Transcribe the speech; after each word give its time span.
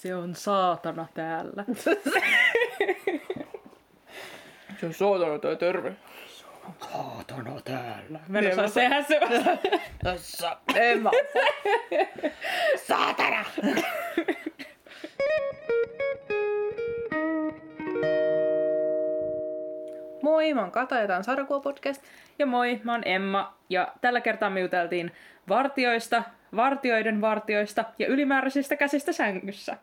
Se 0.00 0.14
on 0.14 0.34
saatana 0.34 1.06
täällä. 1.14 1.64
Se 4.80 4.86
on 4.86 4.94
saatana 4.94 5.38
tai 5.38 5.56
terve. 5.56 5.92
Saatana 6.92 7.60
täällä. 7.64 8.20
Menossa 8.28 8.68
sehän 8.68 9.04
se 9.04 9.20
on. 9.20 9.30
En 10.76 11.02
mä. 11.02 11.10
Saatana. 12.86 13.44
Moi, 20.22 20.54
mä 20.54 20.60
oon 20.60 20.70
Kata 20.70 20.96
ja 20.96 21.06
tää 21.06 21.16
on 21.16 21.24
Sarkua 21.24 21.60
podcast. 21.60 22.02
Ja 22.38 22.46
moi, 22.46 22.80
mä 22.84 22.92
oon 22.92 23.02
Emma 23.04 23.58
ja 23.68 23.94
tällä 24.00 24.20
kertaa 24.20 24.50
me 24.50 24.60
juteltiin 24.60 25.12
vartioista, 25.48 26.22
vartioiden 26.56 27.20
vartioista 27.20 27.84
ja 27.98 28.06
ylimääräisistä 28.06 28.76
käsistä 28.76 29.12
sängyssä. 29.12 29.76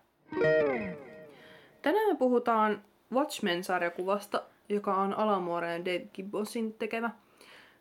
Tänään 1.87 2.07
me 2.07 2.15
puhutaan 2.15 2.81
Watchmen-sarjakuvasta, 3.13 4.41
joka 4.69 4.95
on 4.95 5.13
ja 5.13 5.85
Dave 5.85 6.07
Gibbonsin 6.13 6.73
tekemä. 6.73 7.09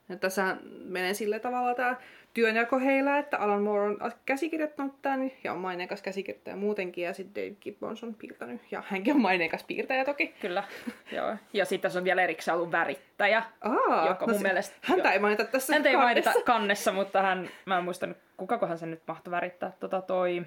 Ja 0.09 0.17
tässä 0.17 0.57
menee 0.85 1.15
sillä 1.15 1.39
tavalla 1.39 1.75
tämä 1.75 1.97
työnjako 2.35 2.79
heillä, 2.79 3.19
että 3.19 3.39
Alan 3.39 3.63
Moore 3.63 3.85
on 3.85 4.13
käsikirjoittanut 4.27 5.03
tämän 5.03 5.33
ja 5.45 5.53
on 5.53 5.59
maineikas 5.59 6.03
käsikirjoittaja 6.03 6.57
muutenkin 6.57 7.05
ja 7.05 7.15
sitten 7.15 7.45
Dave 7.45 7.57
Gibbons 7.61 8.05
on 8.05 8.15
piirtänyt 8.15 8.61
ja 8.71 8.83
hänkin 8.87 9.15
on 9.15 9.21
maineikas 9.21 9.65
piirtäjä 9.65 10.05
toki. 10.05 10.35
Kyllä, 10.41 10.65
joo. 11.13 11.37
Ja 11.53 11.65
sitten 11.65 11.83
tässä 11.83 11.99
on 11.99 12.05
vielä 12.05 12.23
erikseen 12.23 12.55
ollut 12.55 12.73
värittäjä, 12.73 13.43
Aa, 13.61 14.07
joka 14.09 14.27
no 14.27 14.33
mun 14.33 14.41
se, 14.41 14.43
mielestä... 14.43 14.77
Häntä 14.81 15.13
ei 15.13 15.19
mainita 15.19 15.45
tässä 15.45 15.73
Häntä 15.73 15.89
ei 15.89 15.95
kannessa. 15.95 16.31
mainita 16.31 16.47
kannessa, 16.47 16.93
mutta 16.93 17.23
hän, 17.23 17.49
mä 17.65 17.79
en 17.79 17.85
muistanut, 17.85 18.17
kukakohan 18.37 18.79
se 18.79 18.87
nyt 18.87 19.03
mahtoi 19.07 19.31
värittää 19.31 19.73
tota 19.81 20.03
toi... 20.03 20.43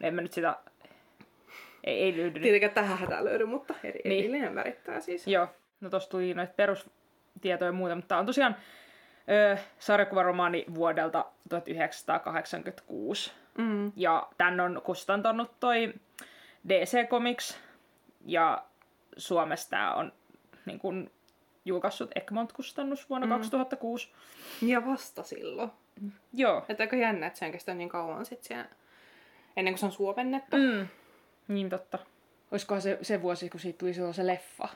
En 0.00 0.14
mä 0.14 0.20
nyt 0.20 0.32
sitä... 0.32 0.56
Ei, 1.84 2.02
ei 2.02 2.16
löydy. 2.16 2.40
Tietenkään 2.40 2.72
tähän 2.72 2.98
hätään 2.98 3.24
löydy, 3.24 3.44
mutta 3.46 3.74
eri, 3.84 4.00
Niin. 4.04 4.18
erillinen 4.18 4.54
värittää 4.54 5.00
siis. 5.00 5.26
Joo, 5.26 5.48
no 5.80 5.90
tossa 5.90 6.10
tuli 6.10 6.34
noita 6.34 6.52
perustietoja 6.56 7.68
ja 7.68 7.72
muuta, 7.72 7.94
mutta 7.94 8.08
tää 8.08 8.18
on 8.18 8.26
tosiaan 8.26 8.56
ö, 9.30 9.56
sarjakuvaromaani 9.78 10.64
vuodelta 10.74 11.24
1986. 11.48 13.32
Mm. 13.58 13.92
Ja 13.96 14.28
tän 14.38 14.60
on 14.60 14.80
kustantanut 14.84 15.60
toi 15.60 15.94
DC 16.68 17.08
Comics, 17.08 17.58
ja 18.26 18.64
Suomessa 19.16 19.70
tää 19.70 19.94
on 19.94 20.12
niin 20.66 20.78
kun, 20.78 21.10
julkaissut 21.64 22.10
Egmont-kustannus 22.14 23.08
vuonna 23.10 23.26
mm. 23.26 23.32
2006. 23.32 24.12
Ja 24.62 24.86
vasta 24.86 25.22
silloin. 25.22 25.70
Joo. 26.32 26.64
Että 26.68 26.82
aika 26.82 26.96
jännä, 26.96 27.26
että 27.26 27.38
se 27.38 27.44
on 27.44 27.52
kestänyt 27.52 27.78
niin 27.78 27.88
kauan 27.88 28.26
sit 28.26 28.44
siellä, 28.44 28.66
ennen 29.56 29.74
kuin 29.74 29.78
se 29.78 29.86
on 29.86 29.92
suomennettu. 29.92 30.56
Mm. 30.56 30.86
Niin 31.50 31.70
totta. 31.70 31.98
Olisikohan 32.52 32.82
se, 32.82 32.98
se 33.02 33.22
vuosi, 33.22 33.50
kun 33.50 33.60
siitä 33.60 33.78
tuli 33.78 33.94
silloin 33.94 34.14
se 34.14 34.26
leffa? 34.26 34.68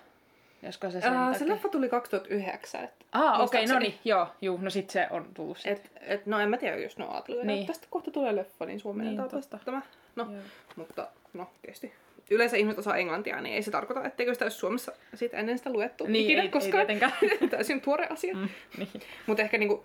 Olisiko 0.64 0.91
se 0.91 1.00
sen 1.00 1.12
takia? 1.12 1.39
se 1.39 1.48
leffa 1.48 1.69
tuli 1.69 1.89
2009. 1.89 2.84
Et, 2.84 2.91
Ah, 3.12 3.41
okei, 3.41 3.64
okay, 3.64 3.75
no 3.75 3.78
niin, 3.80 3.94
joo, 4.05 4.27
juu, 4.42 4.56
no 4.62 4.70
sit 4.70 4.91
se 4.91 5.06
on 5.11 5.27
tullut 5.34 5.58
sit. 5.58 5.67
Et, 5.72 5.91
et, 6.00 6.27
no 6.27 6.41
en 6.41 6.48
mä 6.50 6.56
tiedä, 6.56 6.77
jos 6.77 6.98
ne 6.98 7.05
on 7.05 7.11
ajatellut, 7.12 7.45
Niin. 7.45 7.67
tästä 7.67 7.86
kohta 7.91 8.11
tulee 8.11 8.36
leffa, 8.36 8.67
niin 8.67 8.80
suomennetaan 8.80 9.28
Niin, 9.33 9.41
totta. 9.42 9.58
tämä. 9.64 9.83
No, 10.17 10.27
Joo. 10.33 10.42
mutta 10.77 11.08
no 11.33 11.50
tietysti. 11.62 11.92
Yleensä 12.30 12.56
ihmiset 12.56 12.78
osaa 12.78 12.97
englantia, 12.97 13.41
niin 13.41 13.55
ei 13.55 13.62
se 13.62 13.70
tarkoita, 13.70 14.05
etteikö 14.05 14.33
sitä 14.34 14.45
olisi 14.45 14.56
Suomessa 14.58 14.92
sit 15.14 15.34
ennen 15.34 15.58
sitä 15.58 15.70
luettu 15.72 16.06
Niin, 16.06 16.25
ikinä 16.25 16.41
ei- 16.41 16.47
ei 16.47 16.50
koskaan. 16.52 16.86
tietenkään. 16.86 17.12
Täysin 17.50 17.80
tuore 17.80 18.06
asia. 18.06 18.34
Mm, 18.34 18.48
niin. 18.78 18.89
Mutta 19.27 19.42
ehkä 19.42 19.58
niinku, 19.58 19.84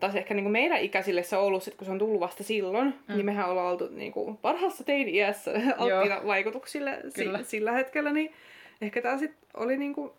taas 0.00 0.14
ehkä 0.14 0.34
niinku 0.34 0.50
meidän 0.50 0.80
ikäisille 0.80 1.22
se 1.22 1.36
on 1.36 1.42
ollut 1.44 1.62
sit, 1.62 1.74
kun 1.74 1.84
se 1.84 1.90
on 1.92 1.98
tullut 1.98 2.20
vasta 2.20 2.44
silloin, 2.44 2.94
mm. 3.08 3.14
niin 3.14 3.26
mehän 3.26 3.48
ollaan 3.48 3.72
oltu 3.72 3.88
niinku 3.90 4.38
parhaassa 4.42 4.84
teini-iässä 4.84 5.50
alttiina 5.78 6.20
vaikutuksille 6.26 6.98
Kyllä. 7.14 7.38
si- 7.38 7.44
sillä 7.44 7.72
hetkellä, 7.72 8.12
niin 8.12 8.32
ehkä 8.80 9.02
tämä 9.02 9.18
sit 9.18 9.32
oli 9.54 9.76
niinku 9.76 10.14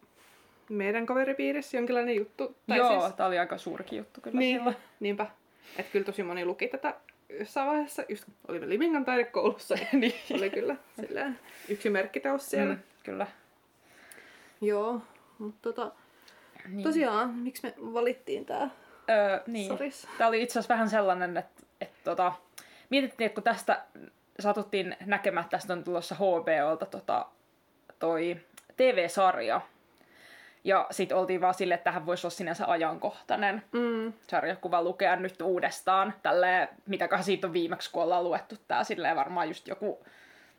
meidän 0.70 1.06
kaveripiirissä 1.06 1.78
jonkinlainen 1.78 2.16
juttu. 2.16 2.56
Joo, 2.68 3.02
siis, 3.02 3.14
tää 3.16 3.28
oli 3.28 3.40
aika 3.40 3.58
suurikin 3.58 3.98
juttu 3.98 4.22
kyllä 4.22 4.40
niin, 4.40 4.58
silloin. 4.58 4.76
niinpä. 5.00 5.28
Että 5.78 5.92
kyllä 5.92 6.06
tosi 6.06 6.24
moni 6.24 6.46
luki 6.46 6.68
tätä 6.68 6.94
jossain 7.40 7.68
vaiheessa, 7.68 8.04
just 8.10 8.24
olimme 8.48 8.70
Limingan 8.70 9.06
taidekoulussa, 9.06 9.76
niin 9.76 9.88
niin. 10.02 10.14
oli 10.38 10.50
kyllä 10.50 10.76
silleen 11.02 11.40
yksi 11.70 11.90
merkkiteos 11.90 12.50
siellä. 12.50 12.74
Mm, 12.74 12.80
kyllä. 13.04 13.28
Joo, 14.62 15.02
mutta 15.40 15.74
tota, 15.74 15.92
Niin. 16.68 16.84
tosiaan, 16.84 17.30
miksi 17.30 17.64
me 17.68 17.74
valittiin 17.94 18.46
tää 18.46 18.70
Öö, 19.10 19.40
niin. 19.48 19.72
Tämä 20.18 20.28
oli 20.28 20.44
itse 20.44 20.60
asiassa 20.60 20.74
vähän 20.74 20.90
sellainen, 20.90 21.38
että, 21.38 21.64
että 21.82 21.98
tota, 22.04 22.34
mietittiin, 22.90 23.26
että 23.26 23.34
kun 23.36 23.44
tästä 23.44 23.82
satuttiin 24.40 24.96
näkemään, 25.06 25.44
että 25.44 25.58
tästä 25.58 25.74
on 25.74 25.84
tulossa 25.84 26.16
HBOlta 26.16 26.86
tota, 26.86 27.26
toi 28.00 28.38
TV-sarja. 28.78 29.62
Ja 30.64 30.88
sitten 30.92 31.18
oltiin 31.18 31.42
vaan 31.42 31.54
sille, 31.54 31.74
että 31.74 31.84
tähän 31.84 32.06
voisi 32.06 32.28
olla 32.28 32.36
sinänsä 32.36 32.66
ajankohtainen 32.68 33.64
Mm. 33.72 34.14
sarjakuva 34.28 34.82
lukea 34.82 35.16
nyt 35.16 35.42
uudestaan. 35.42 36.14
Tälleen, 36.24 36.68
mitäköhän 36.86 37.24
siitä 37.24 37.48
on 37.48 37.54
viimeksi, 37.54 37.92
kun 37.92 38.04
ollaan 38.04 38.24
luettu 38.24 38.56
tää 38.68 38.84
silleen 38.84 39.16
varmaan 39.16 39.48
just 39.48 39.68
joku, 39.68 40.06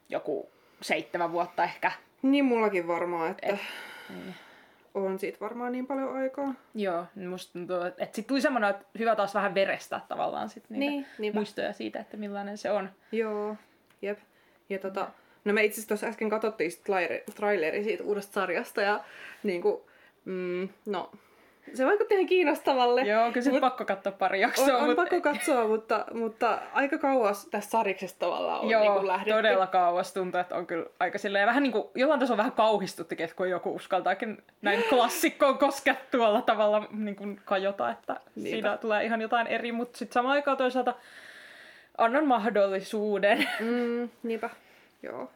joku 0.09 0.51
seitsemän 0.81 1.33
vuotta 1.33 1.65
ehkä. 1.65 1.93
Niin 2.23 2.45
mullakin 2.45 2.89
varmaan, 2.89 3.31
että 3.31 3.47
Et- 3.47 3.59
niin. 4.09 4.35
On 4.95 5.19
siitä 5.19 5.41
varmaan 5.41 5.73
niin 5.73 5.87
paljon 5.87 6.17
aikaa. 6.17 6.55
Joo, 6.75 7.05
niin 7.15 7.29
musta 7.29 7.53
tuntuu, 7.53 7.77
että, 7.83 8.05
että 8.05 8.17
sit 8.17 8.27
tuli 8.27 8.41
semmoinen, 8.41 8.71
että 8.71 8.87
hyvä 8.99 9.17
taas 9.17 9.35
vähän 9.35 9.55
verestää 9.55 10.01
tavallaan 10.09 10.49
sit 10.49 10.71
niitä 10.71 10.79
Niin, 10.91 11.07
niinpä. 11.19 11.39
muistoja 11.39 11.73
siitä, 11.73 12.01
että 12.01 12.17
millainen 12.17 12.59
se 12.59 12.71
on. 12.71 12.91
Joo, 13.13 13.57
jep. 14.03 14.19
Ja 14.69 14.79
tota, 14.79 15.09
no 15.45 15.53
me 15.53 15.65
itse 15.65 15.75
asiassa 15.75 15.89
tuossa 15.89 16.07
äsken 16.07 16.31
katsottiin 16.31 16.71
sit 16.71 16.85
traileri, 16.85 17.25
traileri 17.37 17.85
siitä 17.85 18.05
uudesta 18.05 18.33
sarjasta 18.33 18.83
ja 18.83 19.05
niinku, 19.43 19.91
mm, 20.25 20.69
no, 20.87 21.11
se 21.75 21.87
vaikutti 21.87 22.15
ihan 22.15 22.27
kiinnostavalle. 22.27 23.03
Joo, 23.03 23.33
kyllä 23.33 23.45
se 23.45 23.51
Mut- 23.51 23.61
pakko 23.61 23.85
katsoa 23.85 24.13
pari 24.13 24.39
On, 24.39 24.41
jaksoa. 24.41 24.77
on 24.77 24.85
mutta- 24.87 24.97
pakko 25.03 25.21
katsoa, 25.21 25.69
mutta, 25.69 26.05
mutta 26.15 26.59
aika 26.73 26.99
kauas 26.99 27.47
tästä 27.51 27.71
sariksesta 27.71 28.19
tavallaan 28.19 28.61
on 28.61 28.71
Joo, 28.71 28.83
niinku 28.83 29.07
lähdetty. 29.07 29.33
todella 29.35 29.67
kauas 29.67 30.13
tuntuu, 30.15 30.41
että 30.41 30.55
on 30.57 30.67
kyllä 30.67 30.87
aika 31.01 31.19
silleen, 31.19 31.47
vähän 31.47 31.63
niin 31.63 31.73
kuin, 31.73 31.85
jollain 31.95 32.21
tasolla 32.21 32.39
vähän 32.39 32.53
kauhistutti, 32.53 33.17
että 33.19 33.37
kun 33.37 33.51
joku 33.51 33.75
uskaltaakin 33.75 34.43
näin 34.63 34.85
klassikkoon 34.91 35.59
koskea 35.59 35.95
tuolla 36.11 36.43
tavalla 36.43 36.87
niin 36.91 37.17
kuin 37.17 37.41
kajota, 37.45 37.91
että 37.91 38.13
Niinpä. 38.35 38.51
siinä 38.51 38.77
tulee 38.77 39.05
ihan 39.05 39.21
jotain 39.21 39.47
eri, 39.47 39.73
mutta 39.73 39.99
sitten 39.99 40.15
samaan 40.15 40.35
aikaan 40.35 40.57
toisaalta 40.57 40.95
annan 41.99 42.27
mahdollisuuden. 42.27 43.49
Mm, 43.61 44.09
niinpä, 44.23 44.51
joo. 45.03 45.31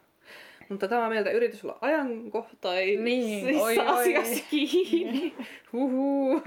Mutta 0.72 0.88
tämä 0.88 1.08
meiltä 1.08 1.30
yritys 1.30 1.64
olla 1.64 1.78
ajankohtaisissa 1.80 3.04
Niin, 3.04 3.60
oi, 3.60 3.78
oi. 3.78 3.86
asiassa 4.16 4.44
kiinni. 4.50 5.34
Huhuu. 5.72 6.42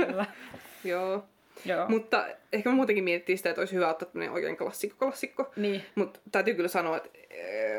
Joo. 0.83 1.23
Joo. 1.65 1.85
Mutta 1.89 2.25
ehkä 2.55 2.69
muutenkin 2.69 3.03
mietittiin 3.03 3.37
sitä, 3.37 3.49
että 3.49 3.61
olisi 3.61 3.75
hyvä 3.75 3.89
ottaa 3.89 4.07
tämmöinen 4.09 4.33
oikein 4.33 4.57
klassikko 4.57 4.95
klassikko. 5.05 5.51
Niin. 5.55 5.81
Mutta 5.95 6.19
täytyy 6.31 6.53
kyllä 6.53 6.69
sanoa, 6.69 6.97
että 6.97 7.09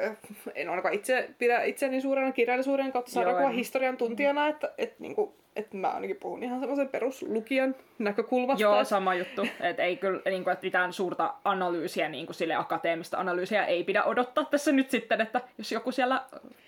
äh, 0.06 0.16
en 0.54 0.68
ainakaan 0.70 0.94
itse 0.94 1.30
pidä 1.38 1.62
itseäni 1.62 2.00
suurena 2.00 2.32
kirjallisuuden 2.32 2.92
kautta 2.92 3.40
en. 3.42 3.50
historian 3.52 3.96
tuntijana, 3.96 4.48
että 4.48 4.72
et, 4.78 5.00
niinku, 5.00 5.34
et 5.56 5.72
mä 5.74 5.88
ainakin 5.88 6.16
puhun 6.16 6.42
ihan 6.42 6.60
semmoisen 6.60 6.88
peruslukijan 6.88 7.74
näkökulmasta. 7.98 8.62
Joo, 8.62 8.74
että- 8.74 8.84
sama 8.84 9.14
juttu. 9.14 9.46
Että 9.60 9.82
ei 9.82 9.96
kyllä, 9.96 10.20
niin 10.30 10.44
kuin, 10.44 10.52
että 10.52 10.66
mitään 10.66 10.92
suurta 10.92 11.34
analyysiä, 11.44 12.08
niin 12.08 12.26
kuin 12.26 12.36
sille 12.36 12.54
akateemista 12.54 13.18
analyysiä 13.18 13.64
ei 13.64 13.84
pidä 13.84 14.04
odottaa 14.04 14.44
tässä 14.44 14.72
nyt 14.72 14.90
sitten, 14.90 15.20
että 15.20 15.40
jos 15.58 15.72
joku 15.72 15.92
siellä 15.92 16.22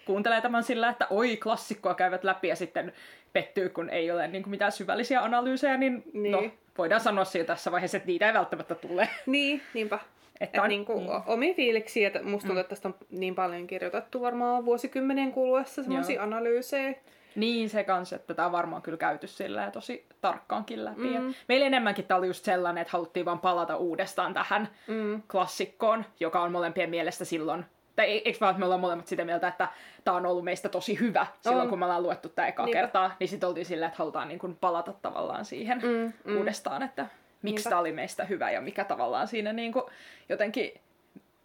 kuuntelee 0.07 0.41
tämän 0.41 0.63
sillä, 0.63 0.89
että 0.89 1.07
oi, 1.11 1.37
klassikkoa 1.37 1.95
käyvät 1.95 2.25
läpi 2.25 2.49
ja 2.49 2.57
sitten 2.57 2.93
pettyy, 3.33 3.69
kun 3.69 3.91
ei 3.91 4.11
ole 4.11 4.29
niin 4.29 4.43
kuin 4.43 4.51
mitään 4.51 4.73
syvällisiä 4.73 5.23
analyysejä, 5.23 5.77
niin, 5.77 6.03
Niin. 6.13 6.33
no, 6.33 6.43
voidaan 6.79 7.01
sanoa 7.01 7.25
siitä 7.25 7.47
tässä 7.47 7.73
vaiheessa, 7.73 7.97
että 7.99 8.07
niitä 8.07 8.27
ei 8.27 8.35
välttämättä 8.35 8.75
tule. 8.75 9.09
Niin, 9.27 9.63
niinpä. 9.75 9.99
Että 10.41 10.63
on- 10.63 10.69
niinku, 10.69 10.95
niin. 10.99 11.11
mm. 11.11 11.23
omia 11.27 11.55
fiiliksiä, 11.55 12.07
että 12.07 12.23
musta 12.23 12.47
tuntuu, 12.47 12.61
että 12.61 12.69
tästä 12.69 12.89
on 12.89 12.95
niin 13.11 13.35
paljon 13.35 13.67
kirjoitettu 13.67 14.21
varmaan 14.21 14.65
vuosikymmenien 14.65 15.33
kuluessa 15.33 15.83
semmoisia 15.83 16.23
analyysejä. 16.23 16.95
Niin 17.37 17.69
se 17.71 17.85
kanssa, 17.85 18.17
että 18.17 18.35
tämä 18.35 18.47
on 18.47 18.53
varmaan 18.53 18.83
kyllä 18.83 18.99
käyty 18.99 19.27
sillä 19.27 19.71
tosi 19.71 20.07
tarkkaankin 20.21 20.85
läpi. 20.85 21.01
Mm. 21.19 21.23
Mm. 21.23 21.35
Meillä 21.49 21.67
enemmänkin 21.67 22.05
tämä 22.05 22.19
oli 22.19 22.27
just 22.27 22.45
sellainen, 22.45 22.83
että 22.83 22.93
haluttiin 22.93 23.27
vaan 23.27 23.39
palata 23.39 23.77
uudestaan 23.77 24.35
tähän 24.35 24.69
Mm. 24.87 25.23
klassikkoon, 25.33 26.05
joka 26.21 26.41
on 26.43 26.53
molempien 26.53 26.91
mielestä 26.91 27.25
silloin, 27.25 27.65
tai 27.97 28.07
ei- 28.07 28.23
eikö 28.25 28.39
vaan, 28.41 28.51
että 28.51 28.59
me 28.59 28.65
ollaan 28.65 28.81
molemmat 28.81 29.07
sitä 29.07 29.25
mieltä, 29.25 29.49
että 29.49 29.69
tämä 30.05 30.17
on 30.17 30.27
ollut 30.27 30.45
meistä 30.45 30.69
tosi 30.69 31.01
hyvä 31.01 31.27
silloin, 31.41 31.63
On. 31.63 31.69
kun 31.69 31.79
me 31.79 31.85
ollaan 31.85 32.03
luettu 32.03 32.29
tämä 32.29 32.49
ekaa 32.49 32.67
Niinpä. 32.67 32.81
kertaa, 32.81 33.17
niin 33.21 33.29
sitten 33.29 33.49
oltiin 33.49 33.67
silleen, 33.67 33.89
että 33.89 33.99
halutaan 33.99 34.29
niin 34.29 34.39
kuin 34.39 34.57
palata 34.57 34.93
tavallaan 34.93 35.45
siihen 35.45 35.79
Mm, 35.83 36.13
mm. 36.33 36.37
uudestaan, 36.39 36.83
että 36.83 37.07
miksi 37.43 37.65
tämä 37.65 37.81
oli 37.81 37.93
meistä 37.93 38.25
hyvä 38.25 38.51
ja 38.51 38.61
mikä 38.61 38.85
tavallaan 38.85 39.29
siinä 39.29 39.53
niin 39.53 39.73
kuin 39.73 39.85
jotenkin 40.29 40.81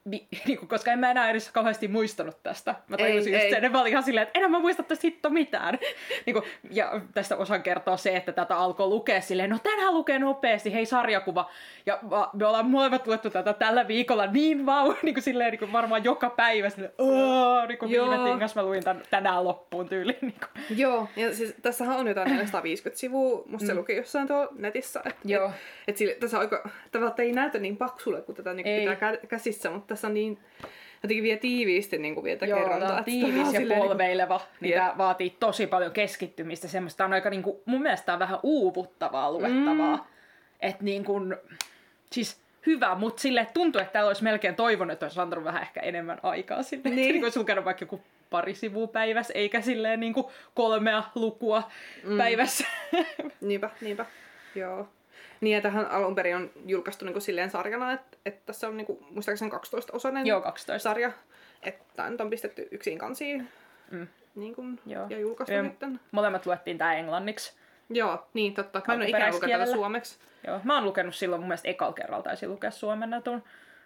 niinku, 0.48 0.68
koska 0.68 0.92
en 0.92 1.00
mä 1.00 1.12
enää 1.12 1.30
edes 1.30 1.52
kauheasti 1.52 1.88
muistanut 1.88 2.44
tästä. 2.44 2.76
Mä 2.88 2.98
tajusin 2.98 3.34
Ei, 3.34 3.40
just 3.40 3.44
ei. 3.46 3.52
sen, 3.52 3.64
että 3.66 3.78
mä 3.78 3.82
olin 3.82 3.92
ihan 3.92 4.04
silleen, 4.04 4.28
että 4.28 4.40
enää 4.40 4.50
mä 4.50 4.60
muista 4.60 4.84
tästä 4.84 5.08
hitto 5.08 5.30
mitään. 5.30 5.80
niinku, 6.26 6.44
ja 6.72 7.02
tästä 7.14 7.38
osaan 7.38 7.64
kertoa 7.64 7.98
se, 7.98 8.16
että 8.16 8.32
tätä 8.32 8.58
alkoi 8.58 8.88
lukea 8.88 9.22
silleen, 9.22 9.50
no 9.50 9.60
tänään 9.64 9.94
lukee 9.94 10.20
nopeasti, 10.20 10.74
hei 10.74 10.86
sarjakuva. 10.86 11.50
Ja 11.86 12.00
mä, 12.12 12.28
me 12.34 12.46
ollaan 12.48 12.70
molemmat 12.70 13.08
luettu 13.08 13.30
tätä 13.30 13.54
tällä 13.54 13.88
viikolla 13.88 14.28
niin 14.28 14.66
vau, 14.66 14.94
niin 15.04 15.14
kuin 15.16 15.24
silleen 15.24 15.52
niin 15.52 15.60
kuin 15.60 15.74
varmaan 15.74 16.04
joka 16.04 16.30
päivä 16.30 16.70
silleen, 16.70 16.94
"Aa", 16.98 17.66
niin 17.66 17.78
kuin 17.78 17.92
Joo. 17.92 18.10
viime 18.10 18.30
tingas 18.30 18.56
mä 18.56 18.64
luin 18.64 18.84
tän, 18.84 19.02
tänään 19.10 19.44
loppuun 19.44 19.90
tyyliin. 19.90 20.18
Niin 20.22 20.36
kuin. 20.40 20.80
Joo, 20.80 21.08
ja 21.16 21.36
siis 21.36 21.56
tässähän 21.62 21.98
on 22.00 22.08
jotain 22.08 22.32
450 22.32 23.00
sivua, 23.00 23.44
musta 23.46 23.68
se 23.68 23.74
luki 23.76 23.96
jossain 23.96 24.28
tuolla 24.28 24.48
netissä. 24.58 25.02
Et, 25.06 25.16
Joo. 25.26 25.48
Et, 25.48 25.54
et 25.88 25.98
sille, 25.98 26.14
tässä 26.14 26.38
on 26.38 26.42
aika, 26.42 26.70
tavallaan 26.92 27.22
ei 27.22 27.32
näytä 27.32 27.60
niin 27.60 27.78
paksulle, 27.78 28.22
kun 28.22 28.36
tätä 28.36 28.54
niin 28.54 28.68
Ei. 28.68 28.80
pitää 28.90 29.12
kä- 29.12 29.28
käsissä, 29.28 29.70
mutta 29.70 29.93
tässä 29.94 30.08
on 30.08 30.14
niin, 30.14 30.40
jotenkin 31.04 31.24
vie 31.24 31.38
tiiviisti 31.38 31.98
niin 31.98 32.14
kuin 32.14 32.24
vielä 32.24 32.48
Joo, 32.48 32.60
kerrontaa. 32.60 32.92
on 32.92 33.00
että 33.00 33.04
tiivis 33.12 33.54
ja 33.54 33.60
niinku- 33.60 33.76
polveileva, 33.76 34.42
niin 34.62 34.72
Jep. 34.72 34.80
tää 34.80 34.98
vaatii 34.98 35.30
tosi 35.30 35.68
paljon 35.68 35.92
keskittymistä. 35.92 36.68
Semmoista 36.68 37.06
on 37.06 37.14
aika 37.14 37.30
niinku, 37.30 37.62
mun 37.66 37.82
mielestä 37.82 38.14
on 38.14 38.20
vähän 38.20 38.40
uuvuttavaa 38.44 39.32
luettavaa. 39.32 39.98
Mm. 39.98 40.04
Että 40.62 40.84
niin 40.84 41.04
kuin, 41.06 41.36
siis 42.12 42.42
hyvä, 42.66 42.96
mutta 42.96 43.22
sille 43.22 43.48
tuntuu, 43.54 43.82
että 43.82 43.94
täällä 43.94 44.08
olisi 44.08 44.24
melkein 44.24 44.56
toivonut, 44.56 44.94
että 44.94 45.06
olisi 45.06 45.20
antanut 45.20 45.46
vähän 45.46 45.62
ehkä 45.62 45.82
enemmän 45.82 46.20
aikaa. 46.24 46.58
Niin. 46.58 46.70
Niin. 46.72 47.00
Että 47.00 47.14
niin 47.14 47.24
olisi 47.24 47.40
lukenut 47.40 47.66
vaikka 47.66 47.84
joku 47.84 48.02
pari 48.30 48.56
sivua 48.56 48.88
päivässä, 48.88 49.34
eikä 49.34 49.62
silleen 49.62 50.00
niin 50.00 50.14
kuin 50.14 50.26
kolmea 50.56 51.04
lukua 51.16 51.64
mm. 52.04 52.18
päivässä. 52.18 52.68
Niinpä, 53.42 53.70
niinpä. 53.82 54.06
Joo. 54.56 54.88
Niin, 55.44 55.56
ja 55.56 55.62
tähän 55.62 55.92
alun 55.92 56.16
perin 56.16 56.36
on 56.36 56.52
julkaistu 56.66 57.06
niin 57.06 57.14
kuin 57.14 57.22
silleen 57.22 57.50
sarjana, 57.50 57.92
että, 57.92 58.18
että 58.26 58.42
tässä 58.46 58.68
on 58.68 58.78
niin 58.78 58.86
kuin, 58.86 59.06
muistaakseni 59.10 59.52
12-osainen 59.52 60.26
Joo, 60.26 60.42
12. 60.42 60.84
sarja. 60.84 61.12
Että 61.64 61.84
tämä 61.96 62.10
nyt 62.10 62.22
on 62.22 62.30
pistetty 62.30 62.68
yksin 62.72 62.98
kansiin 62.98 63.50
Mm. 63.92 64.08
niin 64.36 64.56
kuin, 64.56 64.80
Joo. 64.86 65.06
ja 65.10 65.20
julkaistu 65.20 65.56
Ja 65.56 65.64
sitten. 65.64 66.00
Molemmat 66.12 66.46
luettiin 66.46 66.78
tää 66.78 66.94
englanniksi. 66.94 67.54
Joo, 67.90 68.28
niin 68.34 68.54
totta. 68.54 68.82
Mä 68.88 68.94
en 68.94 69.00
ole 69.00 69.10
ikinä 69.10 69.32
lukenut 69.32 69.60
tätä 69.60 69.72
suomeksi. 69.72 70.20
Joo, 70.48 70.60
mä 70.64 70.76
oon 70.76 70.86
lukenut 70.86 71.16
silloin 71.16 71.42
mun 71.42 71.48
mielestä 71.48 71.68
ekalla 71.68 71.94
kerralla 71.94 72.24
taisin 72.24 72.50
lukea 72.50 72.72
suomennetun, 72.72 73.44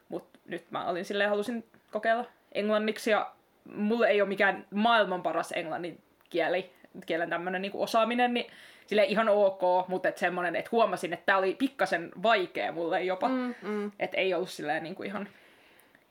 mutta 0.09 0.39
nyt 0.45 0.71
mä 0.71 0.87
olin 0.87 1.05
silleen, 1.05 1.29
halusin 1.29 1.65
kokeilla 1.91 2.25
englanniksi 2.51 3.11
ja 3.11 3.31
mulle 3.75 4.07
ei 4.07 4.21
ole 4.21 4.29
mikään 4.29 4.65
maailman 4.73 5.23
paras 5.23 5.51
englannin 5.51 6.01
kieli, 6.29 6.71
kielen 7.05 7.29
tämmönen 7.29 7.61
niinku 7.61 7.83
osaaminen, 7.83 8.33
niin 8.33 8.51
sille 8.87 9.03
ihan 9.03 9.29
ok, 9.29 9.87
mutta 9.87 10.09
et 10.09 10.17
semmonen, 10.17 10.55
että 10.55 10.69
huomasin, 10.71 11.13
että 11.13 11.25
tää 11.25 11.37
oli 11.37 11.55
pikkasen 11.55 12.11
vaikea 12.23 12.71
mulle 12.71 13.03
jopa, 13.03 13.27
mm. 13.27 13.55
Mm, 13.61 13.91
että 13.99 14.17
ei 14.17 14.33
ollut 14.33 14.49
silleen 14.49 14.83
niinku 14.83 15.03
ihan 15.03 15.29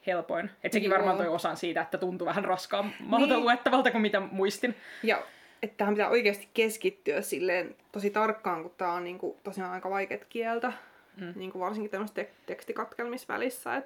helpoin. 0.06 0.50
Et 0.64 0.73
sekin 0.73 0.90
Joo. 0.90 0.96
varmaan 0.99 1.17
toi 1.17 1.28
osan 1.28 1.56
siitä, 1.56 1.81
että 1.81 1.99
tuntui 1.99 2.26
vähän 2.26 2.44
raskaammalta 2.44 3.26
niin. 3.26 3.28
Niin. 3.28 3.43
luettavalta 3.43 3.90
kuin 3.90 4.02
mitä 4.02 4.20
muistin. 4.20 4.75
Ja 5.02 5.23
että 5.62 5.76
tähän 5.76 5.94
pitää 5.94 6.08
oikeasti 6.08 6.49
keskittyä 6.55 7.20
silleen 7.20 7.76
tosi 7.93 8.11
tarkkaan, 8.11 8.62
kun 8.62 8.75
tää 8.78 8.93
on 8.93 9.05
niinku 9.05 9.40
tosiaan 9.43 9.73
aika 9.73 9.90
vaikeat 9.90 10.25
kieltä. 10.25 10.73
Mm. 11.17 11.32
Niinku 11.37 11.61
varsinkin 11.61 11.90
tämmöisessä 11.90 12.23
tek- 12.23 12.34
tekstikatkelmissa 12.46 13.34
välissä. 13.34 13.82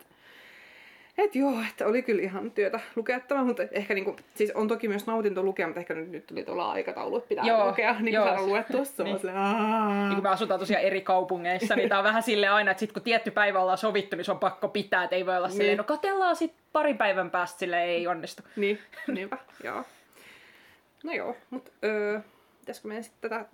Et, 1.18 1.34
joo, 1.36 1.54
että 1.70 1.86
oli 1.86 2.02
kyllä 2.02 2.22
ihan 2.22 2.50
työtä 2.50 2.80
lukettava, 2.96 3.44
mutta 3.44 3.62
ehkä 3.72 3.94
niinku, 3.94 4.16
siis 4.34 4.50
on 4.50 4.68
toki 4.68 4.88
myös 4.88 5.06
nautinto 5.06 5.42
lukea, 5.42 5.66
mutta 5.66 5.80
ehkä 5.80 5.94
nyt, 5.94 6.10
nyt 6.10 6.26
tuli 6.26 6.42
tuolla 6.44 6.70
aikataulu, 6.72 7.16
että 7.16 7.28
pitää 7.28 7.44
Joo, 7.44 7.66
lukea, 7.68 7.96
niin 8.00 8.14
joo. 8.14 8.24
saada 8.26 8.42
luettua. 8.42 8.84
Se 8.84 9.04
Niin. 9.04 9.18
"Aa." 9.34 10.04
Niin 10.04 10.14
kun 10.14 10.22
me 10.22 10.28
asutaan 10.28 10.60
tosiaan 10.60 10.84
eri 10.84 11.00
kaupungeissa, 11.00 11.76
niin 11.76 11.88
tää 11.88 11.98
on 11.98 12.04
vähän 12.04 12.22
silleen 12.22 12.52
aina, 12.52 12.70
että 12.70 12.78
sit 12.80 12.92
kun 12.92 13.02
tietty 13.02 13.30
päivä 13.30 13.60
ollaan 13.60 13.78
sovittu, 13.78 14.16
niin 14.16 14.24
se 14.24 14.32
on 14.32 14.38
pakko 14.38 14.68
pitää, 14.68 15.04
että 15.04 15.16
ei 15.16 15.26
voi 15.26 15.36
olla 15.36 15.48
silleen, 15.48 15.68
Niin. 15.68 15.78
no 15.78 15.84
katellaan 15.84 16.36
sit 16.36 16.54
parin 16.72 16.98
päivän 16.98 17.30
päästä, 17.30 17.58
sille 17.58 17.82
ei 17.84 18.06
onnistu. 18.06 18.42
Niin, 18.56 18.78
niinpä, 19.06 19.38
joo. 19.64 19.84
No 21.04 21.12
joo, 21.12 21.36
mutta 21.50 21.70
öö, 21.84 22.20
pitäisikö 22.60 22.88
meidän 22.88 23.04
sitten 23.04 23.30
tätä 23.30 23.44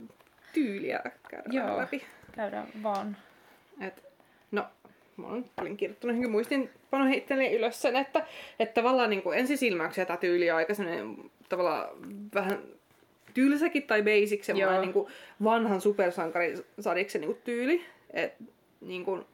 tyyliä 0.53 1.01
käydä 1.29 1.45
Joo. 1.51 1.77
läpi? 1.79 2.05
Käydään 2.33 2.67
vaan. 2.83 3.17
Et, 3.81 4.06
mä 5.17 5.27
olen, 5.27 5.45
olin 5.61 5.77
kirjoittanut 5.77 6.13
johonkin 6.15 6.31
muistin 6.31 6.71
pano 6.91 7.11
itselleni 7.13 7.57
ylös 7.57 7.83
sen, 7.83 7.97
että, 7.97 8.27
että 8.59 8.75
tavallaan 8.81 9.11
niin 9.11 9.23
kuin 9.23 9.39
ensisilmäyksiä 9.39 10.05
tämä 10.05 10.17
tyyli 10.17 10.51
on 10.51 10.57
aika 10.57 10.73
tavallaan 11.49 11.89
vähän 12.35 12.59
tylsäkin 13.35 13.83
tai 13.83 14.03
basic, 14.03 14.43
semmoinen 14.43 14.81
niin 14.81 14.93
kuin 14.93 15.07
vanhan 15.45 15.81
supersankarisarjiksen 15.81 17.21
niin 17.21 17.29
kuin 17.33 17.41
tyyli. 17.45 17.85
Et, 18.13 18.35
niin 18.81 19.05
kuin, 19.05 19.25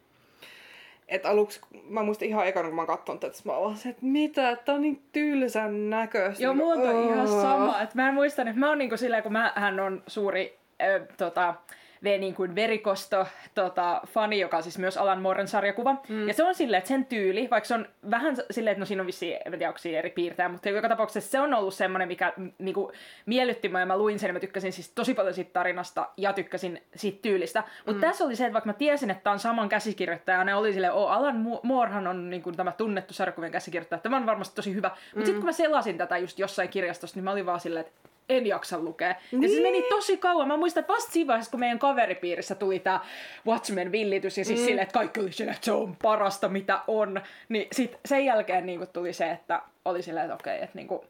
et 1.08 1.26
aluksi, 1.26 1.60
mä 1.88 2.02
muistan 2.02 2.28
ihan 2.28 2.46
ekana, 2.46 2.68
kun 2.68 2.76
mä 2.76 2.86
katson 2.86 3.18
tätä, 3.18 3.38
mä 3.44 3.52
oon 3.52 3.76
se, 3.76 3.88
että 3.88 4.04
mitä, 4.04 4.56
tää 4.64 4.74
on 4.74 4.82
niin 4.82 5.02
tylsän 5.12 5.90
näköistä. 5.90 6.44
Joo, 6.44 6.54
mulla 6.54 6.74
on 6.90 6.96
Oh. 6.96 7.12
ihan 7.12 7.28
sama. 7.28 7.82
Et 7.82 7.94
mä 7.94 8.08
en 8.08 8.14
muistan, 8.14 8.48
että 8.48 8.60
mä 8.60 8.68
oon 8.68 8.78
niinku 8.78 8.96
silleen, 8.96 9.22
kun 9.22 9.32
mä, 9.32 9.52
hän 9.56 9.80
on 9.80 10.02
suuri 10.06 10.58
ö, 10.82 11.06
tota, 11.16 11.54
V 12.04 12.18
niin 12.18 12.34
kuin 12.34 12.54
verikosto 12.54 13.26
tota, 13.54 14.00
fani, 14.06 14.40
joka 14.40 14.56
on 14.56 14.62
siis 14.62 14.78
myös 14.78 14.96
Alan 14.96 15.22
Mooren 15.22 15.48
sarjakuva. 15.48 15.96
Mm. 16.08 16.28
Ja 16.28 16.34
se 16.34 16.44
on 16.44 16.54
silleen, 16.54 16.78
että 16.78 16.88
sen 16.88 17.04
tyyli, 17.04 17.48
vaikka 17.50 17.68
se 17.68 17.74
on 17.74 17.88
vähän 18.10 18.36
silleen, 18.50 18.72
että 18.72 18.80
no 18.80 18.86
siinä 18.86 19.02
on 19.02 19.06
vissiin, 19.06 19.38
en 19.44 19.52
tiedä, 19.52 19.68
onko 19.68 19.80
eri 19.98 20.10
piirtejä, 20.10 20.48
mutta 20.48 20.68
joka 20.68 20.88
tapauksessa 20.88 21.30
se 21.30 21.40
on 21.40 21.54
ollut 21.54 21.74
semmoinen, 21.74 22.08
mikä 22.08 22.32
m- 22.36 22.48
niinku, 22.58 22.92
miellytti 23.26 23.68
mua 23.68 23.80
ja 23.80 23.86
mä 23.86 23.98
luin 23.98 24.18
sen 24.18 24.28
ja 24.28 24.32
mä 24.32 24.40
tykkäsin 24.40 24.72
siis 24.72 24.92
tosi 24.92 25.14
paljon 25.14 25.34
siitä 25.34 25.50
tarinasta 25.52 26.08
ja 26.16 26.32
tykkäsin 26.32 26.82
siitä 26.94 27.18
tyylistä. 27.22 27.64
Mutta 27.86 27.92
mm. 27.92 28.00
tässä 28.00 28.24
oli 28.24 28.36
se, 28.36 28.44
että 28.44 28.52
vaikka 28.52 28.68
mä 28.68 28.72
tiesin, 28.72 29.10
että 29.10 29.22
tää 29.22 29.32
on 29.32 29.38
saman 29.38 29.68
käsikirjoittaja, 29.68 30.38
ja 30.38 30.44
ne 30.44 30.54
oli 30.54 30.72
silleen, 30.72 30.92
oh, 30.92 31.10
Alan 31.10 31.46
Mo- 31.46 31.60
Moorehan 31.62 32.06
on 32.06 32.30
niinku, 32.30 32.52
tämä 32.52 32.72
tunnettu 32.72 33.14
sarjakuvien 33.14 33.52
käsikirjoittaja, 33.52 34.00
tämä 34.00 34.16
on 34.16 34.26
varmasti 34.26 34.56
tosi 34.56 34.74
hyvä. 34.74 34.88
Mutta 34.88 35.16
mm. 35.16 35.24
sitten 35.24 35.40
kun 35.40 35.48
mä 35.48 35.52
selasin 35.52 35.98
tätä 35.98 36.18
just 36.18 36.38
jossain 36.38 36.68
kirjastossa, 36.68 37.16
niin 37.16 37.24
mä 37.24 37.32
olin 37.32 37.46
vaan 37.46 37.60
silleen, 37.60 37.86
että 37.86 38.08
en 38.28 38.46
jaksa 38.46 38.78
lukea. 38.78 39.08
Ja 39.08 39.16
siis 39.30 39.52
Niin. 39.52 39.62
meni 39.62 39.82
tosi 39.82 40.16
kauan. 40.16 40.48
Mä 40.48 40.56
muistan, 40.56 40.80
että 40.80 40.92
vasta 40.92 41.12
siinä 41.12 41.28
vaiheessa, 41.28 41.50
kun 41.50 41.60
meidän 41.60 41.78
kaveripiirissä 41.78 42.54
tuli 42.54 42.78
tää 42.78 43.00
Watchmen 43.46 43.92
villitys 43.92 44.38
ja 44.38 44.44
siis 44.44 44.60
mm. 44.60 44.64
silleen, 44.66 44.82
että 44.82 44.92
kaikki 44.92 45.20
oli 45.20 45.32
silleen, 45.32 45.54
että 45.54 45.64
se 45.64 45.72
on 45.72 45.96
parasta 46.02 46.48
mitä 46.48 46.80
on. 46.86 47.20
Niin 47.48 47.68
sit 47.72 47.98
sen 48.04 48.24
jälkeen 48.24 48.66
niin 48.66 48.88
tuli 48.92 49.12
se, 49.12 49.30
että 49.30 49.62
oli 49.84 50.02
silleen, 50.02 50.24
että 50.24 50.34
okei, 50.34 50.54
että 50.54 50.78
niinku, 50.78 51.04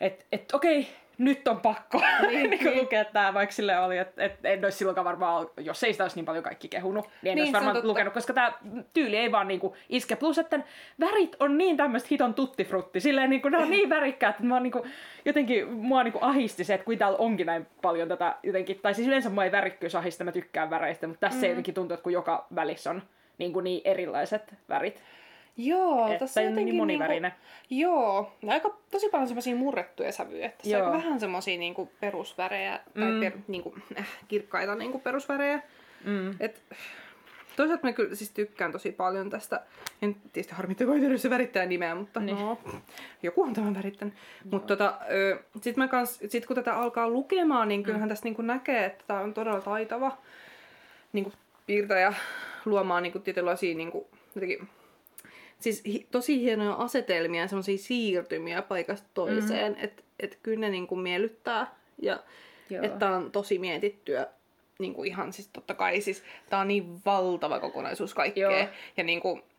et, 0.00 0.26
et, 0.32 0.52
okei, 0.52 0.88
nyt 1.18 1.48
on 1.48 1.60
pakko 1.60 2.00
niin, 2.28 2.30
niin 2.50 2.64
niin. 2.64 2.78
lukea 2.78 3.04
tää, 3.04 3.34
vaikka 3.34 3.54
sille 3.54 3.78
oli, 3.78 3.98
että 3.98 4.24
et, 4.24 4.44
en 4.44 4.64
olisi 4.64 4.78
silloinkaan 4.78 5.04
varmaan, 5.04 5.48
jos 5.56 5.84
ei 5.84 5.92
sitä 5.92 6.04
olisi 6.04 6.16
niin 6.16 6.24
paljon 6.24 6.44
kaikki 6.44 6.68
kehunut, 6.68 7.04
niin 7.04 7.30
en 7.30 7.34
Niin, 7.34 7.42
olisi 7.42 7.52
varmaan 7.52 7.76
totta. 7.76 7.88
lukenut, 7.88 8.14
koska 8.14 8.32
tämä 8.32 8.52
tyyli 8.92 9.16
ei 9.16 9.32
vaan 9.32 9.48
niinku 9.48 9.76
iske. 9.88 10.16
Plus, 10.16 10.38
että 10.38 10.60
värit 11.00 11.36
on 11.40 11.58
niin 11.58 11.76
tämmöistä 11.76 12.08
hiton 12.10 12.34
tuttifrutti, 12.34 13.00
silleen 13.00 13.30
niinku, 13.30 13.48
ne 13.48 13.58
on 13.58 13.70
niin 13.70 13.90
värikkäät, 13.90 14.34
että 14.34 14.46
mä 14.46 14.54
oon 14.54 14.62
niinku, 14.62 14.86
jotenkin 15.24 15.72
mua 15.72 16.04
niinku 16.04 16.18
ahisti 16.22 16.64
se, 16.64 16.74
että 16.74 16.84
kun 16.84 16.98
täällä 16.98 17.18
onkin 17.18 17.46
näin 17.46 17.66
paljon 17.82 18.08
tätä 18.08 18.36
jotenkin, 18.42 18.80
tai 18.82 18.94
siis 18.94 19.08
yleensä 19.08 19.30
mua 19.30 19.44
ei 19.44 19.52
värikkyys 19.52 19.94
ahista, 19.94 20.24
mä 20.24 20.32
tykkään 20.32 20.70
väreistä, 20.70 21.06
mutta 21.06 21.20
tässä 21.20 21.46
mm. 21.46 21.48
jotenkin 21.48 21.74
tuntuu, 21.74 21.94
että 21.94 22.04
kun 22.04 22.12
joka 22.12 22.46
välissä 22.54 22.90
on 22.90 23.02
niin, 23.38 23.52
kuin 23.52 23.64
niin 23.64 23.80
erilaiset 23.84 24.54
värit. 24.68 25.02
Joo, 25.60 26.06
Että 26.06 26.18
tässä 26.18 26.40
on 26.40 26.46
jotenkin 26.46 26.72
niin 26.72 26.76
monivärinen. 26.82 27.32
Niinku, 27.70 27.90
joo, 27.90 28.32
ja 28.42 28.52
aika 28.52 28.76
tosi 28.90 29.08
paljon 29.08 29.28
semmoisia 29.28 29.56
murrettuja 29.56 30.12
sävyjä. 30.12 30.46
Että 30.46 30.58
tässä 30.62 30.76
on 30.76 30.80
Joo. 30.82 30.90
aika 30.92 30.98
vähän 31.04 31.20
semmoisia 31.20 31.58
niinku 31.58 31.90
perusvärejä, 32.00 32.80
tai 33.00 33.10
Mm. 33.12 33.20
per, 33.20 33.32
niinku, 33.48 33.74
äh, 33.98 34.06
kirkkaita 34.28 34.74
niinku 34.74 34.98
perusvärejä. 34.98 35.62
Mm. 36.04 36.34
Et, 36.40 36.62
toisaalta 37.56 37.86
mä 37.86 37.92
kyllä 37.92 38.14
siis 38.14 38.30
tykkään 38.30 38.72
tosi 38.72 38.92
paljon 38.92 39.30
tästä, 39.30 39.60
en 40.02 40.16
tietysti 40.32 40.54
harmittako 40.54 40.92
ei 40.92 41.18
se 41.18 41.30
värittää 41.30 41.66
nimeä, 41.66 41.94
mutta 41.94 42.20
Niin. 42.20 42.36
niin. 42.36 42.46
no, 42.46 42.58
joku 43.22 43.42
on 43.42 43.54
tämän 43.54 43.74
värittänyt. 43.74 44.14
Mutta 44.50 44.76
tota, 44.76 44.98
ö, 45.10 45.38
sit, 46.28 46.46
kun 46.46 46.56
tätä 46.56 46.76
alkaa 46.76 47.10
lukemaan, 47.10 47.68
niin 47.68 47.82
kyllähän 47.82 48.08
mm. 48.08 48.10
tästä 48.10 48.24
niinku 48.26 48.42
näkee, 48.42 48.84
että 48.84 49.04
tämä 49.06 49.20
on 49.20 49.34
todella 49.34 49.60
taitava 49.60 50.18
niinku 51.12 51.32
piirtäjä 51.66 52.12
luomaan 52.64 53.02
niinku 53.02 53.18
tietynlaisia 53.18 53.74
niinku, 53.76 54.08
jotenkin, 54.34 54.68
siis 55.60 55.82
hi, 55.86 56.06
tosi 56.10 56.40
hienoja 56.40 56.72
asetelmia 56.72 57.40
ja 57.40 57.48
semmoisia 57.48 57.78
siirtymiä 57.78 58.62
paikasta 58.62 59.08
toiseen, 59.14 59.72
mm. 59.72 59.84
että 59.84 60.02
et 60.20 60.38
kyllä 60.42 60.60
ne 60.60 60.68
niinku 60.68 60.96
miellyttää 60.96 61.74
ja 62.02 62.22
että 62.82 63.10
on 63.10 63.32
tosi 63.32 63.58
mietittyä 63.58 64.26
niin 64.78 64.94
kuin 64.94 65.08
ihan 65.08 65.32
siis 65.32 65.48
totta 65.48 65.74
kai 65.74 66.00
siis 66.00 66.22
tää 66.50 66.60
on 66.60 66.68
niin 66.68 67.00
valtava 67.04 67.60
kokonaisuus 67.60 68.14
kaikkea 68.14 68.50
Joo. 68.50 68.68
ja 68.96 69.04
niin 69.04 69.20
kuin, 69.20 69.42
öö, 69.42 69.42
f- 69.42 69.57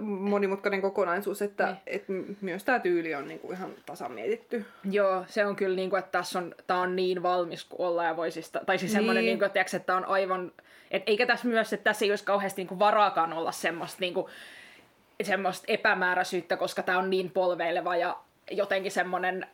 monimutkainen 0.00 0.80
kokonaisuus, 0.82 1.42
että 1.42 1.64
Niin. 1.66 1.76
et 1.86 2.04
myös 2.40 2.64
tämä 2.64 2.78
tyyli 2.78 3.14
on 3.14 3.28
niin 3.28 3.40
kuin 3.40 3.56
ihan 3.56 3.70
tasan 3.86 4.12
mietitty. 4.12 4.64
Joo, 4.90 5.24
se 5.28 5.46
on 5.46 5.56
kyllä, 5.56 5.76
niin 5.76 5.90
kuin, 5.90 5.98
että 5.98 6.18
tässä 6.18 6.38
on, 6.38 6.54
tää 6.66 6.78
on 6.78 6.96
niin 6.96 7.22
valmis 7.22 7.64
kuin 7.64 7.80
olla 7.88 8.04
ja 8.04 8.16
voi 8.16 8.30
siis, 8.30 8.50
tai 8.66 8.78
siis 8.78 8.92
semmoinen, 8.92 9.20
Niin. 9.24 9.28
niin 9.30 9.38
kuin, 9.38 9.46
että, 9.46 9.76
että 9.76 9.96
on 9.96 10.04
aivan, 10.04 10.52
et, 10.90 11.02
eikä 11.06 11.26
tässä 11.26 11.48
myös, 11.48 11.72
että 11.72 11.84
tässä 11.84 12.04
ei 12.04 12.12
olisi 12.12 12.24
kauheasti 12.24 12.60
niin 12.60 12.68
kuin, 12.68 12.78
varaakaan 12.78 13.32
olla 13.32 13.52
semmoista, 13.52 13.96
niin 14.00 14.14
kuin, 14.14 14.26
semmoista 15.22 15.64
epämääräisyyttä, 15.68 16.56
koska 16.56 16.82
tämä 16.82 16.98
on 16.98 17.10
niin 17.10 17.30
polveileva 17.30 17.96
ja 17.96 18.16
jotenkin 18.50 18.92
semmoinen, 18.92 19.46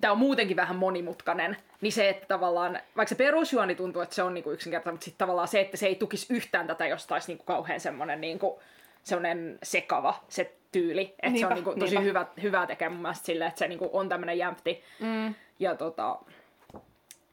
tämä 0.00 0.12
on 0.12 0.18
muutenkin 0.18 0.56
vähän 0.56 0.76
monimutkainen, 0.76 1.56
niin 1.80 1.92
se, 1.92 2.08
että 2.08 2.26
tavallaan, 2.26 2.78
vaikka 2.96 3.08
se 3.08 3.14
perusjuoni 3.14 3.74
tuntuu, 3.74 4.02
että 4.02 4.14
se 4.14 4.22
on 4.22 4.34
niinku 4.34 4.50
yksinkertainen, 4.50 4.94
mutta 4.94 5.04
sitten 5.04 5.18
tavallaan 5.18 5.48
se, 5.48 5.60
että 5.60 5.76
se 5.76 5.86
ei 5.86 5.94
tukisi 5.94 6.34
yhtään 6.34 6.66
tätä, 6.66 6.86
jos 6.86 7.06
taisi 7.06 7.28
niinku 7.28 7.44
kauhean 7.44 7.80
semmoinen 7.80 8.20
niinku, 8.20 8.62
semmoinen 9.02 9.58
sekava 9.62 10.24
se 10.28 10.54
tyyli. 10.72 11.14
Että 11.22 11.38
se 11.38 11.46
on 11.46 11.54
niinku 11.54 11.74
tosi 11.78 11.94
niinpä. 11.94 12.00
hyvä, 12.00 12.26
hyvä 12.42 12.66
tekee 12.66 12.88
mun 12.88 13.02
mielestä 13.02 13.26
silleen, 13.26 13.48
että 13.48 13.58
se 13.58 13.68
niinku 13.68 13.90
on 13.92 14.08
tämmöinen 14.08 14.38
jämpti. 14.38 14.82
Mm. 15.00 15.34
Ja 15.58 15.74
tota, 15.74 16.18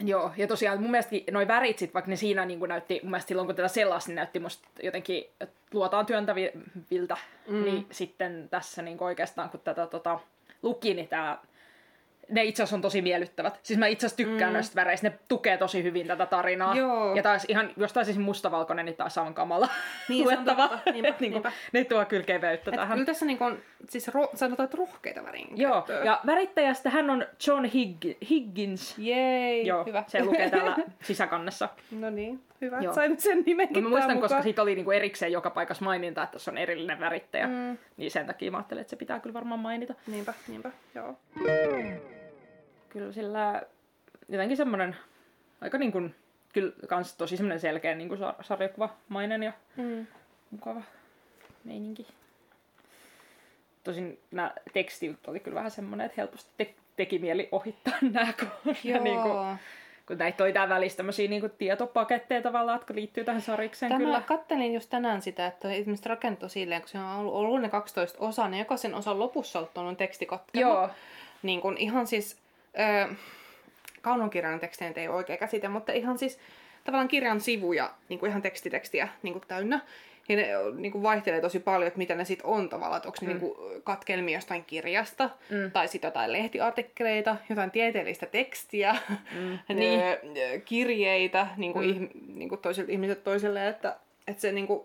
Joo, 0.06 0.32
ja 0.38 0.48
tosiaan 0.48 0.82
mun 0.82 0.92
mielestä 0.92 1.16
noi 1.32 1.48
värit 1.48 1.80
sit, 1.80 1.94
vaikka 1.94 2.10
ne 2.10 2.16
siinä 2.16 2.46
niin 2.46 2.60
näytti, 2.60 3.00
mun 3.04 3.12
mielestä 3.12 3.28
silloin 3.28 3.46
kun 3.46 3.56
tätä 3.56 3.68
selasi, 3.68 4.08
niin 4.08 4.16
näytti 4.16 4.40
musta 4.40 4.68
jotenkin 4.84 5.26
luotaan 5.74 6.06
työntäviltä, 6.06 7.18
mm. 7.48 7.64
niin 7.64 7.88
sitten 7.92 8.48
tässä 8.50 8.82
niin 8.82 9.04
oikeastaan 9.04 9.50
kun 9.50 9.60
tätä 9.60 9.88
tota, 9.88 10.20
luki, 10.64 10.94
niin 10.94 11.08
tää, 11.08 11.38
ne 12.30 12.44
itse 12.44 12.64
asiassa 12.64 12.76
on 12.76 12.82
tosi 12.82 13.02
miellyttävät. 13.02 13.60
Siis 13.64 13.80
mä 13.80 13.88
itse 13.88 14.06
asiassa 14.06 14.18
tykkään 14.18 14.52
mm. 14.52 14.54
noista 14.54 14.76
väreistä, 14.76 15.10
ne 15.10 15.20
tukee 15.28 15.58
tosi 15.58 15.84
hyvin 15.84 16.08
tätä 16.08 16.26
tarinaa. 16.26 16.76
Joo. 16.76 17.16
Ja 17.16 17.24
taas 17.24 17.46
ihan, 17.48 17.70
jos 17.78 17.94
taisi 17.94 18.20
mustavalkoinen, 18.20 18.86
niin 18.86 18.96
taas 18.96 19.18
on 19.18 19.34
kamala 19.34 19.70
Niin, 20.10 20.28
se 20.28 20.34
on 20.34 20.36
luettava. 20.46 20.68
totta. 20.68 20.92
Niinpä, 20.92 21.10
Et 21.10 21.20
niinku, 21.20 21.36
niinpä. 21.36 21.52
ne 21.74 21.84
tuo 21.84 22.06
kyllä 22.06 22.24
keveyttä 22.24 22.72
Et 22.72 22.76
tähän. 22.76 22.94
kyllä 22.94 23.06
tässä 23.06 23.26
niinku 23.26 23.44
on, 23.44 23.58
siis 23.90 24.08
ro, 24.08 24.30
sanotaan, 24.36 24.66
että 24.66 24.78
rohkeita 24.78 25.24
värin 25.24 25.48
Joo, 25.56 25.86
ja 26.06 26.20
värittäjästä 26.26 26.90
hän 26.90 27.10
on 27.10 27.26
John 27.48 27.66
Hig- 27.66 28.18
Higgins. 28.30 28.96
Jei, 28.98 29.68
Joo, 29.68 29.86
hyvä. 29.86 30.04
se 30.08 30.24
lukee 30.26 30.50
täällä 30.50 30.76
sisäkannessa. 31.04 31.70
No 31.92 32.10
niin, 32.10 32.44
hyvä, 32.62 32.76
Joo. 32.78 32.84
että 32.84 32.96
saimme 32.96 33.20
sen 33.20 33.44
nimenkin 33.46 33.84
Mä 33.84 33.90
muistan, 33.90 34.08
tähän 34.08 34.22
koska 34.22 34.34
mukaan. 34.36 34.44
siitä 34.44 34.62
oli 34.62 34.76
niinku 34.76 34.92
erikseen 34.92 35.32
joka 35.32 35.50
paikassa 35.50 35.86
maininta, 35.86 36.24
että 36.24 36.32
tuossa 36.32 36.52
on 36.52 36.58
erillinen 36.58 37.00
värittäjä. 37.00 37.48
Mm. 37.48 37.78
Niin 37.98 38.12
sen 38.12 38.26
takia 38.26 38.52
mä 38.52 38.58
ajattelin, 38.58 38.82
että 38.82 38.90
se 38.90 38.96
pitää 38.96 39.20
kyllä 39.20 39.34
varmaan 39.34 39.60
mainita. 39.60 39.94
Niinpä, 40.08 40.34
niinpä, 40.48 40.72
joo. 40.96 41.16
Kyllä 42.90 43.12
sillä 43.12 43.62
jotenkin 44.30 44.58
semmonen 44.58 44.96
aika 45.62 45.78
niin 45.78 45.92
kuin, 45.92 46.16
kyllä 46.54 46.74
kans 46.88 47.16
tosi 47.16 47.38
semmonen 47.38 47.60
selkeä 47.60 47.96
niin 47.96 48.08
kuin 48.08 48.20
sarjakuvamainen 48.42 49.44
ja 49.44 49.54
Mm. 49.78 50.08
mukava 50.52 50.82
meininki. 51.64 52.08
Tosin 53.84 54.20
nämä 54.32 54.54
tekstit 54.74 55.28
oli 55.28 55.40
kyllä 55.40 55.56
vähän 55.56 55.72
semmonen, 55.72 56.06
että 56.06 56.16
helposti 56.22 56.52
te- 56.58 56.74
teki 56.96 57.20
mieli 57.20 57.50
ohittaa 57.52 57.94
nämä, 58.02 58.34
kun, 58.40 58.76
Joo. 58.84 59.04
niin 59.04 59.22
kuin, 59.22 59.58
kun 60.12 60.18
näitä 60.18 60.38
toi 60.38 60.54
tää 60.54 60.70
välissä 60.70 60.98
tämmösiä 60.98 61.30
niin 61.30 61.42
kuin 61.42 61.52
tietopaketteja 61.58 62.42
tavallaan, 62.42 62.76
jotka 62.76 62.96
liittyy 62.96 63.24
tähän 63.24 63.42
sarikseen 63.42 63.92
Tämä 63.92 64.04
kyllä. 64.04 64.22
kattelin 64.22 64.74
just 64.74 64.90
tänään 64.90 65.22
sitä, 65.22 65.48
että 65.48 65.74
ihmiset 65.74 66.06
rakentoi 66.06 66.50
silleen, 66.50 66.82
kun 66.82 66.90
se 66.90 67.00
on 67.00 67.06
ollut, 67.06 67.34
ollut 67.34 67.62
ne 67.62 67.70
12 67.70 68.20
osaa, 68.20 68.50
niin 68.50 68.60
jokaisen 68.60 68.96
osan 68.96 69.20
lopussa 69.20 69.60
on 69.60 69.70
tuonut 69.74 69.98
tekstikatkelma. 69.98 70.70
Joo, 70.72 70.90
Niin 71.44 71.62
kun 71.62 71.78
ihan 71.78 72.08
siis, 72.08 72.38
ö, 72.80 73.16
kaunonkirjan 74.02 74.60
tekstiä 74.60 74.88
nyt 74.88 74.98
ei 74.98 75.08
ole 75.08 75.16
oikea 75.16 75.38
käsite, 75.38 75.68
mutta 75.68 75.92
ihan 75.92 76.18
siis 76.18 76.40
tavallaan 76.84 77.08
kirjan 77.08 77.42
sivuja, 77.42 77.92
niin 78.10 78.20
kuin 78.20 78.30
ihan 78.30 78.42
tekstitekstiä 78.42 79.08
niin 79.24 79.34
kuin 79.34 79.44
täynnä. 79.48 79.80
Ja 80.30 80.36
ne 80.36 80.48
niin 80.76 80.92
kuin 80.92 81.04
vaihtelee 81.04 81.42
tosi 81.42 81.60
paljon, 81.60 81.88
että 81.88 81.98
mitä 81.98 82.16
ne 82.16 82.26
sitten 82.26 82.46
on 82.48 82.70
tavallaan, 82.70 82.98
että 82.98 83.10
onko 83.10 83.18
ne 83.22 83.28
Mm. 83.34 83.40
niin 83.40 83.56
kuin 83.56 83.82
katkelmia 83.84 84.38
jostain 84.38 84.66
kirjasta, 84.66 85.30
Mm. 85.50 85.72
tai 85.72 85.88
sitten 85.88 86.08
jotain 86.08 86.32
lehtiartikkeleita, 86.34 87.36
jotain 87.50 87.72
tieteellistä 87.72 88.26
tekstiä, 88.26 88.96
Mm. 89.10 89.60
ne, 89.70 89.74
Niin. 89.76 90.62
kirjeitä 90.66 91.48
niin 91.58 91.74
kuin 91.74 91.88
Mm. 91.90 91.96
ihm, 91.96 92.10
niin 92.36 92.50
kuin 92.50 92.62
toisilta 92.62 92.92
ihmiset 92.92 93.24
toiselle, 93.24 93.68
että, 93.68 93.98
että 94.28 94.42
se 94.42 94.52
niin 94.52 94.68
kuin 94.68 94.82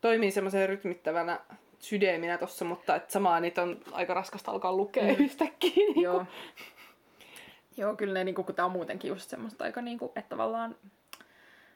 toimii 0.00 0.30
semmoisen 0.30 0.68
rytmittävänä 0.68 1.40
sydäminä 1.78 2.38
tossa, 2.38 2.64
mutta 2.64 2.96
että 2.96 3.12
samaan 3.12 3.42
niitä 3.42 3.62
on 3.62 3.80
aika 3.92 4.14
raskasta 4.14 4.50
alkaa 4.50 4.72
lukea 4.76 5.02
Mm. 5.04 5.24
yhtäkkiä. 5.24 5.72
Niin 5.76 6.02
Joo. 6.02 6.14
kuin. 6.14 6.26
Joo, 7.76 7.96
kyllä 7.96 8.14
ne, 8.14 8.24
niinku, 8.24 8.42
kun 8.44 8.54
tää 8.54 8.64
on 8.64 8.70
muutenkin 8.72 9.08
just 9.08 9.30
semmoista 9.30 9.64
aika, 9.64 9.82
niinku, 9.82 10.12
että 10.16 10.28
tavallaan 10.28 10.76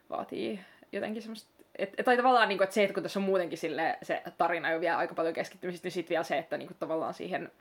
vaatii 0.09 0.59
jotenkin 0.91 1.21
semmoista, 1.21 1.60
et, 1.81 1.93
et, 1.97 2.05
tai 2.05 2.17
tavallaan, 2.17 2.49
niinku, 2.49 2.63
että 2.63 2.73
se, 2.73 2.83
että 2.83 2.93
kun 2.93 3.03
tässä 3.03 3.19
on 3.19 3.23
muutenkin 3.23 3.57
sille, 3.57 3.97
se 4.03 4.21
tarina 4.37 4.71
jo 4.71 4.81
vielä 4.81 4.97
aika 4.97 5.13
paljon 5.13 5.33
keskittymistä, 5.33 5.85
niin 5.85 5.91
sitten 5.91 6.09
vielä 6.09 6.23
se, 6.23 6.37
että 6.37 6.57
niinku, 6.57 6.73
tavallaan 6.79 7.13
siihen 7.13 7.51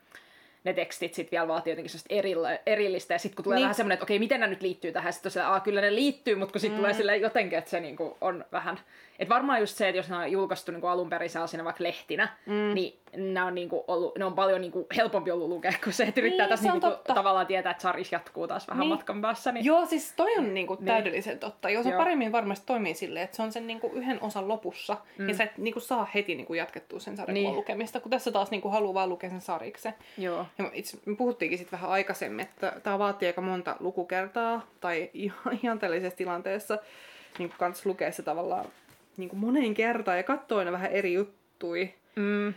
ne 0.64 0.72
tekstit 0.72 1.14
sit 1.14 1.32
vielä 1.32 1.48
vaatii 1.48 1.70
jotenkin 1.70 1.90
sellaista 1.90 2.14
erillä, 2.14 2.58
erillistä, 2.66 3.14
ja 3.14 3.18
sitten 3.18 3.36
kun 3.36 3.44
tulee 3.44 3.56
Niin. 3.56 3.62
vähän 3.62 3.74
semmoinen, 3.74 3.94
että 3.94 4.04
okei, 4.04 4.18
miten 4.18 4.40
nämä 4.40 4.50
nyt 4.50 4.62
liittyy 4.62 4.92
tähän, 4.92 5.12
sitten 5.12 5.30
tosiaan, 5.30 5.52
aa, 5.52 5.60
kyllä 5.60 5.80
ne 5.80 5.94
liittyy, 5.94 6.34
mutta 6.34 6.52
kun 6.52 6.60
sitten 6.60 6.78
mm. 6.78 6.80
tulee 6.82 6.94
sille 6.94 7.16
jotenkin, 7.16 7.58
että 7.58 7.70
se 7.70 7.80
niinku 7.80 8.16
on 8.20 8.44
vähän, 8.52 8.80
että 9.18 9.34
varmaan 9.34 9.60
just 9.60 9.76
se, 9.76 9.88
että 9.88 9.96
jos 9.98 10.08
ne 10.08 10.16
on 10.16 10.32
julkaistu 10.32 10.72
niinku 10.72 10.86
alun 10.86 11.10
perin 11.10 11.30
sellaisina 11.30 11.64
vaikka 11.64 11.84
lehtinä, 11.84 12.28
mm. 12.46 12.74
niin 12.74 12.98
nämä 13.16 13.46
on, 13.46 13.54
niinku 13.54 13.84
ollut, 13.88 14.18
ne 14.18 14.24
on 14.24 14.34
paljon 14.34 14.60
niinku 14.60 14.86
helpompi 14.96 15.30
ollut 15.30 15.48
lukea 15.48 15.72
kuin 15.84 15.94
se, 15.94 16.04
että 16.04 16.20
yrittää 16.20 16.46
Niin, 16.46 16.50
tässä 16.50 16.72
niinku, 16.72 16.80
totta. 16.90 17.14
tavallaan 17.14 17.46
tietää, 17.46 17.70
että 17.70 17.82
saris 17.82 18.12
jatkuu 18.12 18.46
taas 18.48 18.68
vähän 18.68 18.80
Niin. 18.80 18.88
matkan 18.88 19.20
päässä. 19.20 19.52
Niin... 19.52 19.64
Joo, 19.64 19.86
siis 19.86 20.12
toi 20.16 20.36
on 20.38 20.54
niinku 20.54 20.74
Niin. 20.74 20.84
täydellisen 20.86 21.38
totta. 21.38 21.70
Joo, 21.70 21.82
se 21.82 21.88
Joo. 21.90 21.98
paremmin 21.98 22.32
varmasti 22.32 22.66
toimii 22.66 22.94
silleen, 22.94 23.24
että 23.24 23.36
se 23.36 23.42
on 23.42 23.52
sen 23.52 23.66
niinku 23.66 23.90
yhden 23.94 24.18
osan 24.22 24.48
lopussa, 24.48 24.96
mm. 25.18 25.28
ja 25.28 25.34
sä 25.34 25.44
et 25.44 25.58
niinku 25.58 25.80
saa 25.80 26.08
heti 26.14 26.34
niinku 26.34 26.54
jatkettua 26.54 27.00
sen 27.00 27.16
sarjakuvan 27.16 27.34
Niin. 27.34 27.44
niin. 27.46 27.56
lukemista, 27.56 28.00
kun 28.00 28.10
tässä 28.10 28.32
taas 28.32 28.50
niinku 28.50 28.68
haluaa 28.68 28.94
vaan 28.94 29.08
lukea 29.08 29.30
sen 29.30 29.40
sariksen. 29.40 29.94
Joo. 30.18 30.46
Ja 30.58 30.70
itse, 30.72 30.98
me 31.06 31.16
puhuttiinkin 31.16 31.58
sitten 31.58 31.78
vähän 31.78 31.90
aikaisemmin, 31.90 32.40
että 32.46 32.72
tämä 32.82 32.98
vaatii 32.98 33.26
aika 33.28 33.40
monta 33.40 33.76
lukukertaa, 33.80 34.66
tai 34.80 35.10
ihan, 35.14 35.58
ihan 35.62 35.78
tällaisessa 35.78 36.16
tilanteessa 36.16 36.78
niin 37.38 37.52
kanssa 37.58 37.88
lukea 37.88 38.12
se 38.12 38.22
tavallaan 38.22 38.64
niin 39.16 39.28
kuin 39.28 39.40
moneen 39.40 39.74
kertaan 39.74 40.16
ja 40.16 40.22
katsoa 40.22 40.58
aina 40.58 40.72
vähän 40.72 40.90
eri 40.92 41.12
juttui. 41.12 41.94
Mm. 42.16 42.54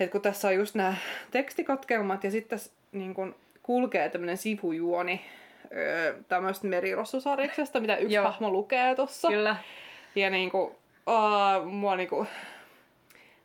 Et 0.00 0.10
kun 0.10 0.20
tässä 0.20 0.48
on 0.48 0.54
just 0.54 0.74
nämä 0.74 0.94
tekstikatkelmat 1.30 2.24
ja 2.24 2.30
sitten 2.30 2.58
tässä 2.58 2.72
niin 2.92 3.14
kun 3.14 3.34
kulkee 3.62 4.08
tämmöinen 4.08 4.36
sivujuoni 4.36 5.24
öö, 5.72 6.14
tämmöistä 6.28 6.66
merirossusariksesta, 6.66 7.80
mitä 7.80 7.96
yksi 7.96 8.14
Joo. 8.14 8.24
hahmo 8.24 8.50
lukee 8.50 8.94
tuossa. 8.94 9.28
Kyllä. 9.28 9.56
Ja 10.14 10.30
niinku, 10.30 10.62
uh, 11.06 11.66
mua 11.66 11.96
niinku, 11.96 12.26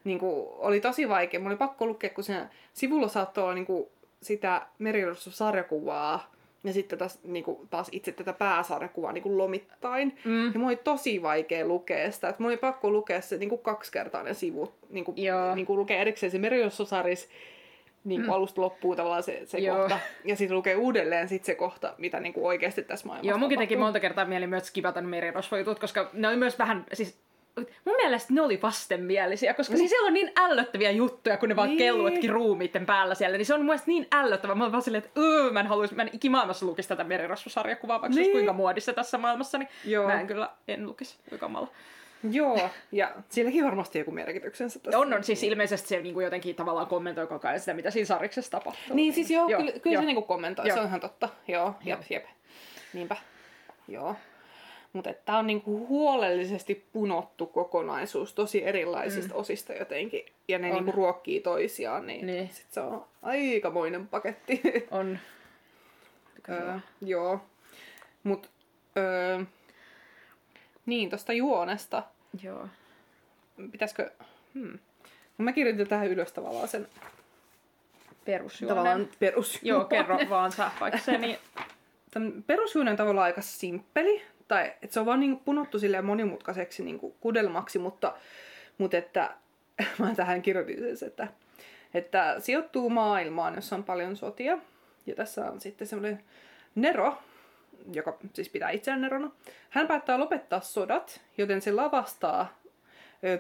niinku, 0.04 0.56
oli 0.58 0.82
tosi 0.82 1.10
vaikea. 1.10 1.40
Mulla 1.40 1.52
oli 1.52 1.58
pakko 1.58 1.86
lukea, 1.86 2.10
kun 2.10 2.24
siinä 2.24 2.50
sivulla 2.74 3.08
saattoi 3.08 3.44
olla 3.44 3.54
niinku 3.54 3.92
sitä 4.22 4.62
merirossusarjakuvaa 4.80 6.33
ja 6.64 6.74
sitten 6.74 7.00
taas, 7.00 7.20
niinku, 7.24 7.68
taas 7.70 7.90
itse 7.92 8.12
tätä 8.12 8.34
pääsarjakuvaa 8.34 9.12
niinku 9.12 9.38
lomittain. 9.38 10.18
Mm. 10.26 10.46
Ja 10.46 10.52
mulla 10.54 10.68
oli 10.68 10.76
tosi 10.76 11.22
vaikea 11.22 11.66
lukea 11.66 12.12
sitä. 12.12 12.30
Et 12.30 12.40
mulla 12.40 12.52
oli 12.52 12.58
pakko 12.58 12.92
lukea 12.92 13.22
se 13.22 13.38
niinku 13.38 13.58
kaksi 13.58 13.92
kertaa 13.92 14.24
ne 14.24 14.34
sivut. 14.34 14.74
Niinku, 14.90 15.14
Joo. 15.18 15.56
niinku 15.56 15.76
lukea 15.76 15.98
erikseen 15.98 16.32
se 16.32 16.40
merirossusaris 16.40 17.30
niin 18.04 18.22
mm. 18.22 18.30
alusta 18.30 18.62
loppuun 18.62 18.98
tavallaan 18.98 19.24
se, 19.24 19.42
se 19.46 19.58
Joo. 19.58 19.78
kohta. 19.78 20.00
Ja 20.26 20.36
sitten 20.36 20.58
lukee 20.58 20.76
uudelleen 20.76 21.28
sit 21.30 21.46
se 21.46 21.56
kohta, 21.56 21.96
mitä 21.98 22.20
niinku 22.20 22.48
oikeasti 22.48 22.84
tässä 22.84 23.08
maailmassa 23.08 23.30
Joo, 23.30 23.38
munkin 23.38 23.60
teki 23.60 23.76
monta 23.76 24.00
kertaa 24.00 24.26
mieli 24.26 24.48
myös 24.48 24.68
skipata 24.68 25.02
merirosvojutut, 25.02 25.80
koska 25.80 26.10
ne 26.14 26.28
oli 26.28 26.38
myös 26.38 26.60
vähän, 26.60 26.86
siis 26.94 27.18
mun 27.58 27.96
mielestä 27.96 28.34
ne 28.34 28.42
oli 28.42 28.60
vastenmielisiä, 28.62 29.54
koska 29.54 29.78
siis 29.78 29.90
siellä 29.90 30.08
on 30.08 30.14
niin 30.14 30.32
ällöttäviä 30.40 30.92
juttuja, 30.92 31.38
kun 31.38 31.50
ne 31.50 31.56
vaan 31.56 31.70
Niin. 31.70 31.78
kelluetkin 31.78 32.30
ruumiitten 32.30 32.86
päällä 32.86 33.16
siellä, 33.16 33.38
niin 33.38 33.46
se 33.46 33.54
on 33.54 33.60
mun 33.60 33.66
mielestä 33.66 33.88
niin 33.88 34.08
ällöttävää. 34.12 34.56
Mä 34.56 34.64
oon 34.64 34.72
vaan 34.72 34.82
silleen, 34.84 35.04
että 35.06 35.22
öö, 35.22 35.52
mä 35.52 35.60
en 35.60 35.68
haluaisi, 35.68 35.96
mä 35.96 36.02
en 36.02 36.10
ikimaailmassa 36.14 36.66
lukisi 36.66 36.90
tätä 36.90 37.04
merirosvosarjakuvaa, 37.04 38.02
vaikka 38.02 38.16
niin. 38.16 38.16
se 38.16 38.22
Niin. 38.22 38.32
kuinka 38.32 38.54
muodissa 38.54 38.94
tässä 38.94 39.18
maailmassa, 39.18 39.58
niin 39.58 39.70
Joo. 39.86 40.08
mä 40.08 40.20
en 40.20 40.28
kyllä 40.28 40.50
en 40.68 40.86
lukisi, 40.86 41.16
Oi 41.32 41.38
kamala. 41.38 41.68
Joo, 42.32 42.70
ja 42.92 43.12
silläkin 43.30 43.66
varmasti 43.66 44.00
joku 44.00 44.12
merkityksensä 44.12 44.80
tässä. 44.80 45.00
On, 45.00 45.14
on 45.14 45.24
siis 45.24 45.44
ilmeisesti 45.44 45.88
se 45.88 46.02
niin 46.02 46.14
kuin 46.14 46.24
jotenkin 46.24 46.56
tavallaan 46.56 46.88
kommentoi 46.88 47.28
koko 47.28 47.48
ajan 47.48 47.60
sitä, 47.60 47.74
mitä 47.74 47.92
siinä 47.92 48.06
sariksessa 48.06 48.52
tapahtuu. 48.52 48.96
Niin 48.96 49.14
siis 49.14 49.32
joo, 49.32 49.50
Joo, 49.50 49.60
kyllä, 49.60 49.72
kyllä 49.80 49.94
joo. 49.94 50.02
se 50.02 50.06
niinku 50.06 50.22
kommentoi, 50.22 50.68
Joo. 50.68 50.76
se 50.76 50.82
on 50.82 50.88
ihan 50.88 51.00
totta. 51.00 51.30
Joo, 51.48 51.76
jep, 51.86 52.00
jep. 52.10 52.26
Niinpä. 52.94 53.16
Joo. 53.88 54.16
Mutta 54.94 55.14
tämä 55.26 55.38
on 55.38 55.48
niinku 55.48 55.88
huolellisesti 55.88 56.86
punottu 56.94 57.46
kokonaisuus 57.46 58.34
tosi 58.34 58.64
erilaisista 58.64 59.34
mm. 59.34 59.40
osista 59.40 59.74
jotenkin. 59.74 60.26
Ja 60.48 60.60
ne 60.60 60.70
On. 60.70 60.76
niinku 60.76 60.92
ruokkii 60.92 61.40
toisiaan, 61.40 62.08
niin, 62.08 62.26
Niin. 62.26 62.50
sit 62.54 62.72
se 62.72 62.80
on 62.80 63.06
aikamoinen 63.22 64.08
paketti. 64.08 64.62
On. 64.92 65.20
öö, 66.50 66.74
joo. 67.02 67.40
Mut 68.24 68.50
öö, 68.98 69.40
niin, 70.86 71.10
tosta 71.10 71.34
juonesta. 71.34 72.04
Joo. 72.44 72.68
Pitäisikö... 73.72 74.12
Hmm. 74.54 74.80
Mä 75.38 75.52
kirjoitin 75.52 75.88
tähän 75.88 76.08
ylös 76.08 76.32
tavallaan 76.32 76.68
sen 76.68 76.88
Perusjuonen. 78.26 78.76
tavallaan 78.78 79.10
perusjuonen. 79.20 79.68
Joo, 79.70 79.86
kerro 79.86 80.20
vaan 80.30 80.52
sä 80.52 80.72
vaikka 80.82 81.00
se, 81.00 81.18
niin 81.18 81.38
Tämän 82.14 82.44
perusjuone 82.48 82.92
on 82.92 82.98
tavallaan 82.98 83.26
aika 83.26 83.42
simppeli, 83.42 84.22
tai 84.54 84.74
että 84.82 84.94
se 84.94 85.00
on 85.00 85.06
vaan 85.06 85.20
niin 85.20 85.40
punottu 85.40 85.80
silleen 85.80 86.06
monimutkaiseksi 86.06 86.84
niin 86.84 87.00
kudelmaksi, 87.00 87.80
mutta, 87.80 88.14
mutta 88.78 88.98
että 88.98 89.34
mä 90.00 90.16
tähän 90.16 90.42
kirjoitin 90.42 90.80
siis, 90.80 91.04
että, 91.04 91.28
että 91.94 92.36
sijoittuu 92.40 92.90
maailmaan, 92.90 93.56
jossa 93.56 93.76
on 93.76 93.84
paljon 93.84 94.16
sotia. 94.16 94.58
Ja 95.06 95.16
tässä 95.16 95.52
on 95.52 95.62
sitten 95.62 95.88
semmoinen 95.88 96.24
Nero, 96.76 97.18
joka 97.94 98.18
siis 98.34 98.50
pitää 98.50 98.70
itseään 98.70 99.02
Nerona. 99.02 99.32
Hän 99.70 99.88
päättää 99.88 100.20
lopettaa 100.20 100.62
sodat, 100.62 101.22
joten 101.38 101.62
se 101.62 101.72
lavastaa 101.72 102.58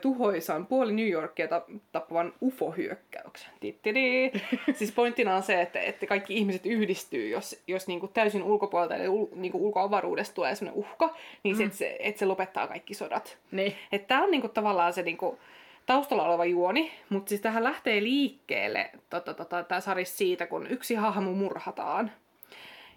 tuhoisan 0.01 0.65
puoli 0.65 0.91
New 0.91 1.09
Yorkia 1.09 1.47
ta- 1.47 1.65
tappavan 1.91 2.33
UFO-hyökkäyksen. 2.41 3.51
Tittiri. 3.59 4.31
siis 4.77 4.91
pointtina 4.91 5.35
on 5.35 5.43
se, 5.43 5.61
että, 5.61 5.79
että 5.79 6.05
kaikki 6.05 6.37
ihmiset 6.37 6.65
yhdistyy, 6.65 7.29
jos, 7.29 7.63
jos 7.67 7.87
niinku 7.87 8.07
täysin 8.07 8.43
ulkopuolelta 8.43 8.95
eli 8.95 9.07
ul, 9.07 9.27
niinku 9.35 9.65
ulkoavaruudesta 9.65 10.35
tulee 10.35 10.55
sellainen 10.55 10.79
uhka, 10.79 11.15
niin 11.43 11.55
mm. 11.55 11.57
se, 11.57 11.63
että 11.65 11.77
se, 11.77 11.97
että 11.99 12.19
se 12.19 12.25
lopettaa 12.25 12.67
kaikki 12.67 12.93
sodat. 12.93 13.37
niin. 13.51 13.75
Tämä 14.07 14.23
on 14.23 14.31
niinku 14.31 14.47
tavallaan 14.47 14.93
se, 14.93 15.01
niinku, 15.03 15.39
taustalla 15.85 16.23
oleva 16.23 16.45
juoni, 16.45 16.91
mutta 17.09 17.29
siis 17.29 17.41
tähän 17.41 17.63
lähtee 17.63 18.03
liikkeelle 18.03 18.89
tota, 19.09 19.33
tota, 19.33 19.63
tämä 19.63 19.81
saris 19.81 20.17
siitä, 20.17 20.47
kun 20.47 20.67
yksi 20.67 20.95
hahmo 20.95 21.31
murhataan. 21.31 22.11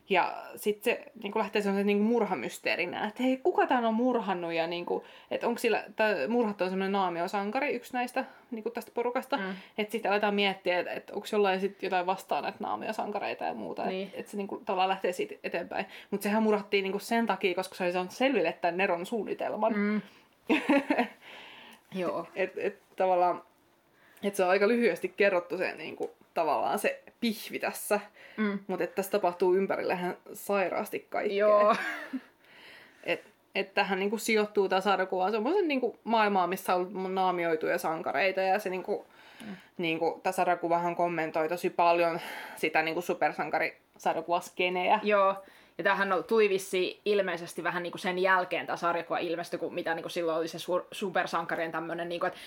Ja 0.08 0.42
sitten 0.56 0.94
se 0.94 1.12
niin 1.22 1.32
lähtee 1.36 1.62
semmoisen 1.62 1.86
niin 1.86 2.00
murhamysteerinä, 2.00 3.06
että 3.06 3.22
hei, 3.22 3.36
kuka 3.36 3.66
tämän 3.66 3.84
on 3.84 3.94
murhannut 3.94 4.52
ja 4.52 4.66
niin 4.66 4.86
kuin, 4.86 5.04
että 5.30 5.46
onko 5.46 5.58
sillä, 5.58 5.84
tämä 5.96 6.10
murhattu 6.28 6.64
on 6.64 6.70
semmoinen 6.70 6.92
naamiosankari, 6.92 7.74
yksi 7.74 7.92
näistä 7.92 8.24
niin 8.50 8.62
kuin 8.62 8.72
tästä 8.72 8.90
porukasta. 8.94 9.36
Mm. 9.36 9.54
Että 9.78 9.92
sitten 9.92 10.10
aletaan 10.10 10.34
miettiä, 10.34 10.78
että, 10.78 10.92
että 10.92 11.14
onko 11.14 11.26
jollain 11.32 11.60
sit 11.60 11.82
jotain 11.82 12.06
vastaan 12.06 12.42
näitä 12.42 12.58
naamiosankareita 12.60 13.44
ja 13.44 13.54
muuta. 13.54 13.86
Niin. 13.86 14.06
Että, 14.06 14.20
että 14.20 14.30
se 14.30 14.36
niin 14.36 14.48
kuin, 14.48 14.64
tavallaan 14.64 14.88
lähtee 14.88 15.12
siitä 15.12 15.34
eteenpäin. 15.44 15.86
Mutta 16.10 16.24
sehän 16.24 16.42
murhattiin 16.42 16.82
niin 16.82 16.92
kuin 16.92 17.02
sen 17.02 17.26
takia, 17.26 17.54
koska 17.54 17.74
se 17.74 17.84
oli 17.84 17.92
saanut 17.92 18.12
selville 18.12 18.52
tämän 18.52 18.76
Neron 18.76 19.06
suunnitelman. 19.06 19.72
Mm. 19.76 20.00
Joo. 21.94 22.26
et, 22.34 22.52
et, 22.56 22.78
tavallaan, 22.96 23.42
että 24.22 24.36
se 24.36 24.44
on 24.44 24.50
aika 24.50 24.68
lyhyesti 24.68 25.08
kerrottu 25.16 25.58
se 25.58 25.74
niin 25.74 25.96
kuin, 25.96 26.10
tavallaan 26.36 26.78
se 26.78 27.02
pihvi 27.20 27.58
tässä. 27.58 28.00
Mm. 28.36 28.58
Mutta 28.66 28.86
tässä 28.86 29.12
tapahtuu 29.12 29.54
ympärillähän 29.54 30.16
sairaasti 30.32 31.06
kaikkea. 31.10 31.36
Joo. 31.36 31.76
Et, 33.04 33.24
et 33.54 33.74
tähän 33.74 33.98
niinku 33.98 34.18
sijoittuu 34.18 34.68
tämä 34.68 34.80
sarjakuva 34.80 35.30
semmoisen 35.30 35.68
niinku 35.68 35.98
maailmaan, 36.04 36.48
missä 36.48 36.74
on 36.74 37.14
naamioituja 37.14 37.78
sankareita 37.78 38.40
ja 38.40 38.58
se 38.58 38.70
niinku, 38.70 39.06
mm. 39.46 39.56
niinku, 39.78 40.20
tämä 40.22 40.32
sarjakuvahan 40.32 40.96
kommentoi 40.96 41.48
tosi 41.48 41.70
paljon 41.70 42.20
sitä 42.56 42.82
niinku 42.82 43.00
supersankarisarjakuvaskeneä. 43.00 45.00
Joo, 45.02 45.44
ja 45.78 45.84
tämähän 45.84 46.08
tuli 46.28 46.48
vissi 46.48 47.00
ilmeisesti 47.04 47.62
vähän 47.62 47.82
niinku 47.82 47.98
sen 47.98 48.18
jälkeen 48.18 48.66
tämä 48.66 48.76
sarjakuva 48.76 49.18
ilmestyi, 49.18 49.58
kun 49.58 49.74
mitä 49.74 49.94
niinku 49.94 50.08
silloin 50.08 50.38
oli 50.38 50.48
se 50.48 50.58
supersankarien 50.92 51.72
tämmöinen, 51.72 52.08
niinku, 52.08 52.26
että 52.26 52.38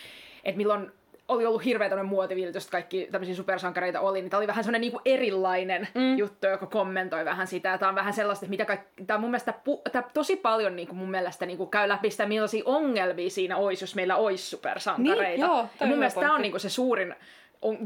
et 0.43 0.55
milloin 0.55 0.91
oli 1.29 1.45
ollut 1.45 1.65
hirveä 1.65 1.89
tämmöinen 1.89 2.09
muotivilitys, 2.09 2.63
että 2.63 2.71
kaikki 2.71 3.07
tämmöisiä 3.11 3.35
supersankareita 3.35 3.99
oli, 3.99 4.21
niin 4.21 4.29
tämä 4.29 4.39
oli 4.39 4.47
vähän 4.47 4.63
semmoinen 4.63 4.81
niin 4.81 5.01
erilainen 5.05 5.87
mm. 5.95 6.17
juttu, 6.17 6.47
joka 6.47 6.65
kommentoi 6.65 7.25
vähän 7.25 7.47
sitä. 7.47 7.77
Tämä 7.77 7.89
on 7.89 7.95
vähän 7.95 8.13
sellaista, 8.13 8.45
että 8.45 8.49
mitä 8.49 8.65
kaikki, 8.65 9.05
tämä 9.05 9.15
on 9.15 9.21
mun 9.21 9.31
mielestä 9.31 9.53
pu, 9.53 9.81
tämä 9.91 10.03
tosi 10.13 10.35
paljon 10.35 10.75
niin 10.75 10.87
kuin 10.87 10.97
mun 10.97 11.11
mielestä 11.11 11.45
niin 11.45 11.57
kuin 11.57 11.69
käy 11.69 11.89
läpi 11.89 12.11
sitä, 12.11 12.25
millaisia 12.25 12.63
ongelmia 12.65 13.29
siinä 13.29 13.57
olisi, 13.57 13.83
jos 13.83 13.95
meillä 13.95 14.15
olisi 14.15 14.49
supersankareita. 14.49 15.23
Niin, 15.23 15.39
joo, 15.39 15.67
ja 15.79 15.87
mun 15.87 15.97
mielestä 15.97 16.19
tämä 16.19 16.35
on 16.35 16.41
niin 16.41 16.51
kuin 16.51 16.61
se 16.61 16.69
suurin 16.69 17.15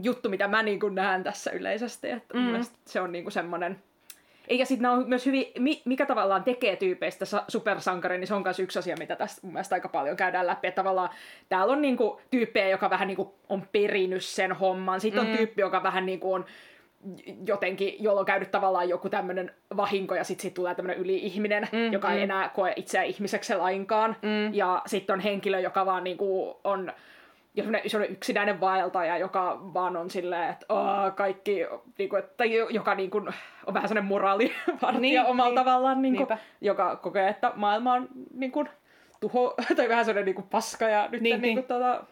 juttu, 0.03 0.29
mitä 0.29 0.47
mä 0.47 0.63
niin 0.63 0.79
kuin 0.79 0.95
näen 0.95 1.23
tässä 1.23 1.51
yleisesti. 1.51 2.09
Että 2.09 2.33
mm. 2.33 2.39
mun 2.39 2.51
mielestä 2.51 2.77
se 2.85 3.01
on 3.01 3.11
niin 3.11 3.23
kuin 3.23 3.31
semmoinen 3.31 3.83
eikä 4.47 4.65
sitten 4.65 4.81
nämä 4.81 4.93
on 4.93 5.09
myös 5.09 5.25
hyvin, 5.25 5.45
mikä 5.85 6.05
tavallaan 6.05 6.43
tekee 6.43 6.75
tyypeistä 6.75 7.25
supersankarin, 7.47 8.19
niin 8.19 8.27
se 8.27 8.33
on 8.33 8.43
myös 8.43 8.59
yksi 8.59 8.79
asia, 8.79 8.95
mitä 8.99 9.15
tässä 9.15 9.41
mun 9.43 9.53
mielestä 9.53 9.75
aika 9.75 9.89
paljon 9.89 10.17
käydään 10.17 10.47
läpi. 10.47 10.67
Että 10.67 10.81
tavallaan 10.81 11.09
täällä 11.49 11.73
on 11.73 11.81
niinku 11.81 12.21
tyyppejä, 12.31 12.69
joka 12.69 12.89
vähän 12.89 13.07
niinku 13.07 13.35
on 13.49 13.63
perinyt 13.71 14.23
sen 14.23 14.51
homman. 14.51 15.01
Sitten 15.01 15.21
on 15.21 15.27
mm. 15.27 15.37
tyyppi, 15.37 15.61
joka 15.61 15.83
vähän 15.83 16.05
niinku 16.05 16.33
on 16.33 16.45
jotenkin, 17.47 17.95
jolla 17.99 18.19
on 18.19 18.25
käynyt 18.25 18.51
tavallaan 18.51 18.89
joku 18.89 19.09
tämmöinen 19.09 19.51
vahinko 19.77 20.15
ja 20.15 20.23
sitten 20.23 20.41
sit 20.41 20.53
tulee 20.53 20.75
tämmöinen 20.75 21.01
yli-ihminen, 21.01 21.67
mm, 21.71 21.93
joka 21.93 22.07
mm. 22.07 22.13
ei 22.13 22.21
enää 22.21 22.49
koe 22.49 22.73
itseään 22.75 23.07
ihmiseksi 23.07 23.55
lainkaan. 23.55 24.15
Mm. 24.21 24.53
Ja 24.53 24.81
sitten 24.85 25.13
on 25.13 25.19
henkilö, 25.19 25.59
joka 25.59 25.85
vaan 25.85 26.03
niinku 26.03 26.59
on 26.63 26.93
sellainen 27.55 28.15
yksinäinen 28.15 28.59
vaeltaja, 28.59 29.17
joka 29.17 29.59
vaan 29.73 29.97
on 29.97 30.09
silleen, 30.09 30.49
että 30.49 30.65
kaikki, 31.15 31.57
niin 31.97 32.09
kuin, 32.09 32.19
että, 32.19 32.45
joka 32.45 32.95
niin 32.95 33.09
kuin, 33.09 33.27
on 33.65 33.73
vähän 33.73 33.87
sellainen 33.89 34.09
moraalivartija 34.09 34.99
niin, 34.99 35.25
omalla 35.25 35.49
niin, 35.49 35.65
tavallaan, 35.65 36.01
niin 36.01 36.15
kuin, 36.15 36.27
joka 36.61 36.95
kokee, 36.95 37.29
että 37.29 37.51
maailma 37.55 37.93
on 37.93 38.09
niin 38.33 38.51
kuin, 38.51 38.69
tuho, 39.19 39.53
tai 39.77 39.89
vähän 39.89 40.05
sellainen 40.05 40.25
niin 40.25 40.35
kuin 40.35 40.47
paska, 40.49 40.85
ja 40.85 41.07
nyt 41.11 41.21
niin, 41.21 41.41
niin. 41.41 41.57
Kuin, 41.57 41.67
tota, 41.67 42.03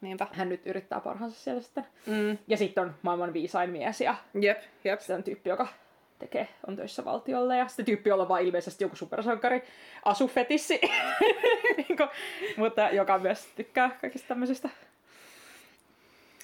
Niinpä. 0.00 0.26
hän 0.32 0.48
nyt 0.48 0.66
yrittää 0.66 1.00
parhaansa 1.00 1.40
siellä 1.40 1.62
sitten. 1.62 1.86
Mm. 2.06 2.38
Ja 2.48 2.56
sitten 2.56 2.84
on 2.84 2.94
maailman 3.02 3.32
viisain 3.32 3.70
mies, 3.70 4.00
ja 4.00 4.14
jep, 4.40 4.58
jep. 4.84 5.00
sitten 5.00 5.16
on 5.16 5.22
tyyppi, 5.22 5.50
joka 5.50 5.68
tekee, 6.18 6.48
on 6.66 6.76
töissä 6.76 7.04
valtiolle, 7.04 7.56
ja 7.56 7.68
sitten 7.68 7.84
tyyppi, 7.84 8.10
jolla 8.10 8.22
on 8.22 8.28
vaan 8.28 8.42
ilmeisesti 8.42 8.84
joku 8.84 8.96
supersankari 8.96 9.62
asufetissi, 10.04 10.80
niin 11.76 11.96
kuin, 11.96 12.08
mutta 12.56 12.88
joka 12.88 13.18
myös 13.18 13.48
tykkää 13.56 13.90
kaikista 14.00 14.28
tämmöisistä 14.28 14.68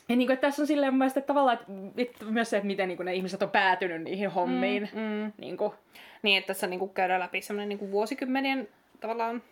ja 0.09 0.17
niin 0.17 0.29
kuin, 0.29 0.35
että 0.35 0.47
tässä 0.47 0.63
on 0.63 0.67
silleen 0.67 0.93
mun 0.93 0.99
mielestä 0.99 1.21
että 1.21 1.27
tavallaan, 1.27 1.59
että 1.97 2.25
myös 2.25 2.51
se, 2.51 2.57
että 2.57 2.67
miten 2.67 2.89
niin 2.89 2.97
kuin 2.97 3.05
ne 3.05 3.15
ihmiset 3.15 3.43
on 3.43 3.51
päätynyt 3.51 4.03
niihin 4.03 4.31
hommiin. 4.31 4.89
Mm, 4.93 5.01
mm. 5.01 5.33
Niin, 5.39 5.57
kuin. 5.57 5.73
niin, 6.23 6.39
että 6.39 6.47
tässä 6.47 6.67
niin 6.67 6.81
kuin 6.81 6.95
käydään 6.95 7.21
läpi 7.21 7.43
semmoinen 7.43 7.69
niin 7.69 7.79
kuin 7.79 7.91
vuosikymmenien 7.91 8.69
tavallaan 9.01 9.43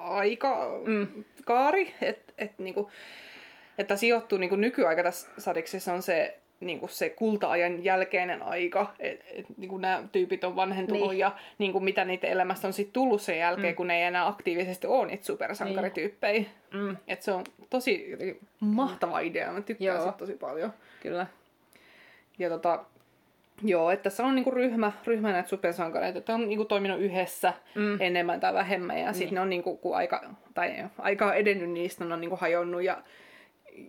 aika 0.00 0.80
mm. 0.86 1.24
kaari, 1.44 1.94
että 2.00 2.32
et, 2.38 2.58
niin 2.58 2.74
kuin, 2.74 2.86
että 3.78 3.96
sijoittuu 3.96 4.38
niin 4.38 4.48
kuin 4.48 4.60
nykyaika 4.60 5.02
tässä 5.02 5.28
sadiksessa 5.38 5.94
on 5.94 6.02
se 6.02 6.38
niin 6.60 6.80
kuin 6.80 6.90
se 6.90 7.10
kulta-ajan 7.10 7.84
jälkeinen 7.84 8.42
aika, 8.42 8.94
että 8.98 9.24
et, 9.32 9.46
niin 9.56 9.80
nämä 9.80 10.02
tyypit 10.12 10.44
on 10.44 10.56
vanhentunut 10.56 11.08
niin. 11.08 11.18
ja 11.18 11.36
niin 11.58 11.72
kuin 11.72 11.84
mitä 11.84 12.04
niitä 12.04 12.26
elämästä 12.26 12.66
on 12.66 12.72
sitten 12.72 12.92
tullut 12.92 13.22
sen 13.22 13.38
jälkeen, 13.38 13.72
mm. 13.72 13.76
kun 13.76 13.86
ne 13.86 13.96
ei 13.96 14.02
enää 14.02 14.26
aktiivisesti 14.26 14.86
ole 14.86 15.06
niitä 15.06 15.24
supersankarityyppejä. 15.24 16.32
Niin. 16.32 16.48
Mm. 16.74 16.96
Et 17.08 17.22
se 17.22 17.32
on 17.32 17.44
tosi 17.70 18.16
mahtava 18.60 19.20
idea, 19.20 19.52
mä 19.52 19.60
tykkään 19.60 20.02
siitä 20.02 20.18
tosi 20.18 20.34
paljon. 20.34 20.72
Kyllä. 21.02 21.26
Ja 22.38 22.48
tota, 22.48 22.84
Joo, 23.62 23.90
että 23.90 24.02
tässä 24.02 24.24
on 24.24 24.34
niinku 24.34 24.50
ryhmä, 24.50 24.92
ryhmä 25.06 25.32
näitä 25.32 25.48
supersankareita, 25.48 26.18
että 26.18 26.34
on 26.34 26.48
niinku 26.48 26.64
toiminut 26.64 27.00
yhdessä 27.00 27.52
mm. 27.74 28.00
enemmän 28.00 28.40
tai 28.40 28.54
vähemmän 28.54 28.98
ja 28.98 29.04
niin. 29.04 29.14
sitten 29.14 29.34
ne 29.34 29.40
on 29.40 29.50
niinku, 29.50 29.76
kun 29.76 29.96
aika, 29.96 30.24
tai 30.54 30.84
aika 30.98 31.34
edennyt 31.34 31.70
niistä, 31.70 32.04
ne 32.04 32.14
on 32.14 32.20
niinku 32.20 32.36
hajonnut 32.36 32.82
ja 32.82 33.02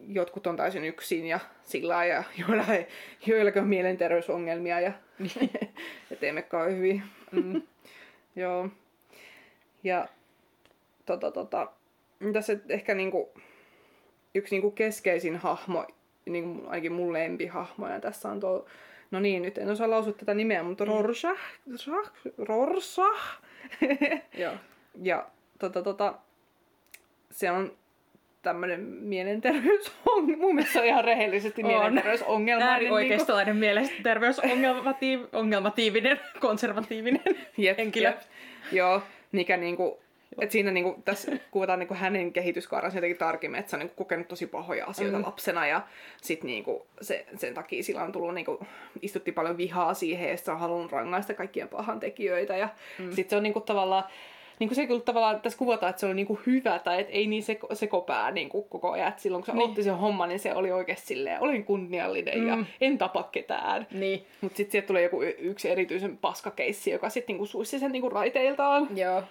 jotkut 0.08 0.48
on 0.48 0.58
täysin 0.58 0.86
yksin 0.86 1.28
ja 1.28 1.40
sillä 1.64 2.06
ja 2.06 2.24
joilla 2.48 2.66
ei, 2.74 2.88
joillakin 3.26 3.62
on 3.62 3.68
mielenterveysongelmia 3.68 4.80
ja 4.80 4.92
et 6.12 6.24
ei 6.24 6.32
mekaan 6.32 6.72
hyvin. 6.72 7.04
Mm. 7.32 7.62
Joo. 8.36 8.70
Ja 9.84 10.08
tota, 11.06 11.32
tota, 11.32 11.72
tässä 12.34 12.58
ehkä 12.70 12.96
niinku, 12.96 13.34
yksi 14.36 14.56
niinku 14.56 14.72
keskeisin 14.72 15.38
hahmo, 15.38 15.88
niinku, 16.26 16.68
ainakin 16.68 16.92
mun 16.92 17.14
lempihahmoja 17.14 18.00
tässä 18.00 18.30
on 18.30 18.40
tuo, 18.40 18.66
no 19.12 19.20
niin, 19.20 19.42
nyt 19.42 19.58
en 19.58 19.70
osaa 19.70 19.90
lausua 19.90 20.14
tätä 20.14 20.34
nimeä, 20.34 20.64
mutta 20.64 20.86
mm. 20.86 20.92
Rorschach, 20.92 21.42
Rorschach, 22.38 23.42
Joo. 24.34 24.54
ja 25.02 25.30
tota, 25.60 25.84
tota, 25.84 26.14
se 27.32 27.52
on 27.52 27.78
tämmöinen 28.42 28.82
mielenterveysongelma. 28.82 30.42
Mun 30.44 30.56
mielestä 30.56 30.74
se 30.74 30.80
on 30.80 30.86
ihan 30.86 31.04
rehellisesti 31.04 31.64
mielenterveysongelma. 31.64 32.66
Ääri 32.66 32.92
oikeistolainen 32.92 33.54
niin 33.54 33.60
mielenterveysongelmatiivinen, 33.60 36.20
konservatiivinen 36.40 37.22
jep, 37.58 37.78
henkilö. 37.78 38.08
Jep. 38.08 38.18
Joo, 38.72 39.02
mikä 39.32 39.58
niinku, 39.58 40.00
et 40.42 40.52
siinä 40.52 40.72
niinku, 40.72 41.02
tässä 41.06 41.32
kuvataan 41.52 41.80
niinku 41.80 41.94
hänen 41.94 42.34
kehityskaaransa 42.34 42.98
jotenkin 42.98 43.18
tarkemmin, 43.18 43.60
että 43.60 43.70
se 43.70 43.76
on 43.76 43.80
niinku 43.80 43.96
kokenut 43.96 44.28
tosi 44.28 44.48
pahoja 44.48 44.86
asioita 44.86 45.18
mm. 45.18 45.26
lapsena 45.26 45.68
ja 45.68 45.82
sit 46.22 46.44
niinku, 46.44 46.88
se, 47.02 47.26
sen 47.38 47.54
takia 47.54 47.84
sillä 47.84 48.04
on 48.04 48.12
tullut, 48.12 48.34
niinku, 48.34 48.66
istutti 49.02 49.32
paljon 49.32 49.58
vihaa 49.58 49.94
siihen 49.94 50.30
ja 50.30 50.38
se 50.38 50.52
on 50.52 50.60
halunnut 50.60 50.92
rangaista 50.92 51.34
kaikkien 51.34 51.68
pahan 51.68 52.00
tekijöitä 52.00 52.58
ja 52.58 52.70
mm. 53.00 53.12
sit 53.12 53.30
se 53.30 53.36
on 53.36 53.44
niinku 53.44 53.62
tavallaan 53.62 54.04
niin 54.62 54.70
kuin 54.70 54.76
se 54.76 54.88
kyllä 54.88 55.02
tavallaan 55.02 55.42
tässä 55.42 55.60
kuvataan, 55.60 55.90
että 55.90 56.00
se 56.00 56.06
on 56.06 56.16
niin 56.16 56.28
kuin 56.28 56.40
hyvä 56.46 56.80
tai 56.80 57.02
että 57.02 57.14
ei 57.14 57.28
niin 57.28 57.44
seko, 57.44 57.76
sekopää 57.76 58.32
niin 58.32 58.50
kuin 58.50 58.66
koko 58.70 58.92
ajan. 58.92 59.08
Että 59.08 59.22
silloin 59.22 59.44
kun 59.44 59.54
se 59.54 59.58
niin. 59.58 59.70
otti 59.70 59.84
sen 59.84 59.98
homman, 59.98 60.30
niin 60.30 60.40
se 60.40 60.54
oli 60.56 60.72
oikeasti 60.72 61.08
silleen, 61.08 61.42
olin 61.42 61.66
kunniallinen 61.66 62.40
mm. 62.40 62.48
ja 62.48 62.58
en 62.82 62.98
tapa 62.98 63.24
ketään. 63.32 63.88
Niin. 63.92 64.26
Mutta 64.42 64.58
sitten 64.58 64.72
sieltä 64.72 64.88
tulee 64.88 65.04
joku 65.04 65.22
yksi 65.22 65.70
erityisen 65.70 66.18
paskakeissi, 66.18 66.92
joka 66.92 67.10
sitten 67.10 67.38
niin 67.38 67.48
suissi 67.48 67.80
sen 67.80 67.92
niin 67.92 68.02
kuin 68.02 68.12
raiteiltaan. 68.12 68.88
Joo. 68.98 69.24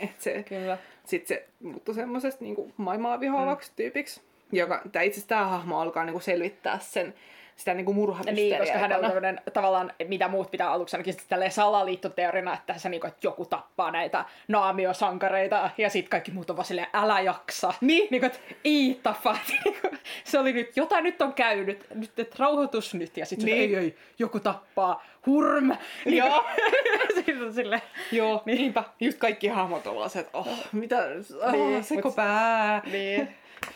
Et 0.00 0.20
se, 0.20 0.44
kyllä. 0.48 0.78
Sitten 1.04 1.36
se 1.36 1.46
muuttui 1.62 1.94
semmoisesta 1.94 2.44
niin 2.44 2.72
maailmaa 2.76 3.20
vihaavaksi 3.20 3.70
mm. 3.70 3.76
tyypiksi. 3.76 4.20
Joka, 4.52 4.82
itse 4.84 4.98
asiassa 4.98 5.28
tämä 5.28 5.46
hahmo 5.46 5.80
alkaa 5.80 6.04
niin 6.04 6.14
kuin 6.14 6.22
selvittää 6.22 6.78
sen 6.78 7.14
sitä 7.60 7.74
niin 7.74 7.94
murhamysteriaa. 7.94 8.58
Niin, 8.58 8.58
koska 8.58 8.78
hänellä 8.78 9.06
on 9.06 9.12
tämmöinen 9.12 9.40
tavallaan, 9.52 9.92
mitä 10.08 10.28
muut 10.28 10.50
pitää 10.50 10.70
aluksi 10.70 10.96
ainakin 10.96 11.12
sitten 11.14 11.52
salaliittoteorina, 11.52 12.54
että 12.54 12.78
se 12.78 12.88
niin 12.88 13.00
kuin, 13.00 13.08
että 13.08 13.26
joku 13.26 13.44
tappaa 13.44 13.90
näitä 13.90 14.24
naamiosankareita 14.48 15.70
ja 15.78 15.90
sitten 15.90 16.10
kaikki 16.10 16.30
muut 16.30 16.50
on 16.50 16.56
vaan 16.56 16.66
silleen, 16.66 16.86
älä 16.92 17.20
jaksa. 17.20 17.74
Niin. 17.80 18.08
niin 18.10 18.20
kuin, 18.20 18.30
että 18.30 18.40
eat 18.64 19.16
Se 20.24 20.38
oli 20.38 20.52
nyt, 20.52 20.76
jotain 20.76 21.04
nyt 21.04 21.22
on 21.22 21.34
käynyt, 21.34 21.86
nyt 21.94 22.18
että 22.18 22.36
rauhoitus 22.38 22.94
nyt 22.94 23.16
ja 23.16 23.26
sitten 23.26 23.46
niin. 23.46 23.58
ei, 23.58 23.76
ei, 23.76 23.96
joku 24.18 24.40
tappaa, 24.40 25.04
hurm. 25.26 25.72
Joo. 26.06 26.44
sitten 27.14 27.54
sille. 27.54 27.82
Joo, 28.12 28.42
niin. 28.44 28.58
niinpä. 28.58 28.84
Just 29.00 29.18
kaikki 29.18 29.48
hahmot 29.48 29.86
ovat 29.86 30.16
että 30.16 30.38
oh, 30.38 30.48
mitä, 30.72 30.96
oh, 31.42 31.52
niin, 31.52 31.84
sekopää. 31.84 32.82
Niin. 32.92 33.28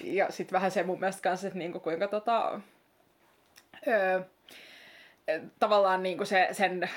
Ja 0.04 0.32
sitten 0.32 0.52
vähän 0.52 0.70
se 0.70 0.82
mun 0.82 1.00
mielestä 1.00 1.22
kanssa, 1.22 1.46
että 1.46 1.58
niinku, 1.58 1.80
kuinka 1.80 2.08
tota, 2.08 2.60
öö, 3.88 4.20
tavallaan 5.58 6.02
niin 6.02 6.16
kuin 6.16 6.26
se, 6.26 6.48
sen, 6.52 6.90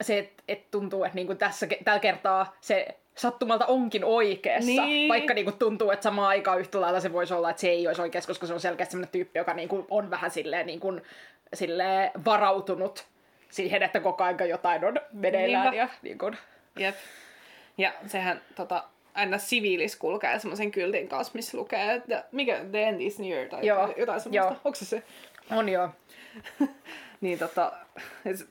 se 0.00 0.18
että 0.18 0.42
et 0.48 0.70
tuntuu, 0.70 1.04
että 1.04 1.14
niin 1.14 1.26
kuin 1.26 1.38
tässä, 1.38 1.66
tällä 1.84 2.00
kertaa 2.00 2.56
se 2.60 2.86
sattumalta 3.14 3.66
onkin 3.66 4.04
oikeassa. 4.04 4.84
Niin. 4.84 5.08
Vaikka 5.08 5.34
niinku 5.34 5.52
tuntuu, 5.52 5.90
että 5.90 6.04
samaan 6.04 6.28
aikaan 6.28 6.60
yhtä 6.60 6.80
lailla 6.80 7.00
se 7.00 7.12
voisi 7.12 7.34
olla, 7.34 7.50
että 7.50 7.60
se 7.60 7.68
ei 7.68 7.86
olisi 7.86 8.02
oikeassa, 8.02 8.28
koska 8.28 8.46
se 8.46 8.54
on 8.54 8.60
selkeästi 8.60 8.92
sellainen 8.92 9.12
tyyppi, 9.12 9.38
joka 9.38 9.54
niinku 9.54 9.86
on 9.90 10.10
vähän 10.10 10.30
silleen, 10.30 10.66
niinku, 10.66 11.00
silleen 11.54 12.10
varautunut 12.24 13.06
siihen, 13.50 13.82
että 13.82 14.00
koko 14.00 14.24
ajan 14.24 14.48
jotain 14.48 14.84
on 14.84 15.00
meneillään. 15.12 15.70
Niinpä. 15.70 15.76
Ja, 15.76 15.88
niinku, 16.02 16.30
Jep. 16.78 16.94
Ja 17.78 17.92
sehän 18.06 18.40
tota, 18.54 18.84
aina 19.14 19.38
siviilis 19.38 19.96
kulkee 19.96 20.38
semmoisen 20.38 20.70
kyltin 20.70 21.08
kanssa, 21.08 21.32
missä 21.34 21.58
lukee, 21.58 21.94
että 21.94 22.24
mikä 22.32 22.60
the 22.70 22.82
end 22.82 23.00
is 23.00 23.18
near 23.18 23.48
tai 23.48 23.66
Joo, 23.66 23.94
jotain 23.96 24.20
semmoista. 24.20 24.52
joo. 24.52 24.60
Onko 24.64 24.74
se 24.74 24.84
se? 24.84 25.02
On 25.50 25.68
joo. 25.68 25.88
Niin 27.20 27.38
tota, 27.38 27.72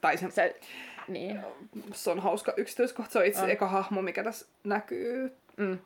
tai 0.01 0.17
se, 0.17 0.31
Se, 0.31 0.59
niin. 1.07 1.39
se 1.93 2.09
on 2.11 2.19
hauska 2.19 2.53
yksityiskohta. 2.57 3.11
Se 3.13 3.19
on 3.19 3.25
itse 3.25 3.41
On. 3.41 3.49
eka 3.49 3.67
hahmo, 3.67 4.01
mikä 4.01 4.23
tässä 4.23 4.45
näkyy. 4.63 5.35
Mm. 5.57 5.79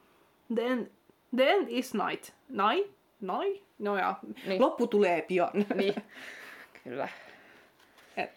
The 0.55 0.65
end, 0.65 0.87
the 1.35 1.49
end 1.51 1.67
is 1.69 1.93
night. 1.93 2.29
Night? 2.49 2.91
Night? 3.21 3.63
No 3.79 3.97
ja, 3.97 4.15
Niin. 4.47 4.61
loppu 4.61 4.87
tulee 4.87 5.21
pian. 5.21 5.51
Niin. 5.75 5.95
Kyllä. 6.83 7.09
Et 8.17 8.29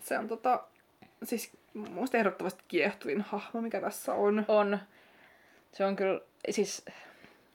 se 0.00 0.18
on 0.18 0.28
tota, 0.28 0.64
siis 1.22 1.50
musta 1.74 2.18
ehdottomasti 2.18 2.64
kiehtovin 2.68 3.20
hahmo, 3.20 3.60
mikä 3.60 3.80
tässä 3.80 4.12
on. 4.14 4.44
On. 4.48 4.78
Se 5.72 5.84
on 5.84 5.96
kyllä, 5.96 6.20
siis... 6.50 6.84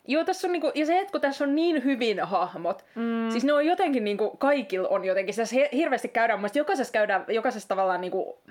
Joo, 0.09 0.23
tässä 0.23 0.47
on 0.47 0.51
niinku, 0.51 0.71
ja 0.75 0.85
se, 0.85 0.99
että 0.99 1.11
kun 1.11 1.21
tässä 1.21 1.43
on 1.43 1.55
niin 1.55 1.83
hyvin 1.83 2.19
hahmot, 2.19 2.85
mm. 2.95 3.29
siis 3.29 3.43
ne 3.43 3.53
on 3.53 3.65
jotenkin 3.65 4.03
niinku, 4.03 4.29
kaikilla 4.37 4.87
on 4.87 5.05
jotenkin, 5.05 5.35
tässä 5.35 5.55
hirveästi 5.73 6.07
käydään, 6.07 6.39
mun 6.39 6.41
mielestä 6.41 6.59
jokaisessa 6.59 6.91
käydään, 6.91 7.25
jokaisessa 7.27 7.67
tavallaan 7.67 8.01
niinku, 8.01 8.41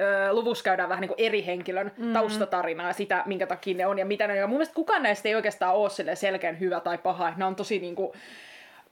ö, 0.00 0.32
luvussa 0.32 0.64
käydään 0.64 0.88
vähän 0.88 1.00
niinku 1.00 1.14
eri 1.18 1.46
henkilön 1.46 1.92
mm. 1.96 2.12
taustatarinaa, 2.12 2.92
sitä, 2.92 3.22
minkä 3.26 3.46
takia 3.46 3.76
ne 3.76 3.86
on 3.86 3.98
ja 3.98 4.04
mitä 4.04 4.26
ne 4.26 4.32
on. 4.32 4.38
Ja 4.38 4.46
mun 4.46 4.56
mielestä 4.56 4.74
kukaan 4.74 5.02
näistä 5.02 5.28
ei 5.28 5.34
oikeastaan 5.34 5.74
ole 5.74 6.14
selkeän 6.14 6.60
hyvä 6.60 6.80
tai 6.80 6.98
paha, 6.98 7.32
ne 7.36 7.44
on 7.44 7.56
tosi 7.56 7.78
niinku, 7.78 8.14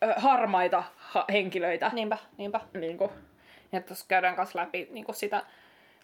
ö, 0.04 0.14
harmaita 0.16 0.82
ha- 0.96 1.26
henkilöitä. 1.32 1.90
Niinpä, 1.94 2.18
niinpä. 2.38 2.60
Niinku, 2.74 3.12
Ja 3.72 3.80
tuossa 3.80 4.04
käydään 4.08 4.36
kanssa 4.36 4.58
läpi 4.58 4.88
niin 4.90 5.06
sitä, 5.12 5.42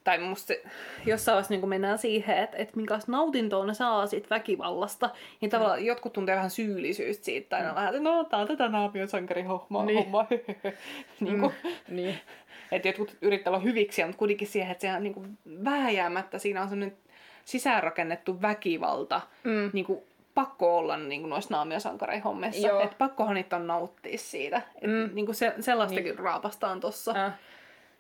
tai 0.09 0.19
musta 0.19 0.55
jossain 1.07 1.35
vaiheessa 1.35 1.55
niin 1.55 1.69
mennään 1.69 1.99
siihen, 1.99 2.39
että, 2.39 2.57
että 2.57 2.77
minkälaista 2.77 3.13
nautintoa 3.13 3.67
ne 3.67 3.75
saa 3.75 4.07
siitä 4.07 4.31
väkivallasta. 4.31 5.11
Ja 5.41 5.49
tavallaan 5.49 5.79
mm. 5.79 5.87
jotkut 5.87 6.13
tuntee 6.13 6.37
vähän 6.37 6.51
syyllisyyttä 6.51 7.25
siitä, 7.25 7.49
tai 7.49 7.63
ne 7.63 7.69
on 7.69 7.75
vähän, 7.75 7.95
että 7.95 8.03
no 8.03 8.25
tää 8.25 8.41
on 8.41 8.49
tätä 8.49 8.69
naamion 8.69 9.09
sankarihommaa. 9.09 9.85
Niin. 9.85 9.99
Homma. 9.99 10.27
niin 11.21 11.41
kuin, 11.41 11.55
niin. 11.89 12.21
että 12.73 12.89
jotkut 12.89 13.17
yrittää 13.23 13.51
olla 13.51 13.63
hyviksi, 13.63 14.05
mutta 14.05 14.19
kuitenkin 14.19 14.49
siihen, 14.49 14.71
että 14.71 14.83
sehän 14.83 15.03
niin 15.03 15.15
kuin 15.15 15.39
vääjäämättä 15.65 16.39
siinä 16.39 16.63
on 16.63 16.69
sellainen 16.69 16.97
sisäänrakennettu 17.45 18.43
väkivalta, 18.43 19.21
Mm. 19.45 19.71
niin 19.73 19.85
kuin 19.85 20.01
pakko 20.35 20.79
olla 20.79 20.97
niin 20.97 21.21
kuin 21.21 21.31
noissa 21.31 21.55
naamiosankareihommissa. 21.55 22.69
Joo. 22.69 22.81
Että 22.81 22.97
pakkohan 22.99 23.35
niitä 23.35 23.57
on 23.57 23.67
nauttia 23.67 24.19
siitä. 24.19 24.57
Et, 24.57 24.91
Mm. 24.91 25.11
niin 25.15 25.27
kuin 25.27 25.37
se, 25.37 25.55
sellaistakin 25.61 26.05
niin. 26.05 26.19
raapastaan 26.19 26.81
tossa. 26.81 27.15
Äh. 27.27 27.33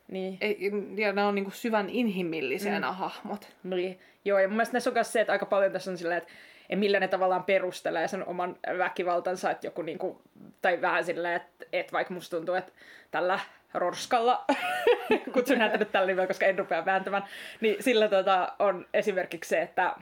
Niin. 0.08 0.38
Ei, 0.40 0.70
ja 0.96 1.12
nämä 1.12 1.28
on 1.28 1.34
niinku 1.34 1.50
syvän 1.50 1.90
inhimillisiä 1.90 2.78
mm. 2.78 2.84
hahmot. 2.84 3.48
Niin. 3.62 3.98
Joo, 4.24 4.38
ja 4.38 4.48
mun 4.48 4.56
mielestä 4.56 4.72
näissä 4.72 4.90
on 4.90 4.94
myös 4.94 5.12
se, 5.12 5.20
että 5.20 5.32
aika 5.32 5.46
paljon 5.46 5.72
tässä 5.72 5.90
on 5.90 5.98
silleen, 5.98 6.18
että 6.18 6.32
ja 6.68 6.76
millä 6.76 7.00
ne 7.00 7.08
tavallaan 7.08 7.44
perustelee 7.44 8.08
sen 8.08 8.26
oman 8.26 8.56
väkivaltansa, 8.78 9.50
että 9.50 9.66
joku 9.66 9.82
niinku, 9.82 10.22
tai 10.62 10.80
vähän 10.80 11.04
silleen, 11.04 11.36
että, 11.36 11.66
että 11.72 11.92
vaikka 11.92 12.14
musta 12.14 12.36
tuntuu, 12.36 12.54
että 12.54 12.72
tällä 13.10 13.40
Rorskalla, 13.74 14.44
kutsun 15.34 15.58
häntä 15.58 15.78
nyt 15.78 15.92
tällä 15.92 16.06
nimellä, 16.06 16.26
koska 16.26 16.46
en 16.46 16.58
rupea 16.58 16.84
vääntämään, 16.84 17.24
niin 17.60 17.82
sillä 17.82 18.08
tota, 18.08 18.52
on 18.58 18.86
esimerkiksi 18.94 19.48
se, 19.48 19.62
että 19.62 19.94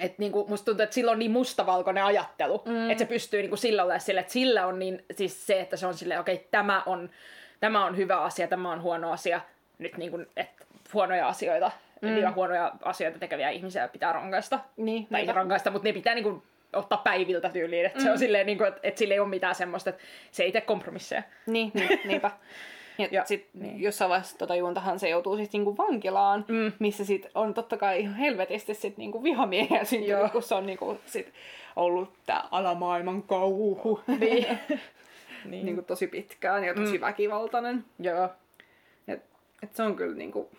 et 0.00 0.18
niinku, 0.18 0.46
musta 0.48 0.64
tuntuu, 0.64 0.82
että 0.82 0.94
sillä 0.94 1.10
on 1.10 1.18
niin 1.18 1.30
mustavalkoinen 1.30 2.04
ajattelu, 2.04 2.62
mm. 2.66 2.90
että 2.90 3.04
se 3.04 3.08
pystyy 3.08 3.40
niinku 3.40 3.56
sillä 3.56 3.82
olemaan 3.82 4.00
sille, 4.00 4.20
että 4.20 4.32
sillä 4.32 4.66
on 4.66 4.78
niin, 4.78 5.04
siis 5.12 5.46
se, 5.46 5.60
että 5.60 5.76
se 5.76 5.86
on 5.86 5.94
silleen, 5.94 6.20
okei, 6.20 6.34
okay, 6.34 6.46
tämä 6.50 6.82
on, 6.86 7.10
tämä 7.64 7.84
on 7.84 7.96
hyvä 7.96 8.20
asia, 8.22 8.48
tämä 8.48 8.72
on 8.72 8.82
huono 8.82 9.12
asia, 9.12 9.40
nyt 9.78 9.96
niinku, 9.96 10.18
että 10.36 10.64
huonoja 10.94 11.28
asioita 11.28 11.70
mm. 12.02 12.16
ja 12.18 12.30
huonoja 12.32 12.72
asioita 12.82 13.18
tekeviä 13.18 13.50
ihmisiä 13.50 13.88
pitää 13.88 14.12
rangaista. 14.12 14.58
Niin, 14.76 15.06
Tai 15.06 15.20
ei 15.20 15.26
niinpä. 15.26 15.38
rangaista, 15.38 15.70
mutta 15.70 15.88
ne 15.88 15.92
pitää 15.92 16.14
niinku 16.14 16.42
ottaa 16.72 16.98
päiviltä 16.98 17.48
tyyliin, 17.48 17.86
että 17.86 17.98
mm. 17.98 18.02
se 18.04 18.10
on 18.10 18.18
silleen, 18.18 18.46
niinku, 18.46 18.64
että, 18.64 18.80
että 18.82 18.98
sillä 18.98 19.14
ei 19.14 19.20
ole 19.20 19.28
mitään 19.28 19.54
semmoista, 19.54 19.90
että 19.90 20.02
se 20.30 20.42
ei 20.42 20.52
tee 20.52 20.60
kompromisseja. 20.60 21.22
Niin, 21.46 21.70
niin 21.74 22.00
niinpä. 22.08 22.30
Ja, 22.98 23.08
Ja- 23.10 23.24
sit 23.24 23.48
niin. 23.54 23.62
niin. 23.62 23.82
jossain 23.82 24.08
vaiheessa 24.08 24.38
tota 24.38 24.54
juontahan 24.56 24.98
se 24.98 25.08
joutuu 25.08 25.36
siis 25.36 25.52
niinku 25.52 25.76
vankilaan, 25.76 26.44
Mm. 26.48 26.54
mm. 26.56 26.72
missä 26.78 27.04
sit 27.04 27.26
on 27.34 27.54
totta 27.54 27.76
kai 27.76 28.00
ihan 28.00 28.14
helvetisti 28.16 28.74
sit 28.74 28.96
niinku 28.96 29.22
vihamiehiä 29.22 29.84
syntynyt, 29.84 30.32
kun 30.32 30.42
se 30.42 30.54
on 30.54 30.66
niinku 30.66 31.00
sit 31.06 31.32
ollut 31.76 32.12
tää 32.26 32.44
alamaailman 32.50 33.22
kauhu. 33.22 34.00
Niin. 34.20 34.46
niin. 35.44 35.66
niinku 35.66 35.82
tosi 35.82 36.06
pitkään 36.06 36.64
ja 36.64 36.74
tosi 36.74 36.98
mm. 36.98 37.00
väkivaltainen. 37.00 37.84
Joo. 37.98 38.28
Et, 39.08 39.22
et 39.62 39.74
se 39.74 39.82
on 39.82 39.96
kyllä 39.96 40.16
niinku... 40.16 40.50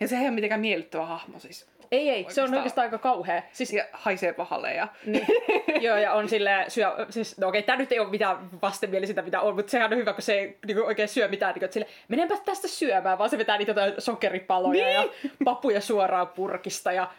Ja 0.00 0.08
sehän 0.08 0.22
ei 0.22 0.28
ole 0.28 0.34
mitenkään 0.34 0.60
miellyttävä 0.60 1.06
hahmo 1.06 1.38
siis. 1.38 1.66
Ei, 1.90 2.10
ei, 2.10 2.16
se 2.16 2.22
on 2.22 2.24
Oikeastaan. 2.24 2.58
oikeastaan 2.58 2.84
aika 2.84 2.98
kauhea. 2.98 3.42
Siis 3.52 3.72
Ja 3.72 3.84
haisee 3.92 4.32
pahalle 4.32 4.74
ja... 4.74 4.88
Niin. 5.06 5.26
Joo, 5.86 5.96
ja 5.96 6.12
on 6.12 6.28
silleen 6.28 6.70
syö, 6.70 6.86
siis, 7.10 7.38
no 7.38 7.48
okei, 7.48 7.62
tää 7.62 7.76
nyt 7.76 7.92
ei 7.92 8.00
ole 8.00 8.10
mitään 8.10 8.50
vastenmielisyyttä 8.62 9.22
mitä 9.22 9.40
on, 9.40 9.54
mutta 9.54 9.70
sehän 9.70 9.92
on 9.92 9.98
hyvä, 9.98 10.12
kun 10.12 10.22
se 10.22 10.32
ei 10.32 10.58
niin 10.66 10.82
oikein 10.82 11.08
syö 11.08 11.28
mitään, 11.28 11.54
niin 11.54 11.60
kuin, 11.60 11.72
sille, 11.72 11.86
menenpä 12.08 12.34
tästä 12.44 12.68
syömään, 12.68 13.18
vaan 13.18 13.30
se 13.30 13.38
vetää 13.38 13.58
niitä 13.58 13.74
sokeripaloja 13.98 14.84
niin. 14.84 14.94
ja 14.94 15.08
papuja 15.44 15.80
suoraan 15.80 16.28
purkista 16.28 16.92
ja 16.92 17.10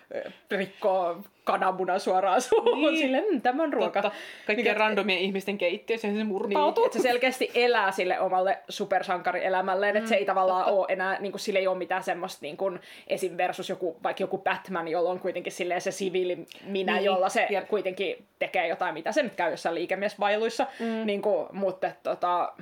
rikkoo 0.52 1.24
kananmunan 1.48 2.00
suoraan 2.00 2.42
suuhun, 2.42 2.82
niin. 2.82 2.82
Niin. 2.92 2.98
silleen, 2.98 3.24
mmm, 3.32 3.42
tämä 3.42 3.64
on 3.64 3.74
ruoka. 3.74 4.02
Totta. 4.02 4.18
Kaikkien 4.48 4.68
Mikä- 4.76 4.80
randomien 4.80 5.20
ihmisten 5.20 5.58
keittiössä 5.58 6.08
ja 6.08 6.12
se 6.14 6.18
Niin, 6.18 6.28
murtautuu. 6.28 6.86
että 6.86 6.98
se 6.98 7.02
selkeästi 7.02 7.52
elää 7.56 7.92
sille 7.92 8.20
omalle 8.20 8.58
supersankarielämälleen, 8.70 9.94
mm, 9.96 9.98
että 9.98 10.10
se 10.10 10.16
ei 10.16 10.26
tavallaan 10.26 10.66
totta. 10.66 10.80
ole 10.80 10.86
enää, 10.90 11.20
niin 11.20 11.32
kuin, 11.32 11.40
sillä 11.40 11.60
ei 11.60 11.68
ole 11.68 11.78
mitään 11.78 12.04
semmoista 12.04 12.40
niin 12.42 12.58
kuin, 12.58 12.80
esim. 13.08 13.38
versus 13.38 13.70
joku, 13.70 13.98
vaikka 14.04 14.24
joku 14.24 14.38
Batman, 14.38 14.88
jolla 14.88 15.10
on 15.10 15.20
kuitenkin 15.20 15.52
silleen 15.54 15.82
se 15.82 15.92
siviili 15.92 16.36
minä, 16.36 16.48
niin, 16.66 16.86
Niin, 16.86 17.04
jolla 17.04 17.30
se 17.30 17.48
jep. 17.50 17.68
kuitenkin 17.68 18.26
tekee 18.40 18.68
jotain, 18.68 18.94
mitä 18.94 19.12
se 19.12 19.24
nyt 19.24 19.36
käy 19.36 19.52
jossain 19.52 19.76
liikemiesvailuissa, 19.76 20.68
mm. 20.80 21.06
niin 21.06 21.22
kuin, 21.22 21.48
mutta 21.52 21.92
tota, 22.04 22.54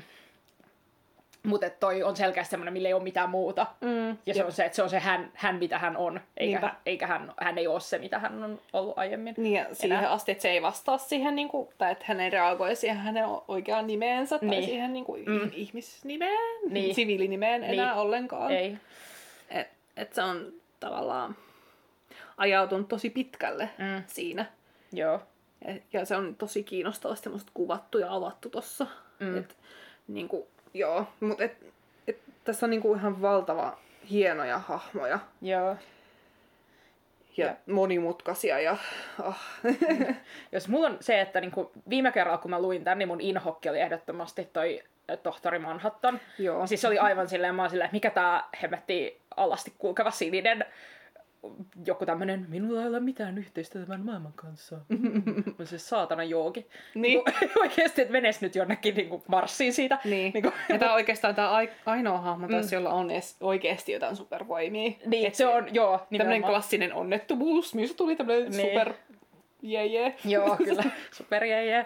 mutta 1.45 1.69
toi 1.69 2.03
on 2.03 2.15
selkeästi 2.15 2.51
semmoinen, 2.51 2.73
millä 2.73 2.87
ei 2.87 2.93
ole 2.93 3.03
mitään 3.03 3.29
muuta. 3.29 3.65
Mm, 3.81 4.17
Ja 4.25 4.33
se 4.33 4.45
on 4.45 4.51
se, 4.51 4.65
että 4.65 4.75
se 4.75 4.83
on 4.83 4.89
se 4.89 4.99
hän, 4.99 5.31
hän 5.33 5.55
mitä 5.55 5.79
hän 5.79 5.97
on, 5.97 6.19
eikä, 6.37 6.59
Niinpä. 6.59 6.75
eikä 6.85 7.07
hän, 7.07 7.33
hän 7.41 7.57
ei 7.57 7.67
ole 7.67 7.79
se, 7.79 7.97
mitä 7.97 8.19
hän 8.19 8.43
on 8.43 8.59
ollut 8.73 8.97
aiemmin. 8.97 9.33
Niin 9.37 9.55
ja 9.55 9.65
siihen 9.75 9.97
Enää. 9.99 10.11
asti, 10.11 10.31
että 10.31 10.41
se 10.41 10.49
ei 10.49 10.61
vastaa 10.61 10.97
siihen, 10.97 11.35
niin 11.35 11.49
kuin, 11.49 11.69
tai 11.77 11.91
että 11.91 12.05
hän 12.07 12.19
ei 12.19 12.29
reagoi 12.29 12.75
siihen 12.75 12.97
hänen 12.97 13.25
oikeaan 13.47 13.87
nimeensä 13.87 14.39
tai 14.39 14.49
Niin. 14.49 14.65
siihen 14.65 14.93
niin 14.93 15.05
kuin, 15.05 15.23
Mm. 15.29 15.51
ihmisnimeen, 15.53 16.59
Niin. 16.69 16.95
siviilinimeen 16.95 17.63
enää 17.63 17.85
Niin. 17.91 17.99
ollenkaan. 18.01 18.51
Ei. 18.51 18.77
Et, 19.49 19.67
et 19.97 20.13
se 20.13 20.21
on 20.23 20.53
tavallaan 20.79 21.35
ajautunut 22.37 22.87
tosi 22.87 23.09
pitkälle 23.09 23.69
Mm. 23.77 24.03
siinä. 24.07 24.45
Joo. 24.93 25.21
Et, 25.65 25.83
ja 25.93 26.05
se 26.05 26.15
on 26.15 26.35
tosi 26.35 26.63
kiinnostavasti 26.63 27.29
musta 27.29 27.51
kuvattu 27.53 27.97
ja 27.99 28.13
avattu 28.15 28.49
tossa. 28.49 28.87
Mm. 29.19 29.37
Et, 29.37 29.57
niin 30.07 30.27
kuin, 30.27 30.43
joo, 30.75 31.07
mutta 31.19 31.43
et, 31.43 31.57
et, 32.07 32.19
tässä 32.43 32.65
on 32.65 32.69
niin 32.69 32.81
kuin 32.81 32.99
ihan 32.99 33.21
valtava 33.21 33.77
hienoja 34.09 34.59
hahmoja 34.59 35.19
Joo. 35.41 35.77
ja, 37.37 37.45
Ja- 37.45 37.55
monimutkaisia 37.73 38.59
ja 38.59 38.77
oh. 39.23 39.35
Jos 40.51 40.67
mulla 40.67 40.87
on 40.87 40.97
se, 40.99 41.21
että 41.21 41.41
niinku 41.41 41.71
viime 41.89 42.11
kerralla 42.11 42.37
kun 42.37 42.51
mä 42.51 42.61
luin 42.61 42.83
tän, 42.83 42.97
niin 42.99 43.07
mun 43.07 43.21
inhokki 43.21 43.69
oli 43.69 43.79
ehdottomasti 43.79 44.49
toi 44.53 44.83
ö, 45.11 45.17
tohtori 45.17 45.59
Manhattan. 45.59 46.19
joo. 46.39 46.67
Siis 46.67 46.81
se 46.81 46.87
oli 46.87 46.99
aivan 46.99 47.29
silleen, 47.29 47.55
mä 47.55 47.61
oon 47.61 47.69
silleen, 47.69 47.85
että 47.85 47.95
mikä 47.95 48.09
tää 48.09 48.43
hemmetti 48.61 49.21
alasti 49.37 49.73
kulkeva 49.77 50.11
sininen 50.11 50.65
joku 51.85 52.05
tämmönen, 52.05 52.45
minulla 52.49 52.81
ei 52.81 52.87
ole 52.87 52.99
mitään 52.99 53.37
yhteistä 53.37 53.79
tämän 53.79 54.05
maailman 54.05 54.33
kanssa. 54.33 54.75
Mä 55.59 55.65
se 55.65 55.77
saatana 55.77 56.23
joogi. 56.23 56.67
Niin. 56.95 57.21
Oikeesti, 57.61 58.01
että 58.01 58.11
menes 58.11 58.41
nyt 58.41 58.55
jonnekin 58.55 58.95
niinku 58.95 59.23
marssiin 59.27 59.73
siitä. 59.73 59.99
Niin. 60.05 60.33
Niinku, 60.33 60.51
Ja 60.69 60.77
tämä 60.79 60.91
on 60.91 60.95
oikeastaan 60.95 61.35
tämä 61.35 61.51
ainoa 61.85 62.17
hahmo 62.17 62.47
tässä, 62.47 62.75
jolla 62.75 62.89
on 62.89 63.11
edes 63.11 63.37
oikeasti 63.41 63.91
jotain 63.91 64.15
supervoimia. 64.15 64.91
niin, 65.05 65.35
se 65.35 65.45
on, 65.47 65.75
joo, 65.75 66.07
nimenomaan. 66.09 66.43
klassinen 66.51 66.93
onnettomuus, 66.93 67.75
missä 67.75 67.97
tuli 67.97 68.15
tämmöinen 68.15 68.51
Niin. 68.51 68.67
super 68.69 68.93
jee 69.65 69.85
jee. 69.85 70.15
Joo, 70.25 70.57
kyllä. 70.57 70.83
Superjeje. 71.17 71.85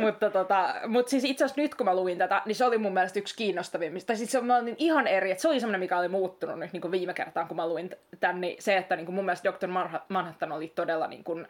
mutta 0.00 0.30
tota, 0.30 0.74
mut 0.86 1.08
siis 1.08 1.24
itse 1.24 1.44
asiassa 1.44 1.60
nyt 1.60 1.74
kun 1.74 1.86
mä 1.86 1.94
luin 1.94 2.18
tätä, 2.18 2.42
niin 2.46 2.56
se 2.56 2.64
oli 2.64 2.78
mun 2.78 2.92
mielestä 2.92 3.18
yksi 3.18 3.36
kiinnostavimmista. 3.36 4.06
Tai 4.06 4.16
siis 4.16 4.32
se 4.32 4.40
mä 4.40 4.56
olin 4.56 4.76
ihan 4.78 5.06
eri, 5.06 5.30
että 5.30 5.42
se 5.42 5.48
oli 5.48 5.60
semmoinen, 5.60 5.80
mikä 5.80 5.98
oli 5.98 6.08
muuttunut 6.08 6.58
nyt 6.58 6.72
niin 6.72 6.80
kuin 6.80 6.92
viime 6.92 7.14
kertaan, 7.14 7.48
kun 7.48 7.56
mä 7.56 7.68
luin 7.68 7.88
t- 7.88 8.20
tän, 8.20 8.40
niin 8.40 8.56
se, 8.62 8.76
että 8.76 8.96
niin 8.96 9.06
kuin 9.06 9.14
mun 9.14 9.24
mielestä 9.24 9.52
Dr. 9.52 9.66
Manha- 9.66 10.04
Manhattan 10.08 10.52
oli 10.52 10.72
todella 10.74 11.06
niin 11.06 11.24
kuin 11.24 11.46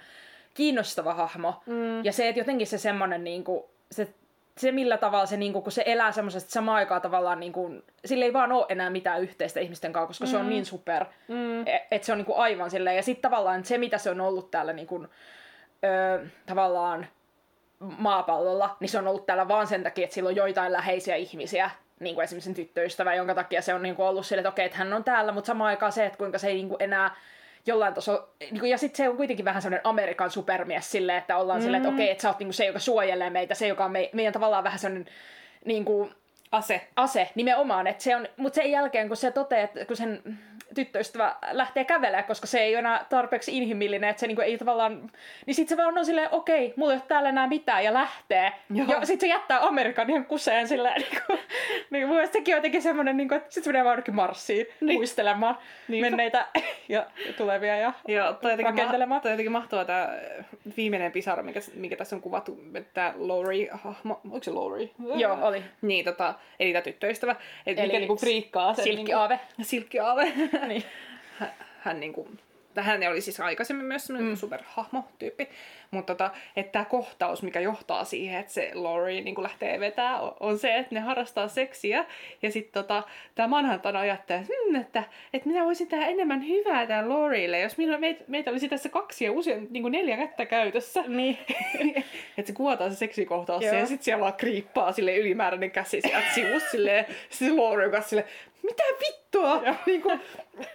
kiinnostava 0.54 1.14
hahmo. 1.14 1.62
Mm. 1.66 2.04
Ja 2.04 2.12
se, 2.12 2.28
että 2.28 2.40
jotenkin 2.40 2.66
se 2.66 2.78
semmoinen 2.78 3.24
niin 3.24 3.44
kuin, 3.44 3.64
se 3.90 4.08
se 4.60 4.72
millä 4.72 4.98
tavalla 4.98 5.26
se, 5.26 5.36
niin 5.36 5.52
kuin, 5.52 5.62
kun 5.62 5.72
se 5.72 5.82
elää 5.86 6.12
semmoisesta 6.12 6.50
samaan 6.50 6.76
aikaan 6.76 7.02
tavallaan, 7.02 7.40
niin 7.40 7.52
kuin, 7.52 7.82
sillä 8.04 8.24
ei 8.24 8.32
vaan 8.32 8.52
ole 8.52 8.66
enää 8.68 8.90
mitään 8.90 9.22
yhteistä 9.22 9.60
ihmisten 9.60 9.92
kanssa, 9.92 10.08
koska 10.08 10.24
mm. 10.24 10.30
se 10.30 10.36
on 10.36 10.48
niin 10.48 10.66
super, 10.66 11.04
mm. 11.28 11.64
että 11.90 12.06
se 12.06 12.12
on 12.12 12.18
niin 12.18 12.26
kuin 12.26 12.38
aivan 12.38 12.70
silleen. 12.70 12.96
Ja 12.96 13.02
sitten 13.02 13.30
tavallaan 13.30 13.64
se, 13.64 13.78
mitä 13.78 13.98
se 13.98 14.10
on 14.10 14.20
ollut 14.20 14.50
täällä 14.50 14.72
niin 14.72 14.86
kuin, 14.86 15.08
ö, 15.84 16.26
tavallaan 16.46 17.06
maapallolla, 17.80 18.76
niin 18.80 18.88
se 18.88 18.98
on 18.98 19.08
ollut 19.08 19.26
täällä 19.26 19.48
vaan 19.48 19.66
sen 19.66 19.82
takia, 19.82 20.04
että 20.04 20.14
sillä 20.14 20.28
on 20.28 20.36
joitain 20.36 20.72
läheisiä 20.72 21.16
ihmisiä, 21.16 21.70
niin 22.00 22.14
kuin 22.14 22.24
esimerkiksi 22.24 22.54
tyttöystävä, 22.54 23.14
jonka 23.14 23.34
takia 23.34 23.62
se 23.62 23.74
on 23.74 23.82
niin 23.82 23.96
kuin 23.96 24.06
ollut 24.06 24.26
silleen, 24.26 24.42
että 24.46 24.54
okei, 24.54 24.66
että 24.66 24.78
hän 24.78 24.92
on 24.92 25.04
täällä, 25.04 25.32
mutta 25.32 25.46
samaan 25.46 25.68
aikaan 25.68 25.92
se, 25.92 26.06
että 26.06 26.18
kuinka 26.18 26.38
se 26.38 26.48
ei 26.48 26.54
niin 26.54 26.68
kuin 26.68 26.82
enää 26.82 27.16
jollain 27.66 27.94
tasolla, 27.94 28.28
niin 28.40 28.60
kuin, 28.60 28.70
ja 28.70 28.78
sitten 28.78 28.96
se 28.96 29.08
on 29.08 29.16
kuitenkin 29.16 29.44
vähän 29.44 29.62
semmoinen 29.62 29.86
Amerikan 29.86 30.30
supermies 30.30 30.90
silleen, 30.90 31.18
että 31.18 31.36
ollaan 31.36 31.60
mm. 31.60 31.62
silleen, 31.62 31.82
että 31.82 31.94
okei, 31.94 32.10
että 32.10 32.22
sä 32.22 32.28
oot 32.28 32.38
niin 32.38 32.46
kuin 32.46 32.54
se, 32.54 32.66
joka 32.66 32.78
suojelee 32.78 33.30
meitä, 33.30 33.54
se, 33.54 33.68
joka 33.68 33.84
on 33.84 33.92
me, 33.92 34.10
meidän 34.12 34.32
tavallaan 34.32 34.64
vähän 34.64 34.78
semmoinen 34.78 35.12
niin 35.64 35.84
kuin, 35.84 36.14
Ase. 36.52 36.80
ase 36.96 37.28
nimenomaan, 37.34 37.86
että 37.86 38.02
se 38.02 38.16
on, 38.16 38.28
mutta 38.36 38.56
sen 38.56 38.70
jälkeen 38.70 39.08
kun 39.08 39.16
se 39.16 39.30
toteaa, 39.30 39.64
että 39.64 39.84
kun 39.84 39.96
sen 39.96 40.22
tyttöystävä 40.74 41.36
lähtee 41.50 41.84
kävelemään, 41.84 42.24
koska 42.24 42.46
se 42.46 42.60
ei 42.60 42.74
ole 42.74 42.78
enää 42.78 43.06
tarpeeksi 43.08 43.58
inhimillinen, 43.58 44.10
että 44.10 44.20
se 44.20 44.26
niinku 44.26 44.42
ei 44.42 44.58
tavallaan... 44.58 45.10
Niin 45.46 45.54
sit 45.54 45.68
se 45.68 45.76
vaan 45.76 45.98
on 45.98 46.06
silleen, 46.06 46.28
okei, 46.32 46.74
mulla 46.76 46.92
ei 46.92 46.96
ole 46.96 47.04
täällä 47.08 47.28
enää 47.28 47.46
mitään, 47.46 47.84
ja 47.84 47.92
lähtee. 47.92 48.52
Joo. 48.74 48.86
Ja 48.88 49.06
sit 49.06 49.20
se 49.20 49.26
jättää 49.26 49.66
Amerikan 49.66 50.10
ihan 50.10 50.24
kuseen 50.24 50.68
silleen, 50.68 51.00
niinku, 51.10 51.42
niin 51.90 52.06
mun 52.06 52.16
mielestä 52.16 52.38
sekin 52.38 52.54
on 52.54 52.58
jotenkin 52.58 52.82
semmonen, 52.82 53.16
niinku, 53.16 53.34
että 53.34 53.54
sit 53.54 53.64
se 53.64 53.70
menee 53.70 53.84
vaan 53.84 53.92
jonnekin 53.92 54.14
Marsiin 54.14 54.66
niin. 54.80 54.96
muistelemaan 54.98 55.58
niin. 55.88 56.00
menneitä 56.02 56.46
ja 56.88 57.06
tulevia 57.36 57.76
ja 57.76 57.92
Joo, 58.08 58.32
toi 58.32 58.56
rakentelemaan. 58.56 59.08
ma- 59.08 59.20
toi 59.20 59.30
jotenkin 59.30 59.52
mahtavaa 59.52 59.84
tää 59.84 60.20
viimeinen 60.76 61.12
pisara, 61.12 61.42
mikä, 61.42 61.60
mikä 61.74 61.96
tässä 61.96 62.16
on 62.16 62.22
kuvattu, 62.22 62.58
että 62.74 63.14
Laurie, 63.16 63.68
hahmo, 63.72 64.20
onko 64.24 64.42
se 64.42 64.50
Laurie? 64.50 64.90
Joo, 65.14 65.38
oli. 65.42 65.64
Niin, 65.82 66.04
tota, 66.04 66.34
eli 66.60 66.72
tämä 66.72 66.82
tyttöystävä, 66.82 67.36
että 67.66 67.82
Eli 67.82 67.88
mikä 67.88 67.98
niinku 67.98 68.16
friikkaa 68.16 68.74
sen. 68.74 68.84
Silkkiaave. 68.84 69.34
Niinku, 69.34 69.64
silkkiaave. 69.70 70.32
niin. 70.68 70.84
hän, 71.38 71.52
hän 71.80 72.00
niinku, 72.00 72.28
hän 72.82 73.02
oli 73.10 73.20
siis 73.20 73.40
aikaisemmin 73.40 73.86
myös 73.86 74.06
semmoinen 74.06 74.32
mm. 74.32 74.36
superhahmo-tyyppi, 74.36 75.48
mutta 75.90 76.14
tota, 76.14 76.30
että 76.56 76.72
tämä 76.72 76.84
kohtaus, 76.84 77.42
mikä 77.42 77.60
johtaa 77.60 78.04
siihen, 78.04 78.40
että 78.40 78.52
se 78.52 78.70
Laurie 78.74 79.20
niin 79.20 79.42
lähtee 79.42 79.80
vetää, 79.80 80.20
on 80.20 80.58
se, 80.58 80.76
että 80.76 80.94
ne 80.94 81.00
harrastaa 81.00 81.48
seksiä. 81.48 82.04
Ja 82.42 82.50
sitten 82.50 82.82
tota, 82.82 83.02
tämä 83.34 83.48
Manhattan 83.48 83.96
ajattelee, 83.96 84.44
hmm, 84.44 84.74
että, 84.74 85.04
että 85.32 85.48
minä 85.48 85.64
voisin 85.64 85.88
tehdä 85.88 86.06
enemmän 86.06 86.48
hyvää 86.48 86.86
tämän 86.86 87.08
Laurielle, 87.08 87.60
jos 87.60 87.78
meitä, 87.78 88.24
meitä 88.28 88.50
olisi 88.50 88.68
tässä 88.68 88.88
kaksi 88.88 89.24
ja 89.24 89.32
usein 89.32 89.66
niin 89.70 89.82
kuin 89.82 89.92
neljä 89.92 90.16
kättä 90.16 90.46
käytössä. 90.46 91.04
Niin. 91.08 91.38
että 92.38 92.46
se 92.46 92.52
kuvataan 92.52 92.90
se 92.90 92.96
seksikohtaus 92.96 93.64
ja 93.64 93.86
sitten 93.86 94.04
siellä 94.04 94.20
vaan 94.20 94.34
kriippaa 94.34 94.92
sille 94.92 95.16
ylimääräinen 95.16 95.70
käsi 95.70 96.00
sieltä 96.00 96.34
sivusta 96.34 96.70
silleen, 96.70 97.06
se 97.30 97.52
Laurie 97.52 97.90
kanssa 97.90 98.08
silleen, 98.08 98.28
mitä 98.62 98.82
vittua? 99.00 99.62
Niin 99.86 100.02
kuin, 100.02 100.20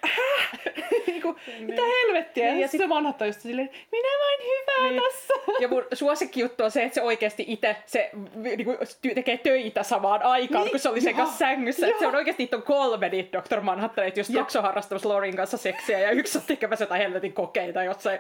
häh? 0.02 0.62
niin 1.08 1.22
kuin, 1.22 1.36
mitä 1.60 1.82
helvettiä? 1.82 2.46
Niin, 2.46 2.56
ja 2.56 2.62
ja 2.62 2.68
sitten 2.68 2.88
se 2.88 2.94
Manhattan 2.94 3.28
just 3.28 3.40
silleen, 3.42 3.70
minä 3.92 4.10
vain 4.20 4.40
hyvää 4.42 4.92
Niin. 4.92 5.02
tässä. 5.04 5.34
Ja 5.62 5.68
mun 5.68 5.86
suosikkijuttu 5.94 6.64
on 6.64 6.72
se, 6.72 6.84
että 6.84 6.96
se 6.96 7.02
oikeasti 7.02 7.46
itse 7.48 7.76
se, 7.86 8.10
niinku, 8.36 8.72
ty- 8.74 9.14
tekee 9.16 9.38
töitä 9.38 9.84
samaan 9.84 10.24
aikaan, 10.24 10.64
Niin, 10.64 10.72
kun 10.72 10.80
se 10.80 10.90
oli 10.90 11.02
sen 11.02 11.16
kanssa 11.16 11.38
sängyssä. 11.38 11.88
Se 12.00 12.08
on 12.08 12.16
oikeasti 12.16 12.44
niitä 12.44 12.58
on 12.58 12.64
kolme 12.64 13.10
niitä 13.10 13.42
Dr. 13.50 13.62
Manhattan, 13.62 14.08
että 14.08 14.20
jos. 14.20 14.28
Tox 14.28 14.56
on 14.56 14.64
harrastamassa 14.64 15.10
Lorin 15.10 15.36
kanssa 15.36 15.58
seksiä 15.58 16.00
ja 16.00 16.12
yksi 16.12 16.38
on 16.38 16.44
tekemässä 16.48 16.84
jotain 16.84 17.02
helvetin 17.02 17.34
kokeita 17.34 17.84
jossain 17.84 18.20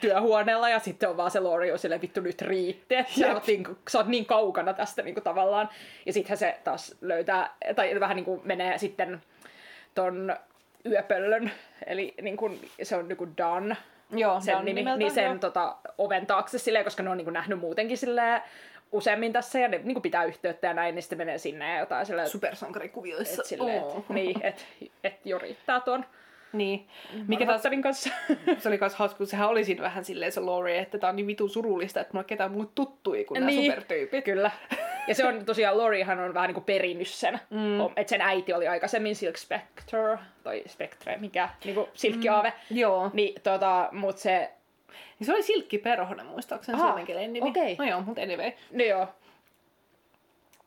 työhuoneella 0.00 0.68
ja 0.68 0.78
sitten 0.78 1.08
on 1.08 1.16
vaan 1.16 1.30
se 1.30 1.40
Lori 1.40 1.72
on 1.72 1.78
silleen 1.78 2.00
vittu 2.00 2.20
nyt 2.20 2.42
riitti, 2.42 2.94
että 2.94 3.12
sä 3.20 3.32
oot, 3.34 3.46
niin, 3.46 3.66
sä 3.88 3.98
oot 3.98 4.06
niin 4.06 4.26
kaukana 4.26 4.72
tästä 4.74 5.02
niin 5.02 5.14
kuin, 5.14 5.24
tavallaan. 5.24 5.68
Ja 6.06 6.12
sittenhän 6.12 6.38
se 6.38 6.58
taas 6.64 6.94
löytää, 7.00 7.56
tai 7.76 8.00
vähän 8.00 8.16
niin 8.16 8.24
kuin 8.24 8.40
menee 8.44 8.78
sitten 8.78 9.05
ton 9.94 10.36
yöpöllön, 10.86 11.50
eli 11.86 12.14
niin 12.22 12.36
kuin, 12.36 12.60
se 12.82 12.96
on 12.96 13.08
niin 13.08 13.36
Dan, 13.38 13.76
Joo, 14.10 14.40
sen 14.40 14.64
nimi, 14.64 14.84
niin 14.96 15.10
sen 15.10 15.40
tota, 15.40 15.76
oven 15.98 16.26
taakse 16.26 16.58
silleen, 16.58 16.84
koska 16.84 17.02
ne 17.02 17.10
on 17.10 17.16
niin 17.16 17.32
nähnyt 17.32 17.58
muutenkin 17.58 17.98
silleen 17.98 18.42
useammin 18.92 19.32
tässä 19.32 19.58
ja 19.58 19.68
ne 19.68 19.80
niin 19.84 20.02
pitää 20.02 20.24
yhteyttä 20.24 20.66
ja 20.66 20.74
näin, 20.74 20.94
niin 20.94 21.02
sitten 21.02 21.18
menee 21.18 21.38
sinne 21.38 21.72
ja 21.72 21.78
jotain 21.78 22.06
silleen, 22.06 22.28
Supersankarikuvioissa. 22.28 23.42
et, 23.42 23.46
silleen 23.46 23.82
Oo. 23.82 23.98
et, 23.98 24.08
niin, 24.08 24.44
että 24.44 24.62
et 25.04 25.20
jo 25.26 25.38
riittää 25.38 25.80
tuon 25.80 26.04
Niin. 26.52 26.86
Mikä 27.26 27.46
taas 27.46 27.62
kanssa. 27.82 28.10
se 28.58 28.68
oli 28.68 28.78
myös 28.80 28.94
hauska, 28.94 29.18
kun 29.18 29.26
sehän 29.26 29.48
oli 29.48 29.64
siinä 29.64 29.82
vähän 29.82 30.04
silleen 30.04 30.32
se 30.32 30.40
Laurie, 30.40 30.78
että 30.80 30.98
tää 30.98 31.10
on 31.10 31.16
niin 31.16 31.26
vitun 31.26 31.50
surullista, 31.50 32.00
että 32.00 32.12
mulla 32.12 32.24
ketään 32.24 32.52
muut 32.52 32.74
tuttui 32.74 33.24
kuin 33.24 33.34
nämä 33.34 33.46
Niin. 33.46 33.72
supertyypit. 33.72 34.24
Kyllä. 34.24 34.50
Ja 35.08 35.14
se 35.14 35.26
on 35.26 35.44
tosiaan, 35.44 35.78
Lorihan 35.78 36.20
on 36.20 36.34
vähän 36.34 36.48
niin 36.48 36.54
kuin 36.54 36.64
perinnyt 36.64 37.08
sen. 37.08 37.40
Mm. 37.50 37.80
Että 37.80 38.10
sen 38.10 38.20
äiti 38.20 38.52
oli 38.52 38.68
aikaisemmin 38.68 39.16
Silk 39.16 39.36
Spectre, 39.36 40.18
tai 40.42 40.62
Spectre, 40.66 41.16
mikä, 41.16 41.48
niin 41.64 41.74
kuin 41.74 41.86
silkkiaave. 41.94 42.52
Mm. 42.70 42.76
Joo. 42.76 43.10
Niin, 43.12 43.42
tota, 43.42 43.88
mut 43.92 44.18
se, 44.18 44.50
Ja 45.20 45.26
se 45.26 45.32
oli 45.32 45.42
Silkki 45.42 45.78
Perhonen 45.78 46.26
muistaakseni 46.26 46.78
Aha, 46.78 46.86
suomenkielinen 46.86 47.32
nimi. 47.32 47.50
okei. 47.50 47.76
No 47.78 47.84
joo, 47.84 48.00
mutta 48.00 48.22
anyway. 48.22 48.52
no 48.72 48.84
joo. 48.84 49.08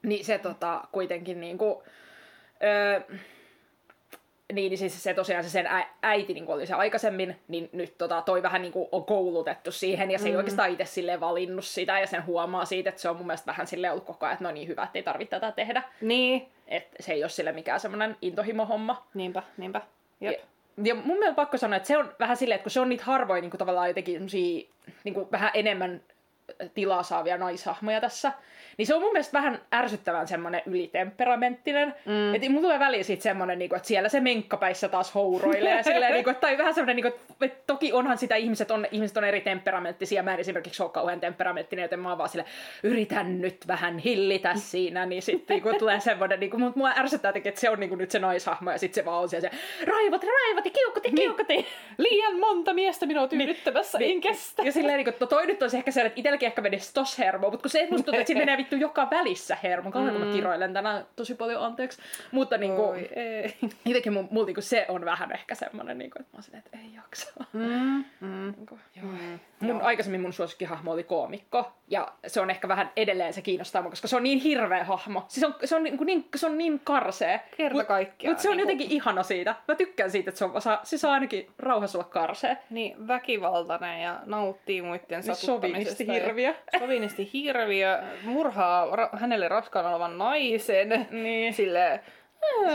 Niin 0.03 0.25
se 0.25 0.37
tota, 0.37 0.81
kuitenkin 0.91 1.39
niinku, 1.41 1.83
öö, 2.63 3.01
niin, 4.53 4.69
niin 4.69 4.77
siis 4.77 5.03
se 5.03 5.13
tosiaan 5.13 5.43
se 5.43 5.49
sen 5.49 5.67
äiti 6.01 6.33
niin 6.33 6.47
oli 6.47 6.65
se 6.65 6.73
aikaisemmin, 6.73 7.35
niin 7.47 7.69
nyt 7.73 7.97
tota, 7.97 8.21
toi 8.21 8.43
vähän 8.43 8.61
niin 8.61 8.71
kuin 8.71 8.89
on 8.91 9.05
koulutettu 9.05 9.71
siihen, 9.71 10.11
ja 10.11 10.19
se 10.19 10.27
ei 10.27 10.35
oikeastaan 10.35 10.69
itse 10.69 10.85
silleen 10.85 11.19
valinnut 11.19 11.65
sitä, 11.65 11.99
ja 11.99 12.07
sen 12.07 12.25
huomaa 12.25 12.65
siitä, 12.65 12.89
että 12.89 13.01
se 13.01 13.09
on 13.09 13.17
mun 13.17 13.25
mielestä 13.25 13.45
vähän 13.45 13.67
silleen 13.67 13.93
ollut 13.93 14.05
koko 14.05 14.25
ajan, 14.25 14.33
että 14.33 14.43
no 14.43 14.51
niin 14.51 14.67
hyvä, 14.67 14.83
että 14.83 14.99
ei 14.99 15.03
tarvitse 15.03 15.29
tätä 15.29 15.51
tehdä. 15.51 15.83
Niin. 16.01 16.47
Että 16.67 16.95
se 16.99 17.13
ei 17.13 17.23
ole 17.23 17.29
sille 17.29 17.51
mikään 17.51 17.79
semmoinen 17.79 18.15
intohimo-homma. 18.21 19.07
Niinpä, 19.13 19.43
niinpä. 19.57 19.81
Jep. 20.21 20.33
Ja, 20.33 20.39
ja 20.83 20.95
mun 20.95 21.19
mielestä 21.19 21.35
pakko 21.35 21.57
sanoa, 21.57 21.77
että 21.77 21.87
se 21.87 21.97
on 21.97 22.13
vähän 22.19 22.37
silleen, 22.37 22.55
että 22.55 22.63
kun 22.63 22.71
se 22.71 22.79
on 22.79 22.89
niitä 22.89 23.03
harvoin 23.03 23.41
niin 23.41 23.51
kuin 23.51 23.59
tavallaan 23.59 23.87
jotenkin 23.87 24.27
niin 25.03 25.13
kuin 25.13 25.27
vähän 25.31 25.51
enemmän 25.53 26.01
tilaa 26.73 27.03
saavia 27.03 27.37
naishahmoja 27.37 28.01
tässä, 28.01 28.31
niin 28.77 28.87
se 28.87 28.95
on 28.95 29.01
mun 29.01 29.11
mielestä 29.11 29.37
vähän 29.37 29.61
ärsyttävän 29.73 30.27
semmoinen 30.27 30.61
ylitemperamenttinen. 30.65 31.95
Mm. 32.05 32.35
Että 32.35 32.49
mulla 32.49 32.61
tulee 32.61 32.79
väliin 32.79 33.05
siitä 33.05 33.23
semmoinen, 33.23 33.59
niin 33.59 33.69
kuin, 33.69 33.77
että 33.77 33.87
siellä 33.87 34.09
se 34.09 34.19
menkkapäissä 34.19 34.89
taas 34.89 35.15
houroilee. 35.15 35.77
ja 35.77 35.83
silleen, 35.83 36.13
niin 36.13 36.23
kuin, 36.23 36.35
tai 36.35 36.57
vähän 36.57 36.73
semmoinen, 36.73 36.95
niin 36.95 37.13
kuin, 37.13 37.37
että 37.41 37.63
toki 37.67 37.93
onhan 37.93 38.17
sitä 38.17 38.35
ihmiset 38.35 38.71
on, 38.71 38.87
ihmiset 38.91 39.17
on 39.17 39.23
eri 39.23 39.41
temperamenttisia. 39.41 40.23
Mä 40.23 40.33
en 40.33 40.39
esimerkiksi 40.39 40.83
ole 40.83 40.91
kauhean 40.91 41.19
temperamenttinen, 41.19 41.83
joten 41.83 41.99
mä 41.99 42.09
oon 42.09 42.17
vaan 42.17 42.29
sille, 42.29 42.45
yritän 42.83 43.41
nyt 43.41 43.67
vähän 43.67 43.97
hillitä 43.97 44.55
siinä. 44.55 45.05
Niin 45.05 45.21
sitten 45.21 45.61
niin 45.63 45.79
tulee 45.79 45.99
semmoinen, 45.99 46.39
niin 46.39 46.59
mutta 46.59 46.79
mua 46.79 46.91
ärsyttää 46.97 47.29
jotenkin, 47.29 47.49
että 47.49 47.61
se 47.61 47.69
on 47.69 47.79
niin 47.79 47.97
nyt 47.97 48.11
se 48.11 48.19
naishahmo 48.19 48.71
ja 48.71 48.77
sitten 48.77 49.03
se 49.03 49.05
vaan 49.05 49.21
on 49.21 49.29
siellä 49.29 49.49
se 49.49 49.57
raivot, 49.85 50.23
raivot 50.23 50.65
ja 50.65 50.71
kiukuti, 50.71 51.11
kiukuti. 51.11 51.65
Liian 51.97 52.39
monta 52.39 52.73
miestä 52.73 53.05
minua 53.05 53.27
tyydyttämässä, 53.27 53.97
niin, 53.97 54.11
en 54.11 54.21
kestä. 54.21 54.63
Ja 54.63 54.71
silleen, 54.71 54.97
niin 54.97 55.05
kuin, 55.05 55.15
no 55.19 55.27
toi 55.27 55.47
nyt 55.47 55.61
olisi 55.61 55.77
ehkä 55.77 55.91
se, 55.91 56.01
että 56.01 56.19
itselläkin 56.39 56.47
ehkä 56.47 56.61
menisi 56.61 56.93
tos 56.93 57.19
hermo, 57.19 57.49
mutta 57.49 57.61
kun 57.61 57.69
se 57.69 57.81
musta 57.81 57.95
tuntuu, 57.95 58.13
että 58.13 58.27
siinä 58.27 58.41
menee 58.45 58.57
vittu 58.57 58.75
joka 58.75 59.07
välissä 59.11 59.57
hermo. 59.63 59.91
Kauan 59.91 60.11
kun 60.11 60.21
mä 60.21 60.33
kiroilen 60.33 60.73
tänään 60.73 61.05
tosi 61.15 61.35
paljon, 61.35 61.63
anteeksi. 61.63 62.01
Mutta 62.31 62.57
niin 62.57 62.75
kuin, 62.75 63.09
ei. 63.15 63.55
jotenkin 63.85 64.13
mun, 64.13 64.27
mulla 64.31 64.45
niin 64.45 64.63
se 64.63 64.85
on 64.89 65.05
vähän 65.05 65.31
ehkä 65.31 65.55
semmoinen, 65.55 65.97
niin 65.97 66.11
kuin, 66.11 66.21
että 66.21 66.33
mä 66.33 66.37
oon 66.37 66.43
silleen, 66.43 66.63
että 66.65 66.77
ei 66.77 66.93
jaksa. 66.95 67.33
Mm, 67.53 68.05
mm. 68.19 68.53
Niin 68.57 68.65
kuin, 68.65 68.81
joo. 68.95 69.11
Mun, 69.59 69.81
aikaisemmin 69.81 70.21
mun 70.21 70.33
suosikkihahmo 70.33 70.91
oli 70.91 71.03
koomikko, 71.03 71.71
ja 71.87 72.07
se 72.27 72.41
on 72.41 72.49
ehkä 72.49 72.67
vähän 72.67 72.91
edelleen 72.95 73.33
se 73.33 73.41
kiinnostaa 73.41 73.81
mua, 73.81 73.89
koska 73.89 74.07
se 74.07 74.15
on 74.15 74.23
niin 74.23 74.39
hirveä 74.39 74.83
hahmo. 74.83 75.25
Siis 75.27 75.43
on, 75.43 75.55
se, 75.63 75.75
on 75.75 75.83
niin, 75.83 75.97
kuin 75.97 76.05
niin, 76.05 76.25
se 76.35 76.45
on 76.47 76.57
niin 76.57 76.81
karsee. 76.83 77.41
Kerta 77.57 77.83
kaikkiaan, 77.83 78.31
Mutta 78.31 78.41
se 78.41 78.49
on 78.49 78.57
niin 78.57 78.65
kuin- 78.65 78.73
jotenkin 78.73 78.95
ihana 78.97 79.23
siitä. 79.23 79.55
Mä 79.67 79.75
tykkään 79.75 80.11
siitä, 80.11 80.29
että 80.29 80.39
se, 80.39 80.45
on, 80.45 80.61
saa, 80.61 80.79
se 80.83 80.97
saa 80.97 81.13
ainakin 81.13 81.47
rauhassa 81.57 81.97
olla 81.97 82.09
karsee. 82.09 82.57
Niin, 82.69 83.07
väkivaltainen 83.07 84.01
ja 84.01 84.19
nauttii 84.25 84.81
muiden 84.81 85.23
satuttamisesta. 85.23 85.67
Niin 85.67 85.85
Sovinisti-hirviö. 85.85 86.28
Ja 86.37 86.53
sovinisti 86.79 87.29
hirviö, 87.33 87.99
murhaa 88.23 88.85
ra- 88.85 89.19
hänelle 89.19 89.47
raskaana 89.47 89.89
olevan 89.89 90.17
naisen. 90.17 91.07
Niin. 91.11 91.53
Silleen, 91.53 91.99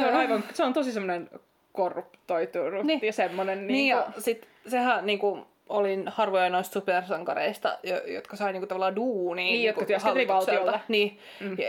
Se 0.00 0.06
on, 0.06 0.14
aivan, 0.14 0.44
se 0.52 0.62
on 0.64 0.72
tosi 0.72 0.92
semmoinen 0.92 1.30
korruptoitunut 1.72 2.84
Niin. 2.86 3.00
ja 3.02 3.12
semmoinen... 3.12 3.58
Niin, 3.58 3.66
Niin, 3.72 3.88
ja 3.88 4.06
sit 4.18 4.48
sehän 4.66 5.06
niinku 5.06 5.46
olin 5.68 6.04
harvoja 6.08 6.50
noista 6.50 6.72
supersankareista, 6.72 7.78
jo- 7.82 8.04
jotka 8.06 8.36
sai 8.36 8.52
niinku 8.52 8.66
tavallaan 8.66 8.96
duunia 8.96 9.44
Niin, 9.44 9.64
jotka 9.66 9.80
niinku 9.80 9.88
työskenteli 9.88 10.26
hallitukselta. 10.26 10.60
valtiolle. 10.64 10.80
Niin, 10.88 11.18
mm. 11.40 11.56
ja, 11.58 11.68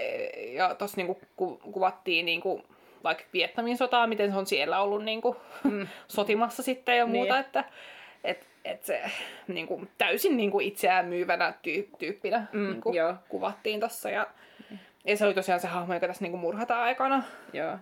ja 0.70 0.76
tossa 0.76 0.98
niinku 0.98 1.20
ku, 1.36 1.58
kuvattiin 1.72 2.26
niinku 2.26 2.62
vaikka 3.04 3.24
Vietnamin 3.34 3.78
sotaa, 3.78 4.08
miten 4.08 4.32
se 4.32 4.38
on 4.38 4.46
siellä 4.48 4.80
ollut 4.82 5.04
niinku 5.04 5.36
mm. 5.64 5.88
sotimassa 6.08 6.64
sitten 6.64 6.98
ja 6.98 7.06
muuta, 7.06 7.34
Niin. 7.34 7.46
että 7.46 7.64
et, 8.24 8.48
et 8.66 8.84
se 8.84 9.02
niinku, 9.48 9.82
täysin 9.98 10.38
niinku 10.38 10.60
itseään 10.60 11.06
myyvänä 11.06 11.54
tyy- 11.62 11.90
tyyppinä 12.00 12.46
Mm, 12.52 12.68
niinku, 12.72 12.94
joo. 12.94 13.14
kuvattiin 13.30 13.80
tossa 13.80 14.10
ja, 14.10 14.28
ja 15.06 15.18
se 15.18 15.26
oli 15.26 15.34
tosiaan 15.34 15.60
se 15.60 15.68
hahmo, 15.68 15.94
joka 15.94 16.08
tässä 16.08 16.24
niinku 16.24 16.38
murhataan 16.38 16.84
aikana. 16.84 17.24
joo. 17.54 17.78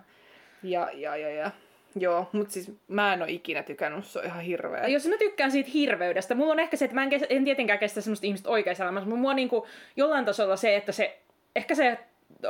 Ja, 0.62 0.88
ja, 0.92 1.16
ja, 1.16 1.30
ja. 1.30 1.50
Joo, 1.96 2.28
mutta 2.32 2.52
siis 2.52 2.72
mä 2.88 3.12
en 3.14 3.22
ole 3.22 3.30
ikinä 3.30 3.62
tykännyt, 3.62 4.04
se 4.06 4.18
on 4.18 4.24
ihan 4.24 4.40
hirveä. 4.40 4.86
Jos 4.86 5.06
mä 5.06 5.16
tykkään 5.18 5.50
siitä 5.52 5.70
hirveydestä, 5.74 6.34
mulla 6.34 6.52
on 6.52 6.60
ehkä 6.60 6.76
se, 6.76 6.84
että 6.84 6.94
mä 6.94 7.02
en, 7.02 7.10
kes- 7.10 7.26
en 7.28 7.44
tietenkään 7.44 7.78
kestä 7.78 8.00
semmoista 8.00 8.26
ihmistä 8.26 8.48
oikeassa 8.50 8.84
elämässä, 8.84 9.08
mutta 9.08 9.20
mua 9.20 9.34
niinku 9.34 9.66
jollain 9.96 10.24
tasolla 10.24 10.56
se, 10.56 10.76
että 10.76 10.92
se, 10.92 11.18
ehkä 11.56 11.74
se 11.74 11.98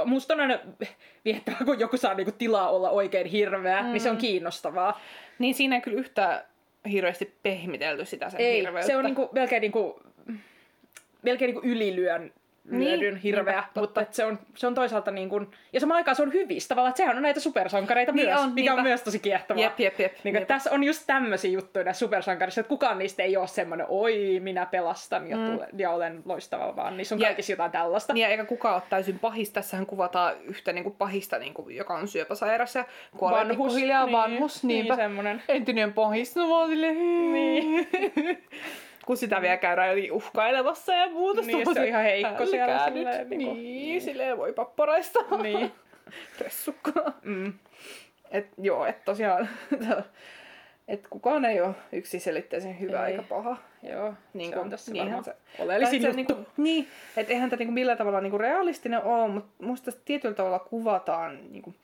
musta 0.04 0.34
on 0.34 0.40
aina 0.40 0.58
viettävää, 1.24 1.60
kun 1.64 1.80
joku 1.80 1.96
saa 1.96 2.14
niinku 2.14 2.32
tilaa 2.32 2.70
olla 2.70 2.90
oikein 2.90 3.26
hirveä, 3.26 3.82
mm. 3.82 3.88
niin 3.92 4.00
se 4.00 4.10
on 4.10 4.16
kiinnostavaa. 4.16 5.00
Niin 5.38 5.54
siinä 5.54 5.74
ei 5.76 5.82
kyllä 5.82 5.98
yhtään 6.00 6.40
hirveästi 6.90 7.34
pehmitelty 7.42 8.04
sitä 8.04 8.30
sen 8.30 8.40
Ei, 8.40 8.60
hirveyttä. 8.60 8.86
se 8.86 8.96
on 8.96 9.04
niinku, 9.04 9.28
melkein, 9.32 9.60
niinku, 9.60 10.00
melkein 11.22 11.54
niinku 11.54 11.68
ylilyön 11.68 12.32
lyödyn 12.70 13.14
Niin, 13.14 13.16
hirveä, 13.16 13.54
niinpä, 13.60 13.80
mutta 13.80 14.04
se, 14.10 14.24
on, 14.24 14.38
se 14.56 14.66
on 14.66 14.74
toisaalta 14.74 15.10
niin 15.10 15.28
kuin, 15.28 15.50
ja 15.72 15.80
samaan 15.80 15.96
aikaan 15.96 16.16
se 16.16 16.22
on 16.22 16.32
hyvissä 16.32 16.68
tavallaan, 16.68 16.90
että 16.90 16.96
sehän 16.96 17.16
on 17.16 17.22
näitä 17.22 17.40
supersankareita 17.40 18.12
Niin 18.12 18.26
myös, 18.28 18.40
on, 18.40 18.52
mikä 18.52 18.70
on 18.72 18.76
niinpä. 18.76 18.88
myös 18.88 19.02
tosi 19.02 19.18
kiehtovaa. 19.18 19.62
Jep, 19.62 19.80
jep, 19.80 20.00
jep. 20.00 20.12
Niin 20.12 20.20
kuin, 20.22 20.32
Niinpä. 20.32 20.46
tässä 20.46 20.70
on 20.72 20.84
just 20.84 21.02
tämmöisiä 21.06 21.50
juttuja 21.50 21.84
näissä 21.84 21.98
supersankarissa, 21.98 22.60
että 22.60 22.68
kukaan 22.68 22.98
niistä 22.98 23.22
ei 23.22 23.36
ole 23.36 23.46
semmoinen, 23.46 23.86
oi 23.88 24.40
minä 24.42 24.66
pelastan 24.66 25.30
ja, 25.30 25.36
mm. 25.36 25.44
tulen, 25.52 25.68
ja 25.78 25.90
olen 25.90 26.22
loistava, 26.24 26.76
vaan 26.76 26.96
niissä 26.96 27.14
on 27.14 27.20
Ja- 27.20 27.26
kaikissa 27.26 27.52
jotain 27.52 27.70
tällaista. 27.72 28.12
Niin, 28.12 28.26
eikä 28.26 28.44
kukaan 28.44 28.74
ole 28.74 28.82
täysin 28.90 29.18
pahis. 29.18 29.50
Tässähän 29.50 29.86
kuvataan 29.86 30.34
yhtä 30.44 30.72
niin 30.72 30.84
kuin 30.84 30.94
pahista, 30.96 31.38
niin 31.38 31.54
kuin, 31.54 31.76
joka 31.76 31.94
on 31.94 32.08
syöpäsairas 32.08 32.74
ja 32.74 32.84
kuolee 33.16 33.38
Vanhus, 33.48 33.74
niin, 33.74 34.12
vanhus. 34.12 34.64
niin, 34.64 34.78
Niinpä. 34.78 34.96
semmonen. 34.96 35.42
Entinen 35.48 35.92
pahis, 35.92 36.36
no 36.36 36.48
vaan 36.48 36.68
silleen, 36.68 37.32
niin. 37.32 37.88
kun 39.06 39.16
sitä 39.16 39.42
vielä 39.42 39.56
käydään 39.56 39.88
jotenkin 39.88 40.12
uhkailemassa 40.12 40.94
ja 40.94 41.08
muuta. 41.08 41.40
Niin, 41.42 41.74
se 41.74 41.80
on 41.80 41.86
ihan 41.86 42.02
heikko 42.02 42.46
siellä 42.46 42.84
silleen, 42.84 43.28
nyt. 43.28 43.38
niinku- 43.38 43.54
Niin, 43.54 44.02
silleen 44.02 44.38
voi 44.38 44.52
papporaista. 44.52 45.18
Niin. 45.42 45.72
Ressukkana. 46.40 47.12
Mm. 47.22 47.52
Et, 48.30 48.46
joo, 48.58 48.86
että 48.86 49.02
tosiaan, 49.04 49.48
et 50.88 51.06
kukaan 51.10 51.44
ei 51.44 51.60
ole 51.60 51.74
yksiselitteisen 51.92 52.80
hyvä 52.80 53.06
Ei. 53.06 53.12
eikä 53.12 53.24
paha. 53.28 53.56
Joo, 53.82 54.14
Niin 54.34 54.48
se 54.50 54.54
kun- 54.54 54.64
on 54.64 54.70
tässä 54.70 54.92
niinhän 54.92 55.16
varmaan 55.24 55.36
se- 55.56 55.62
oleellisin 55.62 56.02
juttu. 56.02 56.16
Niinku, 56.16 56.36
niin, 56.56 56.88
että 57.16 57.32
eihän 57.32 57.50
tämä 57.50 57.58
niinku 57.58 57.72
millään 57.72 57.98
tavalla 57.98 58.20
niinku 58.20 58.38
realistinen 58.38 59.02
ole, 59.02 59.28
mutta 59.28 59.64
musta 59.64 59.90
tietyllä 60.04 60.34
tavalla 60.34 60.58
kuvataan 60.58 61.38
niinku, 61.52 61.74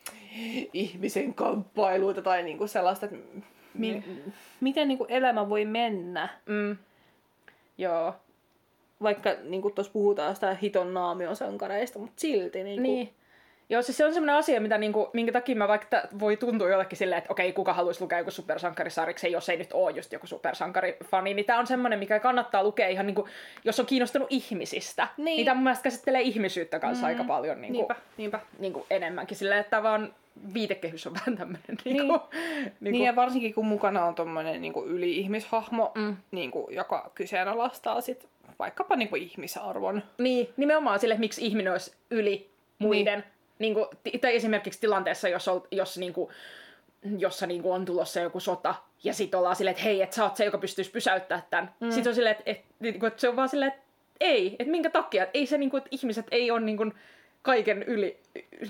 ihmisen 0.73 1.35
kamppailuita 1.35 2.23
tai 2.23 2.43
niinku 2.43 2.67
sellaista, 2.67 3.07
että 3.07 3.19
mi- 3.75 4.05
miten 4.61 4.89
niinku 4.89 5.07
elämä 5.09 5.49
voi 5.49 5.65
mennä. 5.65 6.29
Mm. 6.47 6.77
Joo, 7.81 8.15
Vaikka 9.03 9.31
niinku 9.43 9.71
tuossa 9.71 9.93
puhutaan 9.93 10.35
sitä 10.35 10.57
hiton 10.63 10.95
naamion 10.95 11.37
sankareista, 11.37 11.99
mutta 11.99 12.21
silti 12.21 12.65
niinku, 12.65 12.83
Niin. 12.83 13.15
Joo, 13.69 13.83
siis 13.83 13.97
se 13.97 14.05
on 14.05 14.15
semmoinen 14.15 14.37
asia, 14.37 14.61
mitä 14.61 14.79
niinku, 14.79 15.11
minkä 15.13 15.33
takia 15.33 15.57
mä 15.57 15.69
vaikka 15.69 16.03
voi 16.21 16.37
tuntua 16.37 16.69
jollekin 16.69 16.99
silleen, 16.99 17.19
että 17.19 17.33
okei, 17.33 17.53
kuka 17.53 17.73
haluaisi 17.73 18.01
lukea 18.01 18.19
joku 18.19 18.31
supersankarisarjiksen, 18.31 19.33
jos 19.33 19.49
ei 19.49 19.57
nyt 19.57 19.73
ole 19.73 19.91
just 19.91 20.13
joku 20.13 20.27
supersankarifani, 20.27 21.35
niin 21.35 21.47
tämä 21.47 21.59
on 21.59 21.67
semmoinen, 21.67 21.99
mikä 21.99 22.21
kannattaa 22.21 22.65
lukea 22.65 22.89
ihan 22.89 23.07
niinku, 23.07 23.29
jos 23.65 23.81
on 23.81 23.87
kiinnostunut 23.87 24.29
ihmisistä. 24.31 25.09
Niin. 25.17 25.25
Niin 25.25 25.45
tämä 25.45 25.55
mun 25.55 25.65
mielestä 25.65 25.83
käsittelee 25.83 26.21
ihmisyyttä 26.21 26.79
kanssa 26.79 27.07
mm. 27.07 27.09
aika 27.09 27.25
paljon 27.25 27.61
niinku, 27.61 27.79
niinpä, 27.79 27.97
niinpä. 28.17 28.41
niinku 28.59 28.87
enemmänkin. 28.91 29.37
Silleen, 29.37 29.61
että 29.61 29.83
vaan 29.83 30.15
viitekehys 30.55 31.07
on 31.07 31.15
vähän 31.15 31.37
tämmöinen. 31.37 31.63
Niinku, 31.85 31.85
Niin. 31.85 32.09
niinku, 32.09 32.29
Niin 32.81 33.05
ja 33.05 33.17
varsinkin 33.17 33.55
kun 33.55 33.67
mukana 33.67 34.05
on 34.05 34.15
tommonen 34.15 34.61
niinku 34.63 34.85
yli-ihmishahmo, 34.85 35.93
Mm. 35.95 36.17
niinku, 36.31 36.69
joka 36.71 37.11
kyseenalaistaa 37.15 38.01
sit 38.01 38.29
vaikkapa 38.59 38.97
niinku 38.97 39.17
ihmisarvon. 39.17 40.03
Niin, 40.19 40.49
nimenomaan 40.57 41.01
sille, 41.01 41.15
että 41.15 41.21
miksi 41.21 41.47
ihminen 41.47 41.73
olisi 41.73 41.93
yli 42.11 42.51
muiden. 42.79 43.19
Niin. 43.19 43.25
Niin 43.59 43.75
kuin, 43.75 43.87
tai 44.21 44.37
esimerkiksi 44.37 44.81
tilanteessa, 44.81 45.29
jos, 45.29 45.49
ol, 45.49 45.61
jos 45.71 45.99
niin 45.99 46.13
kuin, 46.13 46.31
jossa 47.19 47.47
niin 47.47 47.63
kuin 47.63 47.73
on 47.75 47.85
tulossa 47.85 48.21
joku 48.21 48.41
sota, 48.41 48.75
ja 49.05 49.15
sitten 49.15 49.39
ollaan 49.39 49.57
silleen, 49.57 49.73
että 49.73 49.83
hei, 49.85 50.03
että 50.03 50.17
sä 50.17 50.25
oot 50.25 50.37
se, 50.37 50.45
joka 50.45 50.59
pystyisi 50.59 50.91
pysäyttämään 50.91 51.43
tämän. 51.51 51.75
Mm. 51.81 51.91
Sitten 51.91 52.11
on 52.11 52.15
silleen, 52.15 52.37
että, 52.39 52.51
että, 52.51 52.65
niin 52.81 53.01
kuin, 53.01 53.09
että 53.09 53.21
se 53.21 53.29
on 53.29 53.37
vaan 53.37 53.49
silleen, 53.49 53.73
että 53.73 53.83
ei, 54.21 54.57
että 54.59 54.71
minkä 54.71 54.91
takia, 54.91 55.23
että 55.23 55.39
ei 55.39 55.47
se 55.47 55.59
niin 55.59 55.71
kuin, 55.71 55.79
että 55.79 55.89
ihmiset 55.93 56.27
ei 56.31 56.51
ole 56.51 56.61
niin 56.61 56.77
kuin, 56.77 56.95
kaiken 57.43 57.83
yli. 57.83 58.21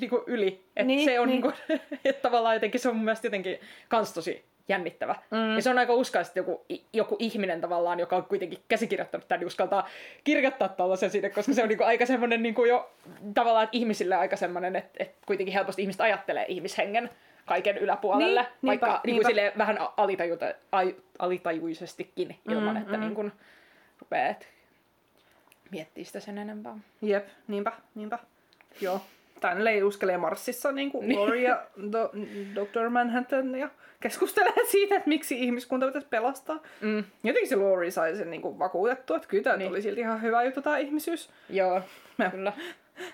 Niin 0.01 0.11
kuin 0.11 0.23
yli. 0.27 0.61
Että 0.77 0.85
Niin, 0.87 1.05
se 1.05 1.21
on 1.21 1.29
niin. 1.29 1.43
niin. 1.43 1.55
Kuin, 1.69 1.81
että 2.05 2.23
tavallaan 2.23 2.57
jotenkin 2.57 2.81
se 2.81 2.89
on 2.89 2.97
mun 2.97 3.05
mielestä 3.05 3.27
jotenkin 3.27 3.61
kans 3.89 4.15
tosi 4.15 4.45
jännittävä. 4.69 5.15
Mm. 5.31 5.55
Ja 5.57 5.63
se 5.63 5.71
on 5.71 5.79
aika 5.79 5.93
uskallista, 5.95 6.41
että 6.41 6.51
joku, 6.51 6.65
joku 6.93 7.17
ihminen 7.19 7.61
tavallaan, 7.61 8.01
joka 8.01 8.17
on 8.17 8.25
kuitenkin 8.25 8.59
käsikirjoittanut 8.69 9.29
tämän, 9.29 9.41
niin 9.41 9.47
uskaltaa 9.47 9.89
kirjoittaa 10.25 10.69
tällaisen 10.69 11.11
sinne, 11.11 11.31
koska 11.31 11.53
se 11.53 11.63
on 11.63 11.69
niinku 11.69 11.85
aika 11.85 12.07
semmoinen 12.07 12.43
niinku 12.43 12.65
jo 12.65 12.91
tavallaan, 13.35 13.65
että 13.65 13.77
ihmisille 13.77 14.15
aika 14.15 14.37
semmoinen, 14.37 14.77
että, 14.77 14.91
että 15.05 15.17
kuitenkin 15.27 15.55
helposti 15.55 15.83
ihmiset 15.83 16.01
ajattelee 16.01 16.45
ihmishengen 16.49 17.11
kaiken 17.47 17.79
yläpuolelle, 17.79 18.41
Niin, 18.43 18.51
vaikka 18.67 18.87
niinpä, 18.87 19.01
niinku 19.29 19.43
niinpä. 19.43 19.59
vähän 19.59 19.79
alitajuta, 19.97 20.47
ai, 20.73 20.97
alitajuisestikin 21.19 22.37
ilman, 22.51 22.75
Mm, 22.75 22.83
että 22.83 22.97
mm. 22.97 23.01
niinku 23.01 23.31
rupeat 24.01 24.47
miettimään 25.71 26.07
sitä 26.07 26.21
sen 26.21 26.39
enempää. 26.39 26.79
Jep, 27.03 27.29
niinpä, 27.49 27.73
niinpä. 27.95 28.19
Joo. 28.81 29.01
Tän 29.41 29.65
leiuskelee 29.65 30.19
Marsissa 30.19 30.73
niin 30.73 30.91
kuin. 30.91 31.17
Lori 31.17 31.43
ja 31.43 31.67
Do- 31.79 32.19
Dr. 32.55 32.89
Manhattan 32.91 33.55
ja 33.55 33.69
keskustelee 34.01 34.53
siitä, 34.71 34.97
että 34.97 35.09
miksi 35.09 35.43
ihmiskunta 35.43 35.87
pitäisi 35.87 36.07
pelastaa. 36.11 36.63
Mm. 36.81 37.05
Jotenkin 37.25 37.49
se 37.49 37.57
Lori 37.57 37.91
sai 37.91 38.17
sen 38.17 38.31
niin 38.31 38.43
kuin 38.43 38.59
vakuutettua, 38.59 39.17
että 39.17 39.29
kyllä 39.29 39.45
tämä 39.45 39.57
Niin. 39.57 39.71
oli 39.71 39.83
silti 39.83 40.01
ihan 40.01 40.23
hyvä 40.23 40.43
juttu 40.45 40.63
tämä 40.63 40.79
ihmisyys. 40.79 41.31
Joo, 41.51 41.81
Mä- 42.19 42.31
kyllä. 42.31 42.53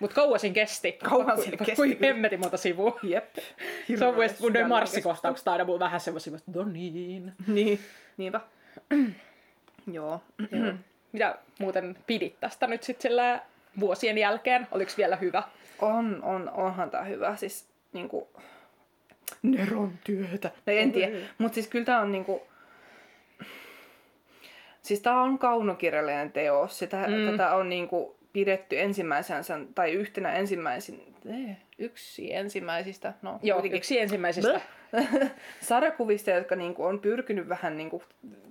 Mutta 0.00 0.14
kauan 0.14 0.40
siinä 0.40 0.54
kesti. 0.54 0.92
Kauan 0.92 1.42
siinä 1.42 1.56
kesti, 1.56 1.82
kyllä. 1.96 1.96
hemmetin 2.06 2.40
monta 2.40 2.56
sivua. 2.56 2.98
Jep. 3.02 3.34
Se 3.36 3.42
on 3.42 3.58
Hirveä 3.88 4.12
mielestäni 4.12 4.40
mun 4.40 4.50
sydämen 4.50 4.68
marssikohtaukset 4.68 5.48
aina 5.48 5.64
mun 5.64 5.78
vähän 5.80 6.00
semmoisia, 6.00 6.36
että 6.36 6.50
no 6.54 6.64
niin. 6.64 7.32
Niin, 7.46 7.78
niinpä. 8.16 8.40
Joo. 9.92 10.20
Joo. 10.52 10.72
Mitä 11.12 11.38
muuten 11.58 11.96
pidit 12.06 12.40
tästä 12.40 12.66
nyt 12.66 12.82
sitten 12.82 13.10
sillä 13.10 13.40
vuosien 13.80 14.18
jälkeen? 14.18 14.66
Oliko 14.70 14.92
vielä 14.96 15.16
hyvä? 15.16 15.42
On, 15.78 16.22
on, 16.22 16.50
onhan 16.50 16.90
tää 16.90 17.04
hyvä. 17.04 17.36
Siis 17.36 17.68
niinku... 17.92 18.28
Neron 19.42 19.92
työtä. 20.04 20.50
No 20.66 20.72
en 20.72 20.92
tiedä. 20.92 21.16
Mutta 21.38 21.54
siis 21.54 21.68
kyllä 21.68 21.84
tää 21.84 22.00
on 22.00 22.12
niinku... 22.12 22.46
Siis 24.82 25.00
tää 25.00 25.20
on 25.20 25.38
kaunokirjallinen 25.38 26.32
teos. 26.32 26.78
Sitä, 26.78 26.96
mm. 26.96 27.30
Tätä 27.30 27.54
on 27.54 27.68
niinku 27.68 28.15
pidetty 28.36 28.80
ensimmäisensä, 28.80 29.58
tai 29.74 29.92
yhtenä 29.92 30.32
ensimmäisin, 30.32 31.14
eh, 31.30 31.56
yksi 31.78 32.34
ensimmäisistä, 32.34 33.12
no 33.22 33.38
Joo, 33.42 33.62
yksi 33.70 34.00
ensimmäisistä. 34.00 34.60
sarjakuvista, 35.60 36.30
jotka 36.30 36.56
niinku 36.56 36.84
on 36.84 37.00
pyrkinyt 37.00 37.48
vähän, 37.48 37.76
niinku, 37.76 38.02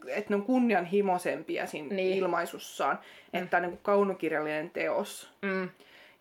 että 0.07 0.29
ne 0.29 0.35
on 0.35 0.43
kunnianhimoisempia 0.43 1.67
siinä 1.67 1.95
Niin. 1.95 2.17
ilmaisussaan. 2.17 2.99
Mm. 3.33 3.39
Että 3.39 3.49
tämä 3.49 3.59
on 3.59 3.69
niinku 3.69 3.79
kaunokirjallinen 3.83 4.69
teos. 4.69 5.33
Mm. 5.41 5.69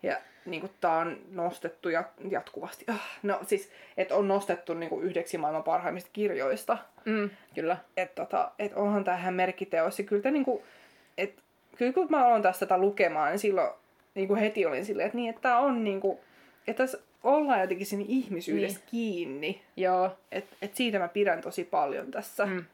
Ja 0.03 0.17
niinku 0.45 0.69
tää 0.81 0.97
on 0.97 1.17
nostettu 1.31 1.89
ja, 1.89 2.03
jatkuvasti. 2.29 2.85
Ah, 2.87 3.19
no 3.23 3.39
siis, 3.43 3.71
että 3.97 4.15
on 4.15 4.27
nostettu 4.27 4.73
niinku 4.73 4.99
yhdeksi 4.99 5.37
maailman 5.37 5.63
parhaimmista 5.63 6.09
kirjoista. 6.13 6.77
Mm. 7.05 7.29
Kyllä. 7.55 7.77
Että 7.97 8.23
tota, 8.25 8.51
et 8.59 8.73
onhan 8.73 9.03
tähän 9.03 9.33
merkkiteos. 9.33 9.99
Ja 9.99 10.05
kyllä, 10.05 10.21
te 10.23 10.31
niinku, 10.31 10.63
et, 11.17 11.44
kyllä 11.77 11.93
kun 11.93 12.07
mä 12.09 12.25
aloin 12.25 12.41
tästä 12.41 12.65
tätä 12.65 12.77
lukemaan, 12.77 13.29
niin 13.29 13.39
silloin 13.39 13.69
niinku 14.15 14.35
heti 14.35 14.65
olin 14.65 14.85
silleen, 14.85 15.05
että 15.05 15.17
niin, 15.17 15.29
että 15.29 15.41
tää 15.41 15.59
on 15.59 15.83
niinku, 15.83 16.19
että 16.67 16.83
tässä 16.83 16.99
ollaan 17.23 17.61
jotenkin 17.61 17.85
siinä 17.85 18.05
ihmisyydessä 18.07 18.79
niin. 18.79 18.89
kiinni. 18.91 19.61
Joo, 19.77 20.17
Et, 20.31 20.45
et 20.61 20.75
siitä 20.75 20.99
mä 20.99 21.07
pidän 21.07 21.41
tosi 21.41 21.63
paljon 21.63 22.11
tässä. 22.11 22.45
Mm. 22.45 22.65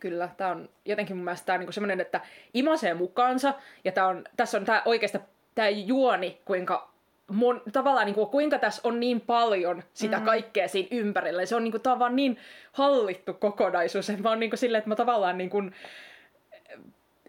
Kyllä, 0.00 0.28
tämä 0.36 0.50
on 0.50 0.68
jotenkin 0.84 1.16
mun 1.16 1.24
mielestä 1.24 1.46
tää 1.46 1.54
on 1.54 1.60
niinku 1.60 1.72
semmoinen, 1.72 2.00
että 2.00 2.20
imasee 2.54 2.94
mukaansa, 2.94 3.54
ja 3.84 3.92
tää 3.92 4.06
on, 4.06 4.24
tässä 4.36 4.58
on 4.58 4.64
tää 4.64 4.82
oikeastaan 4.84 5.24
tämä 5.54 5.68
juoni, 5.68 6.40
kuinka 6.44 6.92
mon, 7.30 7.62
tavallaan 7.72 8.06
niinku, 8.06 8.26
kuinka 8.26 8.58
tässä 8.58 8.82
on 8.84 9.00
niin 9.00 9.20
paljon 9.20 9.82
sitä 9.94 10.18
mm. 10.18 10.24
kaikkea 10.24 10.68
siinä 10.68 10.88
ympärillä. 10.90 11.46
Se 11.46 11.56
on 11.56 11.64
niinku, 11.64 11.78
tää 11.78 11.92
on 11.92 11.98
vaan 11.98 12.16
niin 12.16 12.38
hallittu 12.72 13.34
kokonaisuus, 13.34 14.10
että 14.10 14.22
mä 14.22 14.28
oon 14.28 14.40
niinku 14.40 14.56
silleen, 14.56 14.78
että 14.78 14.88
mä 14.88 14.96
tavallaan 14.96 15.38
niinku, 15.38 15.62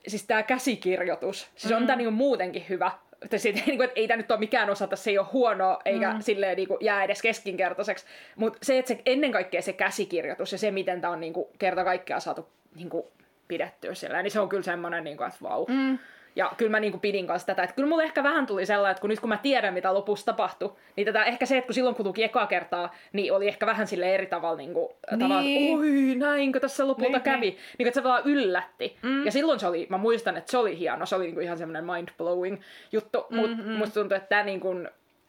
siis 0.07 0.27
tämä 0.27 0.43
käsikirjoitus, 0.43 1.49
siis 1.55 1.73
on 1.73 1.87
tämä 1.87 1.97
niinku 1.97 2.11
muutenkin 2.11 2.65
hyvä. 2.69 2.91
Että 3.21 3.37
siitä, 3.37 3.59
ei, 3.59 3.65
niinku, 3.65 3.83
että 3.83 3.99
ei 3.99 4.07
tämä 4.07 4.17
nyt 4.17 4.31
ole 4.31 4.39
mikään 4.39 4.69
osa, 4.69 4.87
tässä 4.87 5.09
ei 5.09 5.17
ole 5.17 5.27
huonoa, 5.33 5.79
eikä 5.85 6.13
mm. 6.13 6.21
silleen 6.21 6.57
niinku, 6.57 6.77
jää 6.81 7.03
edes 7.03 7.21
keskinkertaiseksi. 7.21 8.05
Mutta 8.35 8.59
se, 8.61 8.77
että 8.79 8.93
se, 8.93 9.01
ennen 9.05 9.31
kaikkea 9.31 9.61
se 9.61 9.73
käsikirjoitus 9.73 10.51
ja 10.51 10.57
se, 10.57 10.71
miten 10.71 11.01
tämä 11.01 11.13
on 11.13 11.19
niinku, 11.19 11.51
kerta 11.59 11.83
kaikkiaan 11.83 12.21
saatu 12.21 12.49
niinku, 12.75 13.11
pidettyä 13.47 13.93
sillä, 13.93 14.23
niin 14.23 14.31
se 14.31 14.39
on 14.39 14.49
kyllä 14.49 14.63
semmoinen, 14.63 15.03
niinku, 15.03 15.23
että 15.23 15.39
vau. 15.41 15.65
Mm. 15.67 15.99
Ja 16.35 16.51
kyllä 16.57 16.71
mä 16.71 16.79
niinku 16.79 16.97
pidin 16.97 17.27
kanssa 17.27 17.45
tätä. 17.45 17.63
Että 17.63 17.75
kyllä 17.75 17.89
mulle 17.89 18.03
ehkä 18.03 18.23
vähän 18.23 18.45
tuli 18.45 18.65
sellainen, 18.65 18.91
että 18.91 19.01
kun 19.01 19.09
nyt 19.09 19.19
kun 19.19 19.29
mä 19.29 19.37
tiedän, 19.37 19.73
mitä 19.73 19.93
lopussa 19.93 20.25
tapahtui, 20.25 20.73
niin 20.95 21.05
tätä 21.05 21.23
ehkä 21.23 21.45
se, 21.45 21.57
että 21.57 21.67
kun 21.67 21.73
silloin 21.73 21.95
kun 21.95 22.07
luki 22.07 22.23
ekaa 22.23 22.47
kertaa, 22.47 22.95
niin 23.13 23.33
oli 23.33 23.47
ehkä 23.47 23.65
vähän 23.65 23.87
sille 23.87 24.15
eri 24.15 24.25
tavalla, 24.25 24.57
niinku, 24.57 24.95
niin. 25.11 25.19
tavalla 25.19 25.41
että 25.41 25.77
oi, 25.77 26.15
näinkö 26.15 26.59
tässä 26.59 26.87
lopulta 26.87 27.11
Niin, 27.17 27.21
kävi. 27.21 27.39
niin. 27.39 27.57
Niin, 27.77 27.87
että 27.87 27.99
se 27.99 28.03
vaan 28.03 28.21
yllätti. 28.25 28.97
Mm. 29.01 29.25
Ja 29.25 29.31
silloin 29.31 29.59
se 29.59 29.67
oli, 29.67 29.87
mä 29.89 29.97
muistan, 29.97 30.37
että 30.37 30.51
se 30.51 30.57
oli 30.57 30.79
hieno. 30.79 31.05
Se 31.05 31.15
oli 31.15 31.23
niinku 31.23 31.39
ihan 31.39 31.57
semmoinen 31.57 31.85
mind-blowing 31.85 32.61
juttu. 32.91 33.25
Mutta 33.29 33.57
musta 33.77 33.93
tuntuu, 33.93 34.15
että 34.15 34.29
tää 34.29 34.43
niinku, 34.43 34.75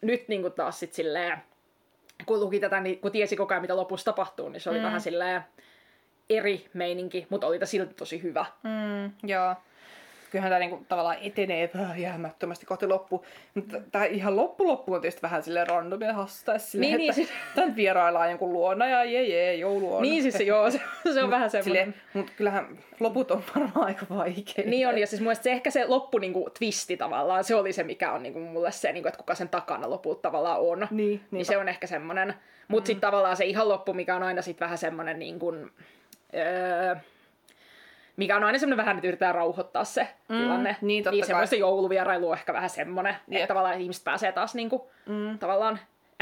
nyt 0.01 0.29
niinku 0.29 0.51
taas 0.51 0.81
sit 0.81 0.93
silleen, 0.93 1.39
kun 2.27 2.41
luki 2.41 2.61
tätä, 2.61 2.81
niin 2.81 2.99
kun 2.99 3.13
tiesi 3.13 3.37
koko 3.37 3.55
ajan, 3.55 3.63
mitä 3.63 3.77
lopussa 3.77 4.05
tapahtuu, 4.05 4.49
niin 4.49 4.61
se 4.61 4.71
oli 4.71 4.79
mm. 4.79 4.85
vähän 4.85 5.01
silleen 5.01 5.43
eri 6.31 6.67
meininki, 6.75 7.27
mutta 7.31 7.47
oli 7.47 7.59
tämä 7.59 7.67
silti 7.67 7.95
tosi 7.95 8.23
hyvä. 8.23 8.47
Mm, 8.63 9.29
joo. 9.31 9.55
Kyllähän 10.35 10.51
tämä 10.51 10.59
niinku 10.59 10.85
tavallaan 10.89 11.17
etenee 11.21 11.71
vähän 11.79 12.01
jäämättömästi 12.01 12.67
kohti 12.67 12.87
loppu. 12.87 13.25
Mutta 13.55 13.81
tämä 13.93 14.05
ihan 14.05 14.37
loppu 14.37 14.67
loppu 14.67 14.93
on 14.95 15.01
tietysti 15.01 15.23
vähän 15.23 15.43
silleen 15.43 15.67
randomia 15.67 16.13
hassusta. 16.13 16.53
Niin, 16.53 16.81
niin, 16.81 17.01
että 17.01 17.13
siis- 17.13 17.33
tämän 17.55 17.77
vieraillaan 17.77 18.31
jonkun 18.31 18.53
luona 18.53 18.89
ja 18.89 19.05
jee 19.05 19.25
jee, 19.25 19.55
joulu 19.55 19.97
on. 19.97 20.03
Niin 20.03 20.23
siis 20.23 20.41
joo, 20.41 20.71
se, 20.71 20.81
se 21.15 21.23
on 21.23 21.31
vähän 21.31 21.51
semmoinen. 21.51 21.95
Mutta 22.15 22.33
kyllähän 22.37 22.79
loput 23.01 23.31
on 23.31 23.43
varmaan 23.57 23.87
aika 23.87 24.07
vaikeita. 24.11 24.71
Niin 24.71 24.89
on, 24.89 24.99
ja 24.99 25.07
siis 25.07 25.23
mun 25.23 25.37
se 25.37 25.53
ehkä 25.53 25.71
se 25.71 25.85
loppu 25.87 26.19
niinku, 26.19 26.51
twisti 26.59 26.97
tavallaan, 26.97 27.45
se 27.45 27.55
oli 27.55 27.73
se, 27.73 27.83
mikä 27.83 28.13
on 28.13 28.23
niinku, 28.23 28.41
mulle 28.41 28.73
se, 28.73 28.93
niinku, 28.93 29.09
että 29.09 29.19
kuka 29.19 29.35
sen 29.35 29.49
takana 29.49 29.91
lopulta 29.91 30.23
tavallaan 30.23 30.61
on. 30.61 30.79
Niin, 30.79 30.89
niin 30.91 31.21
niinpä. 31.31 31.53
se 31.53 31.59
on 31.59 31.69
ehkä 31.69 31.87
semmonen. 31.87 32.35
Mutta 32.69 32.85
mm. 32.85 32.87
sitten 32.87 33.01
tavallaan 33.01 33.37
se 33.37 33.45
ihan 33.45 33.69
loppu, 33.69 33.93
mikä 33.93 34.17
on 34.17 34.23
aina 34.23 34.43
sit 34.43 34.61
vähän 34.61 34.79
semmonen 34.79 35.19
niin 35.19 35.39
kuin, 35.39 35.71
öö, 36.35 36.97
mikä 38.17 38.37
on 38.37 38.45
aina 38.45 38.59
semmoinen 38.59 38.77
vähän, 38.85 38.97
että 38.97 39.09
yritetään 39.09 39.35
rauhoittaa 39.35 39.85
se 39.85 40.09
mm, 40.29 40.37
tilanne. 40.37 40.77
niin, 40.81 41.05
totta 41.05 41.11
niin 41.11 41.23
kai. 41.23 41.27
semmoinen 41.27 41.59
jouluvierailu 41.59 42.31
on 42.31 42.37
ehkä 42.37 42.53
vähän 42.53 42.71
semmoinen, 42.71 43.17
Jep. 43.29 43.43
että 43.43 43.49
tavallaan 43.49 43.81
ihmiset 43.81 44.05
pääsee 44.05 44.33
taas 44.33 44.55
niinku, 44.55 44.91
mm. 45.07 45.39
tavallaan 45.39 45.79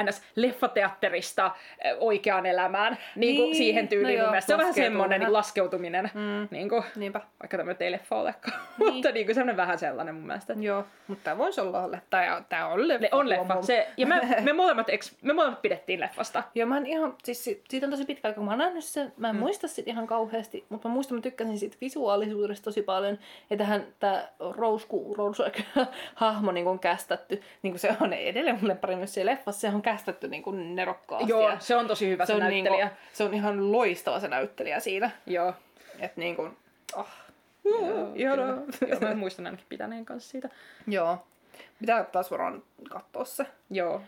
ns. 0.07 0.23
leffateatterista 0.37 1.51
ö, 1.87 1.97
oikeaan 2.01 2.47
elämään 2.47 2.99
niin 3.17 3.37
kuin 3.37 3.45
Niin, 3.47 3.57
siihen 3.57 3.89
tyyliin. 3.89 4.19
no 4.19 4.25
joo, 4.33 4.41
se 4.41 4.55
on 4.55 4.59
vähän 4.59 4.75
semmoinen 4.75 5.21
niin 5.21 5.33
laskeutuminen. 5.33 6.11
Mm. 6.15 6.49
Niin 6.51 6.69
kuin, 6.69 6.83
Niinpä. 6.97 7.21
vaikka 7.41 7.57
tämä 7.57 7.75
ei 7.81 7.93
leffa 7.93 8.17
olekaan, 8.17 8.59
niin. 8.79 8.93
mutta 8.95 9.13
niin 9.13 9.27
kuin 9.27 9.35
semmoinen 9.35 9.57
vähän 9.57 9.79
sellainen 9.79 10.15
mun 10.15 10.27
mielestä. 10.27 10.53
Joo, 10.61 10.85
mutta 11.09 11.25
tämä 11.25 11.39
voisi 11.39 11.61
olla 11.61 11.91
leffa. 11.91 12.07
Tää, 12.11 12.43
tää 12.49 12.67
on 12.67 12.89
leffa. 12.89 13.03
Le- 13.03 13.09
on 13.13 13.29
leffa. 13.29 13.63
Se, 13.63 13.89
ja 13.97 14.07
me, 14.07 14.21
me, 14.41 14.53
molemmat, 14.53 14.89
eks, 14.89 15.17
me 15.23 15.33
molemmat 15.33 15.63
pidettiin 15.63 16.01
leffasta. 16.01 16.43
Joo, 16.55 16.67
mä 16.69 16.77
en 16.77 16.87
ihan, 16.87 17.15
siis 17.25 17.45
si- 17.45 17.65
siitä 17.71 17.87
on 17.87 17.91
tosi 17.91 18.05
pitkä 18.05 18.29
aika, 18.29 18.37
kun 18.37 18.45
mä 18.45 18.51
oon 18.51 18.59
nähnyt 18.59 18.85
sen, 18.85 19.13
mä 19.17 19.29
en 19.29 19.35
mm. 19.37 19.41
muista 19.41 19.69
sit 19.69 19.89
ihan 19.89 20.07
kauheasti, 20.07 20.65
mutta 20.69 20.89
mä 20.89 20.95
muistan, 20.95 21.19
mä 21.19 21.23
tykkäsin 21.23 21.59
siitä 21.59 21.77
visuaalisuudesta 21.81 22.65
tosi 22.65 22.83
paljon. 22.83 23.19
Ja 23.51 23.57
tähän 23.57 23.87
tää 23.99 24.29
Rousku, 24.57 25.15
Rousek 25.19 25.61
hahmo 26.15 26.53
niin 26.53 26.67
on 26.67 26.79
kästetty, 26.79 27.43
niin 27.63 27.73
kuin 27.73 27.81
se 27.81 27.97
on 28.01 28.13
edelleen 28.13 28.59
mulle 28.61 28.77
myös 28.97 29.15
siellä 29.15 29.33
leffassa, 29.33 29.61
se 29.61 29.69
on 29.75 29.83
kästetty 29.93 30.29
niin 30.29 30.43
kuin 30.43 30.77
nerokkaasti. 30.77 31.31
Joo, 31.31 31.53
se 31.59 31.77
on 31.77 31.87
tosi 31.87 32.09
hyvä 32.09 32.25
se, 32.25 32.27
se 32.27 32.35
on, 32.35 32.41
näyttelijä. 32.41 32.85
Niinku, 32.85 33.01
se 33.13 33.25
on 33.25 33.35
ihan 33.35 33.73
loistava 33.73 34.21
se 34.21 34.29
näyttelijä 34.29 34.81
siinä. 34.81 35.11
Joo. 35.27 35.55
Että 36.01 36.21
niin 36.21 36.37
kuin, 36.37 36.57
oh. 36.97 37.09
Joo, 37.65 38.13
ihanaa. 38.15 38.47
kyllä. 38.47 38.95
Joo, 38.95 39.01
mä 39.01 39.15
muistan 39.15 39.47
ainakin 39.47 39.67
pitäneen 39.69 40.05
kanssa 40.05 40.31
siitä. 40.31 40.49
Joo. 40.87 41.27
Pitää 41.81 42.05
taas 42.05 42.31
varmaan 42.31 42.63
katsoa 42.91 43.25
se. 43.25 43.47
Joo. 43.71 44.03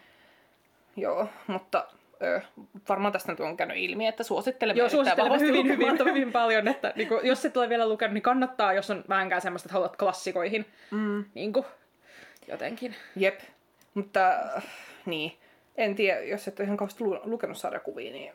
Joo, 0.97 1.29
mutta 1.47 1.87
ö, 2.23 2.41
varmaan 2.89 3.13
tästä 3.13 3.33
nyt 3.33 3.41
on 3.41 3.57
käynyt 3.57 3.77
ilmi, 3.77 4.07
että 4.07 4.23
suosittelemme 4.23 4.79
Joo, 4.79 5.05
vahvasti 5.19 5.47
hyvin, 5.47 5.67
hyvin, 5.67 5.89
lukemaan. 5.89 6.15
hyvin 6.15 6.33
paljon, 6.33 6.69
että 6.69 6.93
niin 6.97 7.09
kuin, 7.09 7.27
jos 7.27 7.45
et 7.45 7.57
ole 7.57 7.69
vielä 7.69 7.89
lukenut, 7.89 8.15
niin 8.15 8.23
kannattaa, 8.23 8.73
jos 8.73 8.91
on 8.91 9.05
vähänkään 9.09 9.41
semmoista, 9.41 9.67
että 9.67 9.73
haluat 9.73 9.97
klassikoihin. 9.97 10.67
Mm. 10.91 11.25
Niin 11.35 11.53
kuin, 11.53 11.67
jotenkin. 12.49 12.95
Jep, 13.17 13.41
mutta 13.95 14.21
niin, 15.07 15.39
en 15.77 15.95
tiedä, 15.95 16.21
jos 16.21 16.49
et 16.49 16.59
ole 16.61 16.65
ihan 16.65 16.77
kauheasti 16.77 17.05
lu- 17.05 17.21
lukenut 17.25 17.57
sarjakuvia, 17.57 18.13
niin 18.13 18.33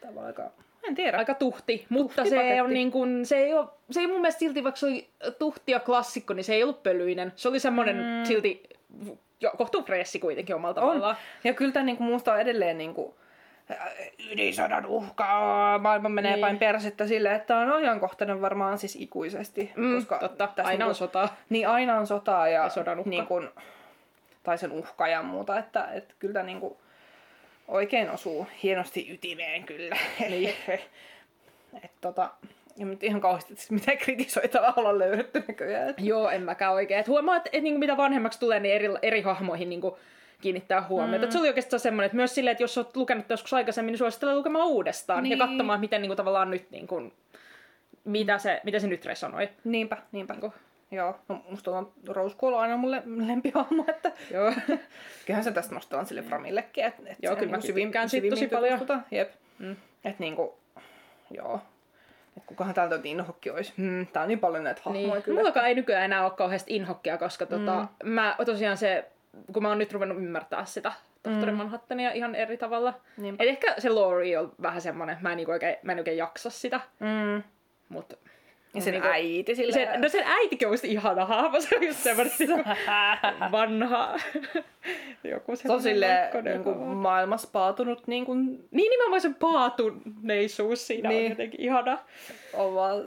tämä 0.00 0.20
on 0.20 0.26
aika, 0.26 0.50
en 0.88 0.94
tiedä. 0.94 1.18
Aika 1.18 1.34
tuhti, 1.34 1.86
mutta 1.88 2.24
se, 2.24 2.62
on 2.62 2.70
niin 2.70 2.90
kuin, 2.92 3.26
se, 3.26 3.36
ei 3.36 3.54
ole, 3.54 3.66
se 3.90 4.00
ei 4.00 4.06
mun 4.06 4.20
mielestä 4.20 4.38
silti, 4.38 4.64
vaikka 4.64 4.78
se 4.78 4.86
oli 4.86 5.08
tuhti 5.38 5.72
ja 5.72 5.80
klassikko, 5.80 6.34
niin 6.34 6.44
se 6.44 6.54
ei 6.54 6.62
ollut 6.62 6.82
pölyinen. 6.82 7.32
Se 7.36 7.48
oli 7.48 7.60
semmoinen 7.60 7.96
mm. 7.96 8.24
silti 8.24 8.62
jo, 9.40 9.50
kohtuu 9.56 9.82
freessi 9.82 10.18
kuitenkin 10.18 10.56
omalla 10.56 10.74
tavallaan. 10.74 11.16
Ja 11.44 11.54
kyllä 11.54 11.72
tämä 11.72 11.84
niinku, 11.84 12.02
musta 12.04 12.32
on 12.32 12.40
edelleen 12.40 12.78
niinku, 12.78 13.14
äh, 13.70 13.88
ydinsodan 14.32 14.86
uhkaa, 14.86 15.78
maailma 15.78 16.08
menee 16.08 16.30
Niin. 16.32 16.36
niin. 16.36 16.40
päin 16.40 16.58
persettä 16.58 17.06
silleen, 17.06 17.36
että 17.36 17.56
on 17.58 17.72
ajankohtainen 17.72 18.40
varmaan 18.40 18.78
siis 18.78 18.96
ikuisesti. 18.96 19.72
Mm, 19.76 19.94
koska 19.94 20.18
totta, 20.18 20.48
aina 20.56 20.72
on 20.72 20.78
niinku- 20.78 20.94
sotaa. 20.94 21.36
Niin 21.48 21.68
aina 21.68 21.98
on 21.98 22.06
sotaa 22.06 22.48
ja, 22.48 22.62
Ja 22.62 22.68
sodan 22.68 22.98
uhka. 22.98 23.10
Niin 23.10 23.26
kun, 23.26 23.50
tai 24.42 24.58
sen 24.58 24.72
uhka 24.72 25.08
ja 25.08 25.22
muuta, 25.22 25.58
että, 25.58 25.84
että 25.92 26.14
kyllä 26.18 26.32
tämä 26.32 26.46
niin 26.46 26.60
oikein 27.68 28.10
osuu 28.10 28.46
hienosti 28.62 29.10
ytimeen 29.12 29.64
kyllä. 29.64 29.96
Niin. 30.30 30.54
Et 31.84 31.90
tota, 32.00 32.30
ja 32.76 32.86
nyt 32.86 33.02
ihan 33.02 33.20
kauheasti 33.20 33.52
että 33.52 33.74
mitään 33.74 33.98
kritisoitavaa 33.98 34.72
olla 34.76 34.98
löydetty 34.98 35.44
näköjään. 35.48 35.88
Et- 35.88 35.96
Joo, 36.00 36.30
en 36.30 36.42
mäkään 36.42 36.72
oikein. 36.72 37.00
Et 37.00 37.08
huomaa, 37.08 37.36
että 37.36 37.50
et, 37.52 37.62
niinku, 37.62 37.78
mitä 37.78 37.96
vanhemmaksi 37.96 38.40
tulee, 38.40 38.60
niin 38.60 38.74
eri, 38.74 38.88
eri 39.02 39.20
hahmoihin 39.22 39.68
niinku, 39.68 39.98
kiinnittää 40.40 40.82
huomiota. 40.88 41.18
Mm. 41.18 41.24
Et 41.24 41.32
se 41.32 41.38
oli 41.38 41.48
oikeastaan 41.48 41.80
semmoinen, 41.80 42.06
että 42.06 42.16
myös 42.16 42.34
silleen, 42.34 42.52
että 42.52 42.62
jos 42.62 42.78
olet 42.78 42.96
lukenut 42.96 43.30
joskus 43.30 43.54
aikaisemmin, 43.54 43.92
niin 43.92 43.98
suosittelen 43.98 44.36
lukemaan 44.36 44.66
uudestaan 44.68 45.22
niin. 45.22 45.30
ja 45.30 45.36
Niin. 45.36 45.48
katsomaan, 45.48 45.80
miten 45.80 46.02
niinku, 46.02 46.16
tavallaan 46.16 46.50
nyt, 46.50 46.70
niinku, 46.70 47.12
mitä, 48.04 48.38
se, 48.38 48.60
mitä 48.64 48.78
se 48.78 48.86
nyt 48.86 49.04
resonoi. 49.04 49.48
Niinpä, 49.64 49.96
niinpä. 50.12 50.34
Niinku, 50.34 50.54
Joo, 50.90 51.16
no 51.28 51.44
musta 51.50 51.70
on 51.70 51.92
on 52.42 52.58
aina 52.58 52.76
mulle 52.76 53.02
lempihahmo, 53.06 53.84
että 53.88 54.12
joo. 54.30 54.52
kyllähän 55.26 55.44
sen 55.44 55.54
tästä 55.54 55.74
nostellaan 55.74 56.06
sille 56.06 56.22
Framillekin, 56.22 56.84
että 56.84 57.02
et 57.06 57.16
Joo, 57.22 57.34
se 57.34 57.40
kyllä 57.40 57.56
niinku 57.56 57.68
mäkin 57.72 57.84
tykkään 57.84 58.08
siitä 58.08 58.28
tosi 58.28 58.40
syvimmin 58.40 58.78
paljon. 58.86 59.02
Jep. 59.10 59.30
Mm. 59.58 59.76
Että 60.04 60.16
niinku, 60.18 60.58
joo. 61.30 61.60
Et 62.36 62.42
kukahan 62.46 62.74
täältä 62.74 62.96
nyt 62.96 63.06
inhokki 63.06 63.50
olisi. 63.50 63.72
Hmm, 63.76 64.06
tää 64.06 64.22
on 64.22 64.28
niin 64.28 64.38
paljon 64.38 64.64
näitä 64.64 64.80
hahmoja 64.84 65.12
Niin. 65.14 65.22
kyllä. 65.22 65.38
Mullakaan 65.38 65.66
ei 65.66 65.74
nykyään 65.74 66.04
enää 66.04 66.22
ole 66.24 66.30
kauheasti 66.30 66.76
inhokkia, 66.76 67.18
koska 67.18 67.46
tota, 67.46 67.86
mä 68.04 68.36
tosiaan 68.46 68.76
se, 68.76 69.04
kun 69.52 69.62
mä 69.62 69.68
oon 69.68 69.78
nyt 69.78 69.92
ruvennut 69.92 70.18
ymmärtää 70.18 70.64
sitä 70.64 70.92
tohtori 71.22 71.52
mm. 71.52 71.58
Manhattania 71.58 72.12
ihan 72.12 72.34
eri 72.34 72.56
tavalla. 72.56 72.94
Niinpä. 73.16 73.44
Et 73.44 73.48
ehkä 73.48 73.74
se 73.78 73.88
Laurie 73.88 74.38
on 74.38 74.52
vähän 74.62 74.80
semmonen, 74.80 75.16
mä 75.20 75.30
en, 75.30 75.36
niinku 75.36 75.52
oikein, 75.52 75.76
mä 75.82 75.92
en 75.92 75.98
oikein 75.98 76.16
jaksa 76.16 76.50
sitä, 76.50 76.80
Mm. 77.00 77.42
mutta... 77.88 78.16
Ja 78.74 78.80
sen 78.82 78.92
niinku- 78.92 79.08
äiti 79.08 79.54
sillä 79.54 79.72
Sen, 79.72 80.00
no 80.00 80.08
sen 80.08 80.22
äitikin 80.26 80.68
on 80.68 80.72
just 80.72 80.84
ihana 80.84 81.24
hahmo, 81.24 81.60
se 81.60 81.76
on 81.76 81.82
just 81.86 81.98
semmoinen 81.98 82.32
niinku 82.38 82.56
vanha 83.52 84.16
joku 85.24 85.56
Se 85.56 85.72
on 85.72 85.82
silleen 85.82 86.44
niin 86.44 86.60
on- 86.68 86.96
maailmassa 86.96 87.48
paatunut 87.52 88.06
niin 88.06 88.24
kuin 88.24 88.68
Niin 88.70 88.90
nimenomaan 88.90 89.20
se 89.20 89.30
paatuneisuus 89.40 90.86
siinä 90.86 91.08
niin. 91.08 91.24
On 91.24 91.30
jotenkin 91.30 91.60
ihana. 91.60 91.98
on 92.52 92.74
vaan, 92.74 93.04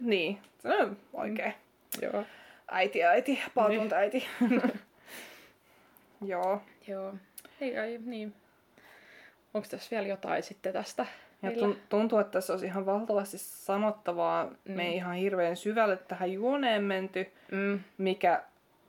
niin, 0.00 0.38
se 0.58 0.68
on 0.68 0.96
oikein. 1.12 1.54
Joo. 2.02 2.24
Äiti, 2.70 3.04
äiti, 3.04 3.42
paatunut 3.54 3.82
Niin. 3.84 3.94
äiti. 3.94 4.26
Joo. 6.26 6.62
Joo. 6.86 7.14
Ei, 7.60 7.76
ei, 7.76 7.98
niin. 7.98 8.34
Onko 9.54 9.68
tässä 9.70 9.90
vielä 9.90 10.08
jotain 10.08 10.42
sitten 10.42 10.72
tästä? 10.72 11.06
Ja 11.44 11.68
tuntuu, 11.88 12.18
että 12.18 12.32
tässä 12.32 12.52
olisi 12.52 12.66
ihan 12.66 12.86
valtavasti 12.86 13.38
sanottavaa. 13.38 14.44
Mm. 14.44 14.72
Me 14.76 14.86
ei 14.86 14.94
ihan 14.94 15.14
hirveän 15.14 15.56
syvälle 15.56 15.96
tähän 15.96 16.32
juoneen 16.32 16.82
menty, 16.84 17.26
Mm. 17.52 17.80
mikä 17.98 18.42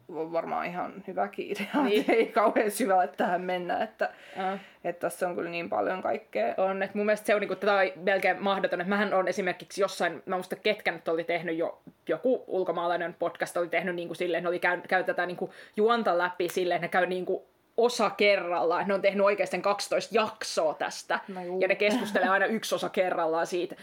on 0.09 0.31
varmaan 0.31 0.65
ihan 0.65 0.93
hyväkin 1.07 1.45
idea, 1.51 1.83
niin. 1.83 2.05
Ei 2.11 2.25
kauhean 2.27 2.71
syvälle 2.71 3.07
tähän 3.07 3.41
mennä. 3.41 3.83
Että, 3.83 4.09
Äh. 4.39 4.59
että 4.83 4.99
tässä 4.99 5.27
on 5.27 5.35
kyllä 5.35 5.49
niin 5.49 5.69
paljon 5.69 6.01
kaikkea. 6.01 6.53
On, 6.57 6.83
että 6.83 6.97
mun 6.97 7.05
mielestä 7.05 7.25
se 7.27 7.35
on, 7.35 7.41
niinku, 7.41 7.55
tätä 7.55 7.73
on 7.73 8.03
melkein 8.03 8.43
mahdoton. 8.43 8.81
Että 8.81 8.89
mähän 8.89 9.13
on 9.13 9.27
esimerkiksi 9.27 9.81
jossain, 9.81 10.23
mä 10.25 10.35
muista 10.35 10.55
ketkä 10.55 10.91
nyt 10.91 11.07
oli 11.07 11.23
tehnyt 11.23 11.57
jo, 11.57 11.81
joku 12.09 12.43
ulkomaalainen 12.47 13.13
podcast 13.13 13.57
oli 13.57 13.67
tehnyt 13.67 13.95
niin 13.95 14.07
kuin 14.07 14.15
silleen, 14.17 14.43
ne 14.43 14.49
oli 14.49 14.59
käy, 14.59 14.81
käy 14.87 15.03
tätä 15.03 15.25
niin 15.25 15.37
kuin 15.37 15.51
juonta 15.77 16.17
läpi 16.17 16.49
silleen, 16.49 16.75
että 16.75 16.85
ne 16.85 16.91
käy 16.91 17.05
niin 17.05 17.25
kuin 17.25 17.43
osa 17.77 18.09
kerrallaan. 18.09 18.81
että 18.81 18.87
Ne 18.87 18.93
on 18.93 19.01
tehnyt 19.01 19.25
oikeasti 19.25 19.61
12 19.61 20.15
jaksoa 20.15 20.73
tästä. 20.73 21.19
No 21.27 21.43
juu. 21.43 21.61
ja 21.61 21.67
ne 21.67 21.75
keskustelee 21.75 22.29
aina 22.29 22.45
yksi 22.45 22.75
osa 22.75 22.89
kerrallaan 22.89 23.47
siitä. 23.47 23.75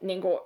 Niin 0.00 0.20
kuin, 0.20 0.40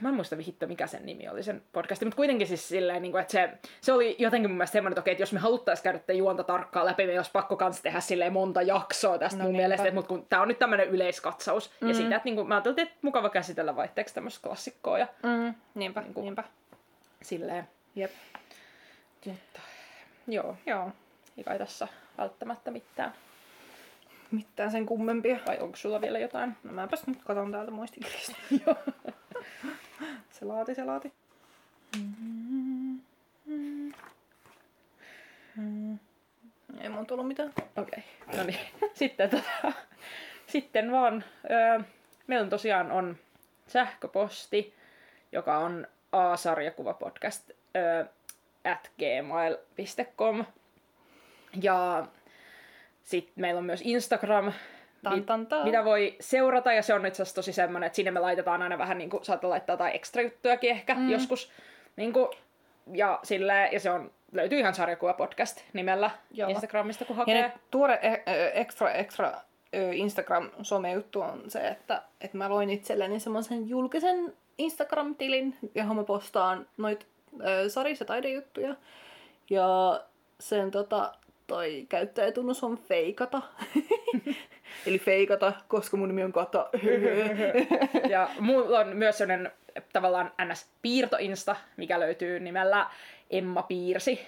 mä 0.00 0.08
en 0.08 0.14
muista 0.14 0.36
hitto, 0.46 0.66
mikä 0.66 0.86
sen 0.86 1.06
nimi 1.06 1.28
oli 1.28 1.42
sen 1.42 1.62
podcastin, 1.72 2.06
mutta 2.08 2.16
kuitenkin 2.16 2.46
siis 2.46 2.68
silleen, 2.68 3.02
niin 3.02 3.12
kuin, 3.12 3.20
että 3.20 3.32
se, 3.32 3.48
se 3.80 3.92
oli 3.92 4.16
jotenkin 4.18 4.50
mun 4.50 4.56
mielestä 4.56 4.72
semmoinen, 4.72 4.92
että 4.92 5.00
okei, 5.00 5.12
että 5.12 5.22
jos 5.22 5.32
me 5.32 5.38
haluttaisiin 5.40 5.82
käydä 5.84 5.98
tätä 5.98 6.12
juonta 6.12 6.44
tarkkaan 6.44 6.86
läpi, 6.86 7.06
me 7.06 7.16
olisi 7.16 7.30
pakko 7.30 7.56
kans 7.56 7.80
tehdä 7.82 8.00
silleen 8.00 8.32
monta 8.32 8.62
jaksoa 8.62 9.18
tästä 9.18 9.38
No 9.38 9.44
mun 9.44 9.52
niinpä. 9.52 9.68
mielestä, 9.68 9.94
mutta 9.94 10.08
kun 10.08 10.26
tää 10.28 10.42
on 10.42 10.48
nyt 10.48 10.58
tämmöinen 10.58 10.88
yleiskatsaus, 10.88 11.70
mm. 11.80 11.88
ja 11.88 11.94
sitä, 11.94 12.16
että 12.16 12.24
niin 12.26 12.34
kuin, 12.36 12.48
mä 12.48 12.54
ajattelin, 12.54 12.80
että 12.80 12.94
mukava 13.02 13.28
käsitellä 13.30 13.76
vaihteeksi 13.76 14.14
tämmöistä 14.14 14.40
klassikkoa 14.48 14.98
ja 14.98 15.06
Mm, 15.22 15.54
niinpä, 15.74 16.00
Niinku- 16.00 16.20
niinpä. 16.22 16.44
silleen, 17.22 17.68
Jep. 17.94 18.10
mutta 19.26 19.60
joo, 20.28 20.56
Joo. 20.66 20.90
Ei 21.38 21.44
kai 21.44 21.58
tässä 21.58 21.88
välttämättä 22.18 22.70
mitään. 22.70 23.12
Mitään 24.30 24.70
sen 24.70 24.86
kummempia. 24.86 25.38
Vai 25.46 25.58
onko 25.58 25.76
sulla 25.76 26.00
vielä 26.00 26.18
jotain? 26.18 26.56
No 26.64 26.72
mäpäs 26.72 27.06
nyt 27.06 27.18
katon 27.24 27.52
täältä 27.52 27.70
muistikirjasta. 27.70 28.36
Joo. 28.66 28.76
Se 30.30 30.44
laati, 30.44 30.74
se 30.74 30.84
laati. 30.84 31.12
Ei 36.80 36.88
mun 36.88 37.06
tullut 37.06 37.28
mitään. 37.28 37.52
Okei, 37.76 38.04
okay. 38.28 38.38
no 38.38 38.44
niin. 38.44 38.58
Sitten, 38.94 39.30
tota, 39.30 39.72
sitten 40.46 40.92
vaan, 40.92 41.24
öö, 41.50 41.80
meillä 42.26 42.44
on 42.44 42.50
tosiaan 42.50 42.92
on 42.92 43.16
sähköposti, 43.66 44.74
joka 45.32 45.58
on 45.58 45.86
asarjakuvapodcast 46.12 47.50
öö, 47.76 48.04
at 48.64 48.90
gmail.com. 48.98 50.44
Ja 51.62 52.06
sitten 53.02 53.32
meillä 53.36 53.58
on 53.58 53.64
myös 53.64 53.82
Instagram, 53.84 54.52
Tan, 55.02 55.24
tan, 55.24 55.46
tan. 55.46 55.64
mitä 55.64 55.84
voi 55.84 56.16
seurata, 56.20 56.72
ja 56.72 56.82
se 56.82 56.94
on 56.94 57.06
itse 57.06 57.22
asiassa 57.22 57.34
tosi 57.34 57.52
semmoinen, 57.52 57.86
että 57.86 57.96
sinne 57.96 58.10
me 58.10 58.20
laitetaan 58.20 58.62
aina 58.62 58.78
vähän 58.78 58.98
niin 58.98 59.10
kuin, 59.10 59.24
saattaa 59.24 59.50
laittaa 59.50 59.74
jotain 59.74 59.94
ekstra 59.96 60.22
juttujakin 60.22 60.70
ehkä 60.70 60.94
mm. 60.94 61.10
joskus 61.10 61.50
niin 61.96 62.12
kuin, 62.12 62.28
ja, 62.92 63.18
sille, 63.22 63.68
ja 63.72 63.80
se 63.80 63.90
on, 63.90 64.10
löytyy 64.32 64.58
ihan 64.58 64.74
sarjakuva 64.74 65.12
podcast 65.14 65.60
nimellä 65.72 66.10
Joo. 66.30 66.48
Instagramista, 66.50 67.04
kun 67.04 67.14
Ja 67.16 67.18
hakee. 67.18 67.42
nyt 67.42 67.52
tuore 67.70 67.98
e- 68.02 68.32
ö, 68.32 68.50
extra 68.50 68.90
extra 68.90 69.32
ö, 69.74 69.92
Instagram-somejuttu 69.92 71.20
on 71.20 71.42
se, 71.48 71.68
että, 71.68 72.02
että 72.20 72.36
mä 72.38 72.48
loin 72.48 72.70
itselleni 72.70 73.20
semmoisen 73.20 73.68
julkisen 73.68 74.32
Instagram-tilin, 74.58 75.56
johon 75.74 75.96
mä 75.96 76.04
postaan 76.04 76.66
noit 76.76 77.06
ö, 77.40 77.68
Saris- 77.68 78.00
ja 78.00 78.06
taidejuttuja. 78.06 78.74
Ja 79.50 80.00
sen 80.40 80.70
tota, 80.70 81.12
toi 81.46 81.86
käyttäjätunnus 81.88 82.64
on 82.64 82.78
feikata. 82.78 83.42
Eli 84.86 84.98
feikata, 84.98 85.52
koska 85.68 85.96
mun 85.96 86.08
nimi 86.08 86.24
on 86.24 86.32
Kata. 86.32 86.68
Ja 88.08 88.28
mulla 88.40 88.78
on 88.78 88.96
myös 88.96 89.18
sellainen 89.18 89.52
tavallaan 89.92 90.32
NS-piirtoinsta, 90.42 91.56
mikä 91.76 92.00
löytyy 92.00 92.40
nimellä 92.40 92.86
Emma 93.30 93.62
Piirsi. 93.62 94.20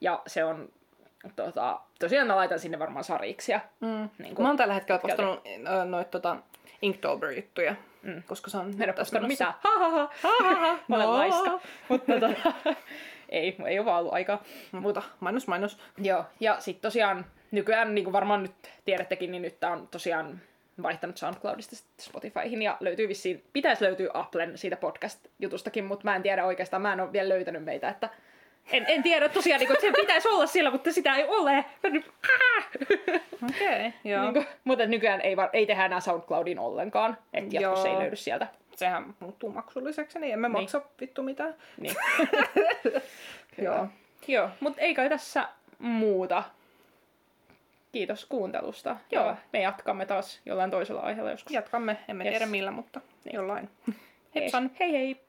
Ja 0.00 0.22
se 0.26 0.44
on, 0.44 0.68
tota, 1.36 1.80
tosiaan 1.98 2.26
mä 2.26 2.36
laitan 2.36 2.58
sinne 2.58 2.78
varmaan 2.78 3.04
sariksi. 3.04 3.52
Ja, 3.52 3.60
Mm. 3.80 4.08
Niin 4.18 4.34
Mä 4.42 4.48
oon 4.48 4.56
tällä 4.56 4.74
hetkellä 4.74 4.98
postannut 4.98 5.40
noita 5.84 6.10
tota, 6.10 6.36
Inktober-juttuja, 6.82 7.74
mm. 8.02 8.22
koska 8.26 8.50
se 8.50 8.56
on... 8.56 8.66
Mä 8.76 8.84
en 8.84 8.90
ole 8.90 8.96
postannut 8.96 9.28
mitään. 9.28 9.54
Ha, 9.60 9.70
ha, 9.78 9.90
ha, 9.90 10.08
ha, 10.22 10.54
ha. 10.54 10.78
Mä 10.88 10.96
olen 10.96 11.06
No. 11.06 11.12
laiska. 11.14 11.60
Mutta 11.88 12.12
tota, 12.20 12.52
ei, 13.28 13.56
ei 13.66 13.78
ole 13.78 13.86
vaan 13.86 14.00
ollut 14.00 14.14
aikaa. 14.14 14.42
Mutta 14.72 15.02
mainos, 15.20 15.46
mainos. 15.46 15.78
Joo, 15.98 16.24
ja 16.40 16.56
sitten 16.60 16.82
tosiaan 16.82 17.26
nykyään, 17.50 17.94
niin 17.94 18.04
kuin 18.04 18.12
varmaan 18.12 18.42
nyt 18.42 18.54
tiedättekin, 18.84 19.30
niin 19.30 19.42
nyt 19.42 19.60
tää 19.60 19.72
on 19.72 19.88
tosiaan 19.88 20.40
vaihtanut 20.82 21.16
SoundCloudista 21.16 21.76
Spotifyhin 22.00 22.62
ja 22.62 22.76
löytyy 22.80 23.08
vissiin, 23.08 23.44
pitäisi 23.52 23.84
löytyä 23.84 24.10
Applen 24.14 24.58
siitä 24.58 24.76
podcast-jutustakin, 24.76 25.84
mutta 25.84 26.04
mä 26.04 26.16
en 26.16 26.22
tiedä 26.22 26.44
oikeastaan, 26.44 26.82
mä 26.82 26.92
en 26.92 27.00
ole 27.00 27.12
vielä 27.12 27.28
löytänyt 27.28 27.64
meitä, 27.64 27.88
että 27.88 28.08
en, 28.72 28.84
en 28.88 29.02
tiedä 29.02 29.28
tosiaan, 29.28 29.58
niin 29.58 29.66
kuin, 29.66 29.76
että 29.76 29.86
se 29.86 30.02
pitäisi 30.02 30.28
olla 30.28 30.46
siellä, 30.46 30.70
mutta 30.70 30.92
sitä 30.92 31.16
ei 31.16 31.24
ole. 31.28 31.64
Okei, 33.48 33.86
okay, 33.86 33.92
joo. 34.04 34.22
niin 34.22 34.32
kuin, 34.32 34.46
mutta 34.64 34.86
nykyään 34.86 35.20
ei, 35.20 35.36
var, 35.36 35.48
ei 35.52 35.66
tehdä 35.66 35.86
enää 35.86 36.00
SoundCloudin 36.00 36.58
ollenkaan, 36.58 37.18
että 37.32 37.56
jatkossa 37.56 37.88
ei 37.88 37.94
Joo. 37.94 38.02
löydy 38.02 38.16
sieltä. 38.16 38.46
Sehän 38.76 39.14
muuttuu 39.20 39.50
maksulliseksi, 39.52 40.18
niin 40.18 40.32
emme 40.32 40.48
maksa 40.48 40.82
vittu 41.00 41.22
mitään. 41.22 41.54
Niin. 41.80 41.96
Joo. 43.62 43.88
Joo, 44.28 44.48
mutta 44.60 44.80
ei 44.80 44.94
kai 44.94 45.08
tässä 45.08 45.48
muuta. 45.78 46.42
Kiitos 47.92 48.24
kuuntelusta. 48.26 48.96
Joo. 49.10 49.26
Ja 49.26 49.36
me 49.52 49.60
jatkamme 49.62 50.06
taas 50.06 50.40
jollain 50.46 50.70
toisella 50.70 51.00
aiheella 51.00 51.30
joskus. 51.30 51.52
Jatkamme, 51.52 51.96
emme 52.08 52.24
Yes. 52.24 52.32
tiedä 52.32 52.46
millä, 52.46 52.70
mutta 52.70 53.00
jollain. 53.32 53.70
Hei 54.34 54.42
Hepsan. 54.44 54.70
hei! 54.80 54.92
hei. 54.92 55.23